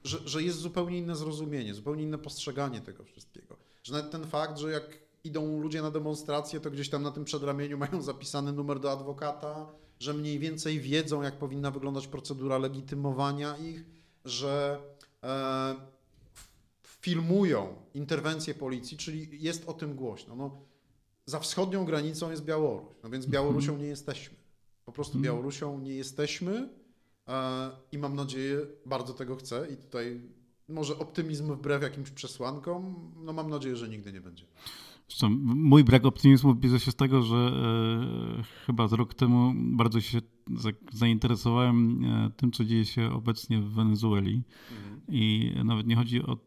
że, 0.03 0.19
że 0.25 0.43
jest 0.43 0.57
zupełnie 0.57 0.97
inne 0.97 1.15
zrozumienie, 1.15 1.73
zupełnie 1.73 2.03
inne 2.03 2.17
postrzeganie 2.17 2.81
tego 2.81 3.03
wszystkiego. 3.03 3.57
Że 3.83 3.93
nawet 3.93 4.11
ten 4.11 4.25
fakt, 4.25 4.57
że 4.57 4.71
jak 4.71 4.99
idą 5.23 5.61
ludzie 5.61 5.81
na 5.81 5.91
demonstrację, 5.91 6.59
to 6.59 6.71
gdzieś 6.71 6.89
tam 6.89 7.03
na 7.03 7.11
tym 7.11 7.25
przedramieniu 7.25 7.77
mają 7.77 8.01
zapisany 8.01 8.51
numer 8.51 8.79
do 8.79 8.91
adwokata, 8.91 9.69
że 9.99 10.13
mniej 10.13 10.39
więcej 10.39 10.79
wiedzą, 10.79 11.21
jak 11.21 11.37
powinna 11.37 11.71
wyglądać 11.71 12.07
procedura 12.07 12.57
legitymowania 12.57 13.57
ich, 13.57 13.85
że 14.25 14.81
e, 15.23 15.75
filmują 16.83 17.75
interwencję 17.93 18.53
policji, 18.53 18.97
czyli 18.97 19.43
jest 19.43 19.69
o 19.69 19.73
tym 19.73 19.95
głośno. 19.95 20.35
No, 20.35 20.61
za 21.25 21.39
wschodnią 21.39 21.85
granicą 21.85 22.31
jest 22.31 22.43
Białoruś, 22.43 22.95
no 23.03 23.09
więc 23.09 23.25
Białorusią 23.25 23.71
mhm. 23.71 23.81
nie 23.81 23.87
jesteśmy. 23.87 24.37
Po 24.85 24.91
prostu 24.91 25.17
mhm. 25.17 25.23
Białorusią 25.23 25.79
nie 25.79 25.95
jesteśmy 25.95 26.69
i 27.91 27.97
mam 27.97 28.15
nadzieję, 28.15 28.57
bardzo 28.85 29.13
tego 29.13 29.35
chcę 29.35 29.67
i 29.73 29.77
tutaj 29.77 30.21
może 30.69 30.99
optymizm 30.99 31.55
wbrew 31.55 31.83
jakimś 31.83 32.09
przesłankom, 32.09 33.11
no 33.25 33.33
mam 33.33 33.49
nadzieję, 33.49 33.75
że 33.75 33.89
nigdy 33.89 34.13
nie 34.13 34.21
będzie. 34.21 34.45
Zresztą 35.07 35.29
mój 35.43 35.83
brak 35.83 36.05
optymizmu 36.05 36.55
bierze 36.55 36.79
się 36.79 36.91
z 36.91 36.95
tego, 36.95 37.21
że 37.21 37.35
e, 38.39 38.43
chyba 38.65 38.87
z 38.87 38.93
rok 38.93 39.13
temu 39.13 39.53
bardzo 39.55 40.01
się 40.01 40.19
za, 40.55 40.69
zainteresowałem 40.91 42.05
e, 42.05 42.31
tym, 42.37 42.51
co 42.51 42.65
dzieje 42.65 42.85
się 42.85 43.11
obecnie 43.11 43.61
w 43.61 43.69
Wenezueli. 43.69 44.43
Mhm. 44.71 45.01
I 45.09 45.53
nawet 45.65 45.87
nie 45.87 45.95
chodzi 45.95 46.23
o 46.23 46.37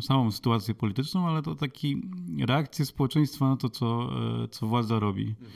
samą 0.00 0.30
sytuację 0.30 0.74
polityczną, 0.74 1.28
ale 1.28 1.42
to 1.42 1.54
taki 1.54 2.02
reakcję 2.46 2.84
społeczeństwa 2.84 3.48
na 3.48 3.56
to, 3.56 3.68
co, 3.68 4.10
e, 4.44 4.48
co 4.48 4.66
władza 4.66 4.98
robi. 4.98 5.34
Mhm. 5.40 5.50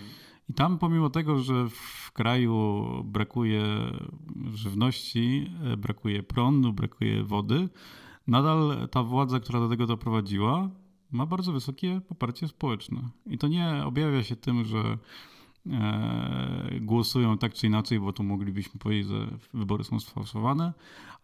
I 0.49 0.55
tam 0.55 0.79
pomimo 0.79 1.11
tego, 1.11 1.39
że 1.39 1.69
w 1.69 2.13
kraju 2.13 2.85
brakuje 3.05 3.65
żywności, 4.55 5.51
e, 5.65 5.77
brakuje 5.77 6.23
prądu, 6.23 6.73
brakuje 6.73 7.25
wody, 7.25 7.69
nadal 8.27 8.89
ta 8.91 9.03
władza, 9.03 9.41
która 9.41 9.61
do 9.61 9.69
tego 9.69 9.87
doprowadziła, 9.87 10.71
ma 11.13 11.27
bardzo 11.27 11.53
wysokie 11.53 12.01
poparcie 12.09 12.49
społeczne. 12.49 13.01
I 13.27 13.39
to 13.39 13.49
nie 13.49 13.83
objawia 13.85 14.23
się 14.23 14.37
tym, 14.37 14.65
że 14.65 14.99
e, 15.67 16.81
głosują 16.81 17.39
tak 17.39 17.55
czy 17.55 17.67
inaczej, 17.67 18.01
bo 18.01 18.13
tu 18.13 18.25
moglibyśmy 18.25 18.81
powiedzieć, 18.81 19.09
że 19.09 19.27
wybory 19.55 19.85
są 19.85 20.01
sfałszowane, 20.01 20.73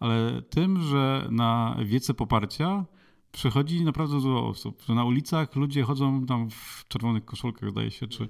ale 0.01 0.43
tym, 0.43 0.83
że 0.83 1.29
na 1.31 1.77
wiece 1.85 2.15
poparcia 2.15 2.85
przychodzi 3.33 3.85
naprawdę 3.85 4.15
dużo 4.15 4.47
osób, 4.47 4.83
że 4.89 4.95
na 4.95 5.05
ulicach 5.05 5.57
ludzie 5.57 5.83
chodzą 5.83 6.27
tam 6.27 6.51
w 6.51 6.85
czerwonych 6.89 7.25
koszulkach, 7.25 7.71
zdaje 7.71 7.91
się, 7.91 8.07
czy 8.07 8.25
e, 8.25 8.29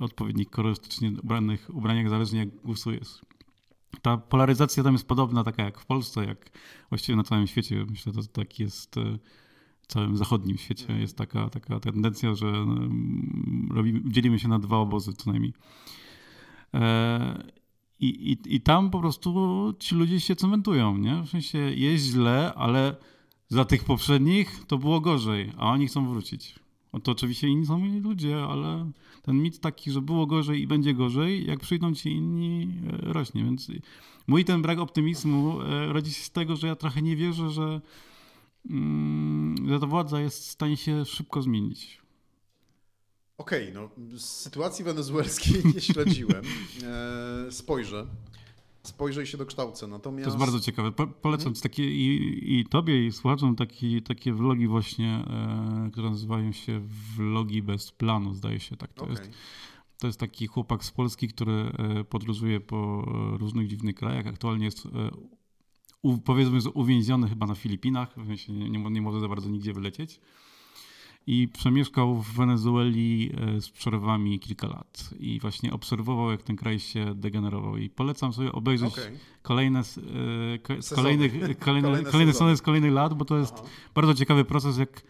odpowiednich 0.00 0.50
kolorystycznie 0.50 1.12
ubranych 1.22 1.70
ubraniach, 1.74 2.08
zależnie 2.08 2.38
jak 2.38 2.48
głosujesz. 2.48 3.20
Ta 4.02 4.16
polaryzacja 4.16 4.82
tam 4.82 4.92
jest 4.92 5.08
podobna, 5.08 5.44
taka 5.44 5.62
jak 5.62 5.80
w 5.80 5.86
Polsce, 5.86 6.24
jak 6.24 6.50
właściwie 6.88 7.16
na 7.16 7.22
całym 7.22 7.46
świecie. 7.46 7.86
Myślę, 7.90 8.12
że 8.12 8.28
tak 8.28 8.58
jest 8.58 8.96
e, 8.96 9.18
w 9.82 9.86
całym 9.86 10.16
zachodnim 10.16 10.58
świecie 10.58 10.82
mhm. 10.82 11.00
jest 11.00 11.16
taka, 11.16 11.50
taka 11.50 11.80
tendencja, 11.80 12.34
że 12.34 12.46
mm, 12.46 13.68
robimy, 13.74 14.00
dzielimy 14.04 14.38
się 14.38 14.48
na 14.48 14.58
dwa 14.58 14.76
obozy 14.76 15.12
co 15.12 15.30
najmniej. 15.30 15.52
E, 16.74 17.44
I, 18.00 18.32
i, 18.32 18.54
I 18.54 18.60
tam 18.60 18.90
po 18.90 19.00
prostu 19.00 19.74
ci 19.78 19.94
ludzie 19.94 20.20
się 20.20 20.36
cementują, 20.36 20.98
nie? 20.98 21.22
W 21.22 21.28
sensie 21.28 21.58
jest 21.58 22.04
źle, 22.04 22.52
ale 22.56 22.96
za 23.48 23.64
tych 23.64 23.84
poprzednich 23.84 24.64
to 24.66 24.78
było 24.78 25.00
gorzej, 25.00 25.52
a 25.56 25.70
oni 25.70 25.86
chcą 25.86 26.08
wrócić. 26.08 26.63
To 27.02 27.12
oczywiście 27.12 27.48
inni 27.48 27.66
są 27.66 28.00
ludzie, 28.00 28.44
ale 28.44 28.90
ten 29.22 29.42
mit 29.42 29.60
taki, 29.60 29.90
że 29.90 30.00
było 30.00 30.26
gorzej 30.26 30.60
i 30.62 30.66
będzie 30.66 30.94
gorzej, 30.94 31.46
jak 31.46 31.60
przyjdą 31.60 31.94
ci 31.94 32.10
inni, 32.10 32.68
e, 32.92 33.12
rośnie. 33.12 33.44
Więc 33.44 33.68
mój 34.26 34.44
ten 34.44 34.62
brak 34.62 34.78
optymizmu 34.78 35.60
e, 35.62 35.92
rodzi 35.92 36.12
się 36.12 36.24
z 36.24 36.30
tego, 36.30 36.56
że 36.56 36.66
ja 36.66 36.76
trochę 36.76 37.02
nie 37.02 37.16
wierzę, 37.16 37.50
że 37.50 37.80
Mm, 38.70 39.68
że 39.68 39.80
ta 39.80 39.86
władza 39.86 40.20
jest 40.20 40.44
w 40.46 40.50
stanie 40.50 40.76
się 40.76 41.04
szybko 41.04 41.42
zmienić. 41.42 42.00
Okej, 43.38 43.70
okay, 43.70 43.90
no 44.08 44.18
sytuacji 44.18 44.84
wenezuelskiej 44.84 45.62
nie 45.74 45.80
śledziłem. 45.80 46.44
E, 47.46 47.52
spojrzę. 47.52 48.06
Spojrzę 48.84 49.22
i 49.22 49.26
się 49.26 49.38
dokształcę. 49.38 49.86
Natomiast... 49.86 50.24
To 50.24 50.30
jest 50.30 50.38
bardzo 50.38 50.60
ciekawe. 50.60 50.92
Po, 50.92 51.06
polecam 51.06 51.44
hmm. 51.44 51.60
takie 51.60 51.90
i, 51.90 52.60
i 52.60 52.66
tobie, 52.66 53.06
i 53.06 53.12
słuchaczom 53.12 53.56
taki, 53.56 54.02
takie 54.02 54.32
vlogi 54.32 54.66
właśnie, 54.66 55.24
e, 55.86 55.90
które 55.92 56.10
nazywają 56.10 56.52
się 56.52 56.80
vlogi 57.16 57.62
bez 57.62 57.92
planu, 57.92 58.34
zdaje 58.34 58.60
się 58.60 58.76
tak 58.76 58.92
to 58.92 59.02
okay. 59.04 59.16
jest. 59.16 59.30
To 59.98 60.06
jest 60.06 60.20
taki 60.20 60.46
chłopak 60.46 60.84
z 60.84 60.90
Polski, 60.90 61.28
który 61.28 61.52
e, 61.52 62.04
podróżuje 62.04 62.60
po 62.60 63.02
różnych 63.38 63.68
dziwnych 63.68 63.94
krajach. 63.94 64.26
Aktualnie 64.26 64.64
jest 64.64 64.86
e, 64.86 64.90
u, 66.02 66.18
powiedzmy, 66.18 66.60
że 66.60 66.70
uwięziony 66.70 67.28
chyba 67.28 67.46
na 67.46 67.54
Filipinach, 67.54 68.14
w 68.16 68.26
sensie 68.26 68.52
nie, 68.52 68.70
nie, 68.70 68.90
nie 68.90 69.02
może 69.02 69.20
za 69.20 69.28
bardzo 69.28 69.48
nigdzie 69.48 69.72
wylecieć. 69.72 70.20
I 71.26 71.48
przemieszkał 71.48 72.14
w 72.14 72.32
Wenezueli 72.32 73.30
e, 73.56 73.60
z 73.60 73.70
przerwami 73.70 74.40
kilka 74.40 74.66
lat. 74.66 75.10
I 75.20 75.40
właśnie 75.40 75.72
obserwował, 75.72 76.30
jak 76.30 76.42
ten 76.42 76.56
kraj 76.56 76.78
się 76.78 77.14
degenerował. 77.14 77.76
I 77.76 77.90
polecam 77.90 78.32
sobie 78.32 78.52
obejrzeć 78.52 78.92
okay. 78.92 79.18
kolejne, 79.42 79.80
e, 79.80 80.82
z 80.82 80.94
kolejnych, 80.94 81.32
kolejne, 81.58 81.88
kolejne, 81.88 82.10
kolejne 82.10 82.32
sezony 82.32 82.56
z 82.56 82.62
kolejnych 82.62 82.92
lat, 82.92 83.14
bo 83.14 83.24
to 83.24 83.38
jest 83.38 83.54
Aha. 83.56 83.68
bardzo 83.94 84.14
ciekawy 84.14 84.44
proces, 84.44 84.78
jak 84.78 85.02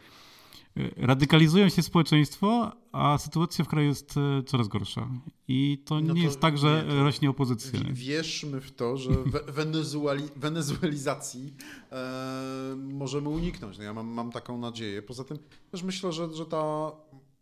radykalizują 0.96 1.68
się 1.68 1.82
społeczeństwo, 1.82 2.72
a 2.92 3.18
sytuacja 3.18 3.64
w 3.64 3.68
kraju 3.68 3.88
jest 3.88 4.14
e, 4.16 4.42
coraz 4.42 4.68
gorsza. 4.68 5.08
I 5.48 5.82
to 5.84 5.94
no 5.94 6.00
nie 6.00 6.20
to 6.20 6.26
jest 6.26 6.40
tak, 6.40 6.58
że 6.58 6.84
nie, 6.88 6.94
rośnie 6.94 7.30
opozycja. 7.30 7.80
Wierzmy 7.92 8.60
w 8.60 8.72
to, 8.72 8.96
że 8.96 9.10
wenezueli, 9.48 10.28
wenezuelizacji 10.36 11.54
e, 11.92 12.76
możemy 12.76 13.28
uniknąć. 13.28 13.78
No 13.78 13.84
ja 13.84 13.94
mam, 13.94 14.06
mam 14.06 14.32
taką 14.32 14.58
nadzieję. 14.58 15.02
Poza 15.02 15.24
tym 15.24 15.38
też 15.70 15.82
myślę, 15.82 16.12
że, 16.12 16.34
że 16.34 16.46
ta 16.46 16.92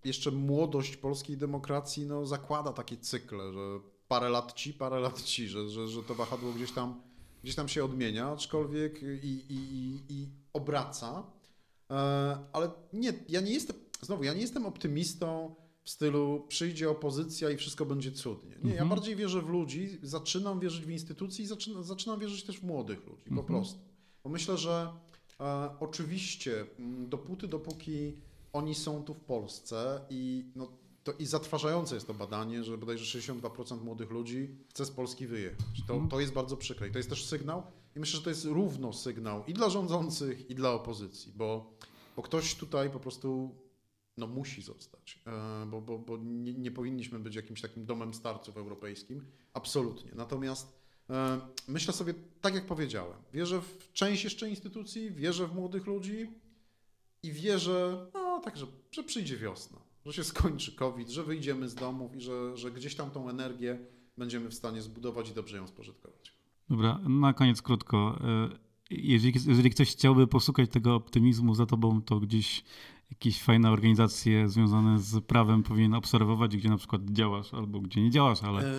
jeszcze 0.04 0.30
młodość 0.30 0.96
polskiej 0.96 1.36
demokracji 1.36 2.06
no, 2.06 2.26
zakłada 2.26 2.72
takie 2.72 2.96
cykle, 2.96 3.52
że 3.52 3.80
parę 4.08 4.28
lat 4.28 4.52
ci, 4.52 4.74
parę 4.74 5.00
lat 5.00 5.22
ci, 5.22 5.48
że, 5.48 5.68
że, 5.68 5.88
że 5.88 6.02
to 6.02 6.14
wahadło 6.14 6.52
gdzieś 6.52 6.72
tam, 6.72 7.00
gdzieś 7.42 7.54
tam 7.54 7.68
się 7.68 7.84
odmienia, 7.84 8.28
aczkolwiek 8.28 9.02
i, 9.02 9.06
i, 9.06 9.54
i, 9.54 10.00
i 10.08 10.28
obraca. 10.52 11.22
E, 11.92 12.38
ale 12.52 12.70
nie, 12.92 13.12
ja 13.28 13.40
nie 13.40 13.52
jestem, 13.52 13.76
znowu, 14.00 14.24
ja 14.24 14.34
nie 14.34 14.40
jestem 14.40 14.66
optymistą 14.66 15.54
w 15.84 15.90
stylu 15.90 16.44
przyjdzie 16.48 16.90
opozycja 16.90 17.50
i 17.50 17.56
wszystko 17.56 17.86
będzie 17.86 18.12
cudnie. 18.12 18.50
Nie, 18.50 18.56
mhm. 18.56 18.76
ja 18.76 18.84
bardziej 18.84 19.16
wierzę 19.16 19.42
w 19.42 19.48
ludzi, 19.48 19.98
zaczynam 20.02 20.60
wierzyć 20.60 20.84
w 20.84 20.90
instytucje 20.90 21.44
i 21.44 21.48
zaczynam, 21.48 21.84
zaczynam 21.84 22.20
wierzyć 22.20 22.44
też 22.44 22.60
w 22.60 22.64
młodych 22.64 23.06
ludzi, 23.06 23.22
mhm. 23.28 23.36
po 23.36 23.42
prostu. 23.42 23.80
Bo 24.24 24.30
myślę, 24.30 24.58
że 24.58 24.92
e, 25.40 25.70
oczywiście 25.80 26.66
mm, 26.78 27.08
dopóty, 27.08 27.48
dopóki 27.48 28.16
oni 28.52 28.74
są 28.74 29.02
tu 29.04 29.14
w 29.14 29.20
Polsce 29.20 30.00
i 30.10 30.44
no, 30.56 30.68
to 31.04 31.12
i 31.12 31.26
zatrważające 31.26 31.94
jest 31.94 32.06
to 32.06 32.14
badanie, 32.14 32.64
że 32.64 32.78
bodajże 32.78 33.20
62% 33.20 33.84
młodych 33.84 34.10
ludzi 34.10 34.56
chce 34.68 34.84
z 34.84 34.90
Polski 34.90 35.26
wyjechać. 35.26 35.82
To, 35.86 35.92
mhm. 35.92 36.10
to 36.10 36.20
jest 36.20 36.32
bardzo 36.32 36.56
przykre 36.56 36.88
i 36.88 36.92
to 36.92 36.98
jest 36.98 37.08
też 37.08 37.26
sygnał, 37.26 37.62
i 37.96 38.00
myślę, 38.00 38.18
że 38.18 38.24
to 38.24 38.30
jest 38.30 38.44
równo 38.44 38.92
sygnał 38.92 39.44
i 39.46 39.54
dla 39.54 39.70
rządzących, 39.70 40.50
i 40.50 40.54
dla 40.54 40.72
opozycji, 40.72 41.32
bo, 41.36 41.71
bo 42.16 42.22
ktoś 42.22 42.54
tutaj 42.54 42.90
po 42.90 43.00
prostu 43.00 43.54
no, 44.16 44.26
musi 44.26 44.62
zostać, 44.62 45.20
e, 45.26 45.66
bo, 45.66 45.80
bo, 45.80 45.98
bo 45.98 46.16
nie, 46.16 46.54
nie 46.54 46.70
powinniśmy 46.70 47.18
być 47.18 47.34
jakimś 47.34 47.60
takim 47.60 47.86
domem 47.86 48.14
starców 48.14 48.56
europejskim. 48.56 49.24
Absolutnie. 49.54 50.10
Natomiast 50.14 50.78
e, 51.10 51.40
myślę 51.68 51.92
sobie, 51.94 52.14
tak 52.40 52.54
jak 52.54 52.66
powiedziałem, 52.66 53.18
wierzę 53.32 53.60
w 53.60 53.92
część 53.92 54.24
jeszcze 54.24 54.48
instytucji, 54.48 55.10
wierzę 55.10 55.46
w 55.46 55.54
młodych 55.54 55.86
ludzi 55.86 56.30
i 57.22 57.32
wierzę, 57.32 58.06
no 58.14 58.40
tak, 58.40 58.56
że, 58.90 59.02
przyjdzie 59.02 59.36
wiosna, 59.36 59.78
że 60.06 60.12
się 60.12 60.24
skończy 60.24 60.72
COVID, 60.72 61.08
że 61.08 61.24
wyjdziemy 61.24 61.68
z 61.68 61.74
domów 61.74 62.16
i 62.16 62.20
że, 62.20 62.56
że 62.56 62.70
gdzieś 62.70 62.94
tam 62.94 63.10
tą 63.10 63.28
energię 63.28 63.78
będziemy 64.16 64.48
w 64.48 64.54
stanie 64.54 64.82
zbudować 64.82 65.30
i 65.30 65.34
dobrze 65.34 65.56
ją 65.56 65.66
spożytkować. 65.66 66.32
Dobra, 66.68 66.98
na 66.98 67.32
koniec 67.32 67.62
krótko. 67.62 68.18
Jeżeli, 69.02 69.32
jeżeli 69.46 69.70
ktoś 69.70 69.90
chciałby 69.92 70.26
posłuchać 70.26 70.70
tego 70.70 70.94
optymizmu 70.94 71.54
za 71.54 71.66
tobą, 71.66 72.02
to 72.02 72.20
gdzieś 72.20 72.64
jakieś 73.10 73.42
fajne 73.42 73.70
organizacje 73.70 74.48
związane 74.48 74.98
z 75.00 75.24
prawem 75.24 75.62
powinien 75.62 75.94
obserwować, 75.94 76.56
gdzie 76.56 76.68
na 76.68 76.76
przykład 76.76 77.02
działasz 77.10 77.54
albo 77.54 77.80
gdzie 77.80 78.02
nie 78.02 78.10
działasz, 78.10 78.42
ale 78.42 78.60
E, 78.60 78.72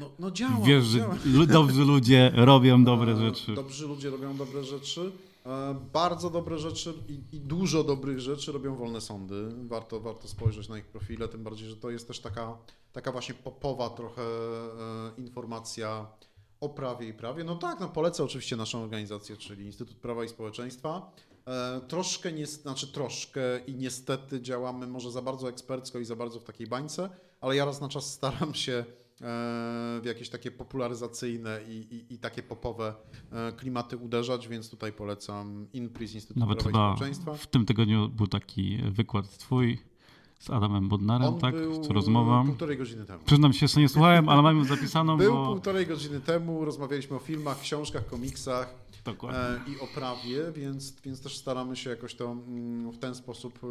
no, 0.00 0.10
no 0.18 0.30
działa, 0.30 0.66
wiesz, 0.66 0.84
że 0.84 1.08
dobrzy 1.46 1.84
ludzie 1.84 2.32
robią 2.50 2.84
dobre 2.84 3.12
E, 3.12 3.16
rzeczy. 3.16 3.54
Dobrzy 3.54 3.86
ludzie 3.86 4.10
robią 4.10 4.36
dobre 4.36 4.64
rzeczy. 4.64 5.12
E, 5.46 5.74
Bardzo 5.92 6.30
dobre 6.30 6.58
rzeczy 6.58 6.94
i, 7.08 7.36
i 7.36 7.40
dużo 7.40 7.84
dobrych 7.84 8.20
rzeczy 8.20 8.52
robią 8.52 8.74
wolne 8.76 9.00
sądy. 9.00 9.48
Warto, 9.68 10.00
warto 10.00 10.28
spojrzeć 10.28 10.68
na 10.68 10.78
ich 10.78 10.84
profile, 10.86 11.28
tym 11.28 11.44
bardziej, 11.44 11.68
że 11.68 11.76
to 11.76 11.90
jest 11.90 12.08
też 12.08 12.20
taka, 12.20 12.58
taka 12.92 13.12
właśnie 13.12 13.34
popowa 13.34 13.90
trochę 13.90 14.22
informacja 15.18 16.06
o 16.60 16.68
prawie 16.68 17.08
i 17.08 17.14
prawie. 17.14 17.44
No 17.44 17.56
tak, 17.56 17.80
no 17.80 17.88
polecę 17.88 18.24
oczywiście 18.24 18.56
naszą 18.56 18.82
organizację, 18.82 19.36
czyli 19.36 19.64
Instytut 19.66 19.96
Prawa 19.96 20.24
i 20.24 20.28
Społeczeństwa. 20.28 21.12
E, 21.46 21.80
Troszkę, 21.88 22.32
nie, 22.32 22.46
znaczy 22.46 22.92
troszkę 22.92 23.40
i 23.66 23.74
niestety 23.74 24.40
działamy 24.40 24.86
może 24.86 25.10
za 25.10 25.22
bardzo 25.22 25.48
ekspercko 25.48 25.98
i 25.98 26.04
za 26.04 26.16
bardzo 26.16 26.40
w 26.40 26.44
takiej 26.44 26.66
bańce, 26.66 27.10
ale 27.40 27.56
ja 27.56 27.64
raz 27.64 27.80
na 27.80 27.88
czas 27.88 28.12
staram 28.12 28.54
się 28.54 28.72
e, 28.72 28.84
w 30.02 30.04
jakieś 30.04 30.28
takie 30.28 30.50
popularyzacyjne 30.50 31.60
i, 31.68 31.72
i, 31.94 32.14
i 32.14 32.18
takie 32.18 32.42
popowe 32.42 32.94
e, 33.32 33.52
klimaty 33.52 33.96
uderzać, 33.96 34.48
więc 34.48 34.70
tutaj 34.70 34.92
polecam 34.92 35.66
INPRIS, 35.72 36.14
Instytut 36.14 36.36
Nawet 36.36 36.62
Prawa 36.62 36.92
i 36.92 36.96
Społeczeństwa. 36.96 37.34
w 37.34 37.46
tym 37.46 37.66
tygodniu 37.66 38.08
był 38.08 38.26
taki 38.26 38.78
wykład 38.90 39.38
twój 39.38 39.78
z 40.38 40.50
Adamem 40.50 40.88
Bodnarem, 40.88 41.28
On 41.28 41.38
tak? 41.40 41.54
był 41.54 41.80
Co 41.84 41.92
rozmowa. 41.92 42.42
półtorej 42.46 42.78
godziny 42.78 43.04
temu. 43.04 43.18
Przyznam 43.24 43.52
się, 43.52 43.68
że 43.68 43.80
nie 43.80 43.88
słuchałem, 43.88 44.28
ale 44.28 44.42
mam 44.42 44.58
ją 44.58 44.64
zapisaną, 44.64 45.16
Był 45.16 45.32
bo... 45.34 45.46
półtorej 45.46 45.86
godziny 45.86 46.20
temu, 46.20 46.64
rozmawialiśmy 46.64 47.16
o 47.16 47.18
filmach, 47.18 47.60
książkach, 47.60 48.06
komiksach 48.06 48.74
Dokładnie. 49.04 49.40
e, 49.40 49.60
i 49.70 49.80
o 49.80 49.86
prawie, 49.94 50.52
więc, 50.52 51.00
więc 51.04 51.20
też 51.22 51.36
staramy 51.36 51.76
się 51.76 51.90
jakoś 51.90 52.14
to 52.14 52.24
mm, 52.32 52.90
w 52.90 52.98
ten 52.98 53.14
sposób 53.14 53.58
e, 53.64 53.66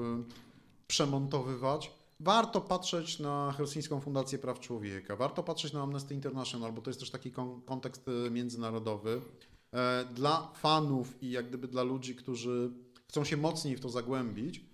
przemontowywać. 0.88 1.91
Warto 2.20 2.61
patrzeć 2.61 3.20
na 3.20 3.53
Helsińską 3.57 3.99
Fundację 3.99 4.39
Praw 4.39 4.59
Człowieka, 4.59 5.15
warto 5.15 5.43
patrzeć 5.43 5.74
na 5.74 5.82
Amnesty 5.84 6.13
International, 6.13 6.74
bo 6.74 6.82
to 6.82 6.89
jest 6.89 6.99
też 6.99 7.09
taki 7.11 7.32
kon- 7.32 7.61
kontekst 7.61 8.05
e, 8.28 8.30
międzynarodowy. 8.32 9.22
Dla 10.15 10.51
fanów 10.53 11.24
i 11.24 11.32
jak 11.32 11.47
gdyby 11.49 11.68
dla 11.68 11.84
ludzi, 11.84 12.15
którzy 12.15 12.72
chcą 13.07 13.24
się 13.24 13.38
mocniej 13.38 13.76
w 13.76 13.80
to 13.80 13.89
zagłębić, 13.89 14.65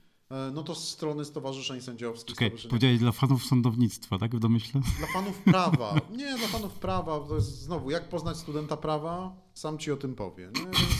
no 0.53 0.63
to 0.63 0.75
strony 0.75 1.25
stowarzyszeń 1.25 1.81
sędziowskich, 1.81 2.35
Czekaj, 2.35 2.47
stowarzyszenia 2.47 2.69
powiedziałeś 2.69 2.99
dla 2.99 3.11
fanów 3.11 3.45
sądownictwa, 3.45 4.17
tak? 4.17 4.35
W 4.35 4.39
domyśle? 4.39 4.81
dla 4.97 5.07
fanów 5.07 5.37
prawa. 5.37 5.95
Nie, 6.17 6.37
dla 6.37 6.47
fanów 6.47 6.73
prawa. 6.73 7.19
To 7.19 7.35
jest 7.35 7.61
znowu, 7.61 7.91
jak 7.91 8.09
poznać 8.09 8.37
studenta 8.37 8.77
prawa? 8.77 9.35
Sam 9.53 9.77
ci 9.77 9.91
o 9.91 9.97
tym 9.97 10.15
powie. 10.15 10.51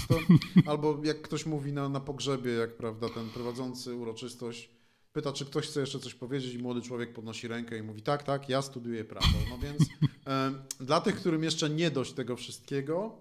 To, 0.07 0.15
albo 0.71 0.99
jak 1.03 1.21
ktoś 1.21 1.45
mówi 1.45 1.73
na, 1.73 1.89
na 1.89 1.99
pogrzebie, 1.99 2.51
jak 2.51 2.77
prawda, 2.77 3.09
ten 3.09 3.29
prowadzący 3.29 3.95
uroczystość 3.95 4.69
pyta, 5.13 5.33
czy 5.33 5.45
ktoś 5.45 5.67
chce 5.67 5.79
jeszcze 5.79 5.99
coś 5.99 6.13
powiedzieć 6.13 6.53
i 6.53 6.57
młody 6.57 6.81
człowiek 6.81 7.13
podnosi 7.13 7.47
rękę 7.47 7.77
i 7.77 7.83
mówi, 7.83 8.01
tak, 8.01 8.23
tak, 8.23 8.49
ja 8.49 8.61
studiuję 8.61 9.05
prawo. 9.05 9.37
No 9.49 9.57
więc 9.57 9.81
e, 10.27 10.51
dla 10.79 11.01
tych, 11.01 11.15
którym 11.15 11.43
jeszcze 11.43 11.69
nie 11.69 11.91
dość 11.91 12.13
tego 12.13 12.35
wszystkiego, 12.35 13.15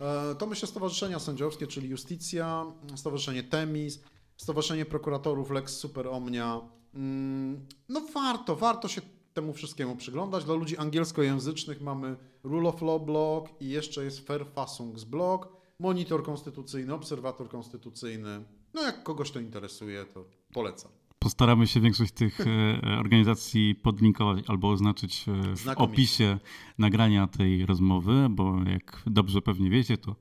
e, 0.00 0.34
to 0.34 0.46
myślę 0.46 0.68
stowarzyszenia 0.68 1.18
sędziowskie, 1.18 1.66
czyli 1.66 1.88
Justicja, 1.88 2.66
Stowarzyszenie 2.96 3.42
Temis, 3.42 4.00
Stowarzyszenie 4.42 4.84
Prokuratorów 4.84 5.50
Lex 5.50 5.76
Super 5.76 6.06
Omnia. 6.08 6.60
Mm, 6.94 7.66
No 7.88 8.00
warto, 8.14 8.56
warto 8.56 8.88
się 8.88 9.00
temu 9.34 9.52
wszystkiemu 9.52 9.96
przyglądać. 9.96 10.44
Dla 10.44 10.54
ludzi 10.54 10.76
angielskojęzycznych 10.76 11.80
mamy 11.80 12.16
Rule 12.44 12.68
of 12.68 12.82
Law 12.82 13.04
blog 13.04 13.48
i 13.60 13.68
jeszcze 13.68 14.04
jest 14.04 14.26
Verfassungsblog, 14.28 15.48
Monitor 15.78 16.22
Konstytucyjny, 16.24 16.94
Obserwator 16.94 17.48
Konstytucyjny. 17.48 18.44
No 18.74 18.82
jak 18.82 19.02
kogoś 19.02 19.30
to 19.30 19.40
interesuje, 19.40 20.04
to 20.04 20.24
polecam. 20.52 20.90
Postaramy 21.18 21.66
się 21.66 21.80
większość 21.80 22.12
tych 22.12 22.40
e, 22.40 22.80
organizacji 22.98 23.74
podlinkować 23.74 24.44
albo 24.48 24.70
oznaczyć 24.70 25.24
e, 25.28 25.52
w 25.52 25.58
Znakomicie. 25.58 25.92
opisie 25.94 26.38
nagrania 26.78 27.26
tej 27.26 27.66
rozmowy, 27.66 28.26
bo 28.30 28.54
jak 28.66 29.02
dobrze 29.06 29.42
pewnie 29.42 29.70
wiecie, 29.70 29.98
to 29.98 30.16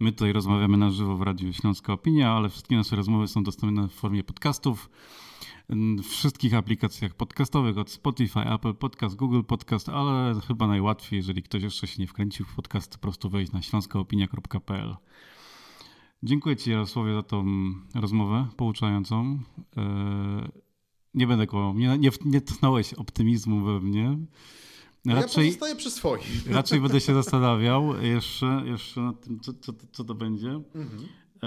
my 0.00 0.12
tutaj 0.12 0.32
rozmawiamy 0.32 0.76
na 0.76 0.90
żywo 0.90 1.16
w 1.16 1.22
Radiu 1.22 1.52
Śląska 1.52 1.92
Opinia, 1.92 2.32
ale 2.32 2.48
wszystkie 2.48 2.76
nasze 2.76 2.96
rozmowy 2.96 3.28
są 3.28 3.42
dostępne 3.42 3.88
w 3.88 3.92
formie 3.92 4.24
podcastów 4.24 4.90
w 5.98 6.02
wszystkich 6.02 6.54
aplikacjach 6.54 7.14
podcastowych 7.14 7.78
od 7.78 7.90
Spotify, 7.90 8.40
Apple 8.40 8.74
Podcast, 8.74 9.16
Google 9.16 9.42
Podcast, 9.42 9.88
ale 9.88 10.40
chyba 10.46 10.66
najłatwiej, 10.66 11.16
jeżeli 11.16 11.42
ktoś 11.42 11.62
jeszcze 11.62 11.86
się 11.86 12.02
nie 12.02 12.06
wkręcił 12.06 12.46
w 12.46 12.54
podcast, 12.54 12.92
po 12.92 12.98
prostu 12.98 13.30
wejść 13.30 13.52
na 13.52 13.62
śląskaopinia.pl. 13.62 14.96
Dziękuję 16.22 16.56
Ci 16.56 16.70
Jarosławie 16.70 17.14
za 17.14 17.22
tą 17.22 17.44
rozmowę 17.94 18.48
pouczającą. 18.56 19.38
E, 19.76 20.48
Nie 21.14 21.26
będę 21.26 21.46
kłamał, 21.46 21.74
nie, 21.74 21.98
nie, 21.98 22.10
nie 22.24 22.40
tchnąłeś 22.40 22.94
optymizmu 22.94 23.64
we 23.64 23.80
mnie. 23.80 24.18
Ja 25.04 25.14
Raczej, 25.14 25.46
pozostaję 25.46 25.76
przy 25.76 25.90
swoim. 25.90 26.22
raczej 26.50 26.80
będę 26.80 27.00
się 27.00 27.14
zastanawiał 27.14 28.02
jeszcze, 28.02 28.62
jeszcze 28.66 29.00
nad 29.00 29.20
tym, 29.20 29.40
co, 29.40 29.52
co, 29.54 29.72
co 29.92 30.04
to 30.04 30.14
będzie. 30.14 30.48
Mhm. 30.74 31.08
E, 31.42 31.46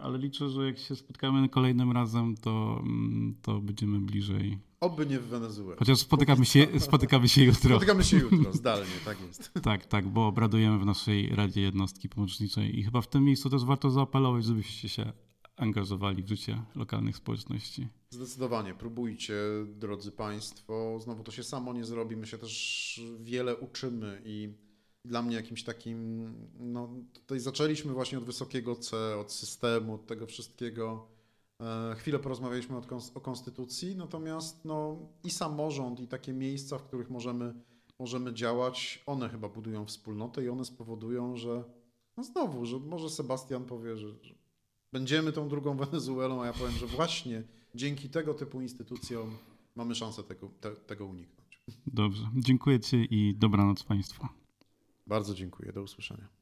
ale 0.00 0.18
liczę, 0.18 0.48
że 0.48 0.66
jak 0.66 0.78
się 0.78 0.96
spotkamy 0.96 1.48
kolejnym 1.48 1.92
razem, 1.92 2.36
to, 2.36 2.80
mm, 2.82 3.34
to 3.42 3.60
będziemy 3.60 4.00
bliżej. 4.00 4.58
Oby 4.80 5.06
nie 5.06 5.20
w 5.20 5.26
Wenezueli. 5.26 5.78
Chociaż 5.78 5.98
spotykamy 5.98 6.44
się, 6.44 6.66
spotykamy 6.78 7.28
się 7.28 7.44
jutro. 7.44 7.70
Spotykamy 7.70 8.04
się 8.04 8.16
jutro, 8.16 8.52
zdalnie, 8.62 8.92
tak 9.04 9.18
jest. 9.26 9.52
Tak, 9.62 9.86
tak, 9.86 10.08
bo 10.08 10.26
obradujemy 10.26 10.78
w 10.78 10.86
naszej 10.86 11.28
Radzie 11.28 11.60
Jednostki 11.60 12.08
Pomocniczej 12.08 12.78
i 12.78 12.82
chyba 12.82 13.00
w 13.00 13.08
tym 13.08 13.24
miejscu 13.24 13.50
też 13.50 13.64
warto 13.64 13.90
zaapelować, 13.90 14.44
żebyście 14.44 14.88
się 14.88 15.12
angażowali 15.56 16.22
w 16.22 16.28
życie 16.28 16.62
lokalnych 16.74 17.16
społeczności. 17.16 17.88
Zdecydowanie, 18.10 18.74
próbujcie, 18.74 19.34
drodzy 19.66 20.12
Państwo. 20.12 20.98
Znowu 21.00 21.24
to 21.24 21.32
się 21.32 21.44
samo 21.44 21.72
nie 21.72 21.84
zrobi. 21.84 22.16
My 22.16 22.26
się 22.26 22.38
też 22.38 23.00
wiele 23.20 23.56
uczymy 23.56 24.22
i 24.24 24.54
dla 25.04 25.22
mnie 25.22 25.36
jakimś 25.36 25.64
takim, 25.64 26.32
no 26.58 26.88
tutaj 27.12 27.40
zaczęliśmy 27.40 27.92
właśnie 27.92 28.18
od 28.18 28.24
wysokiego 28.24 28.76
C, 28.76 29.16
od 29.16 29.32
systemu, 29.32 29.94
od 29.94 30.06
tego 30.06 30.26
wszystkiego. 30.26 31.08
E, 31.60 31.94
Chwilę 31.94 32.18
porozmawialiśmy 32.18 32.76
o 33.14 33.20
konstytucji, 33.20 33.96
natomiast 33.96 34.64
no 34.64 34.98
i 35.24 35.30
samorząd, 35.30 36.00
i 36.00 36.08
takie 36.08 36.32
miejsca, 36.32 36.78
w 36.78 36.82
których 36.82 37.10
możemy, 37.10 37.54
możemy 37.98 38.34
działać, 38.34 39.02
one 39.06 39.28
chyba 39.28 39.48
budują 39.48 39.86
wspólnotę 39.86 40.44
i 40.44 40.48
one 40.48 40.64
spowodują, 40.64 41.36
że 41.36 41.64
no 42.16 42.24
znowu, 42.24 42.66
że 42.66 42.78
może 42.78 43.10
Sebastian 43.10 43.64
powie, 43.64 43.96
że 43.96 44.08
będziemy 44.92 45.32
tą 45.32 45.48
drugą 45.48 45.76
Wenezuelą, 45.76 46.42
a 46.42 46.46
ja 46.46 46.52
powiem, 46.52 46.74
że 46.74 46.86
właśnie 46.86 47.42
dzięki 47.74 48.08
tego 48.08 48.34
typu 48.34 48.60
instytucjom 48.60 49.36
mamy 49.74 49.94
szansę 49.94 50.22
tego, 50.22 50.50
te, 50.60 50.76
tego 50.76 51.06
uniknąć. 51.06 51.62
Dobrze, 51.86 52.30
dziękuję 52.34 52.80
Ci 52.80 53.06
i 53.10 53.34
dobranoc 53.34 53.82
Państwu. 53.82 54.26
Bardzo 55.06 55.34
dziękuję. 55.34 55.72
Do 55.72 55.82
usłyszenia. 55.82 56.35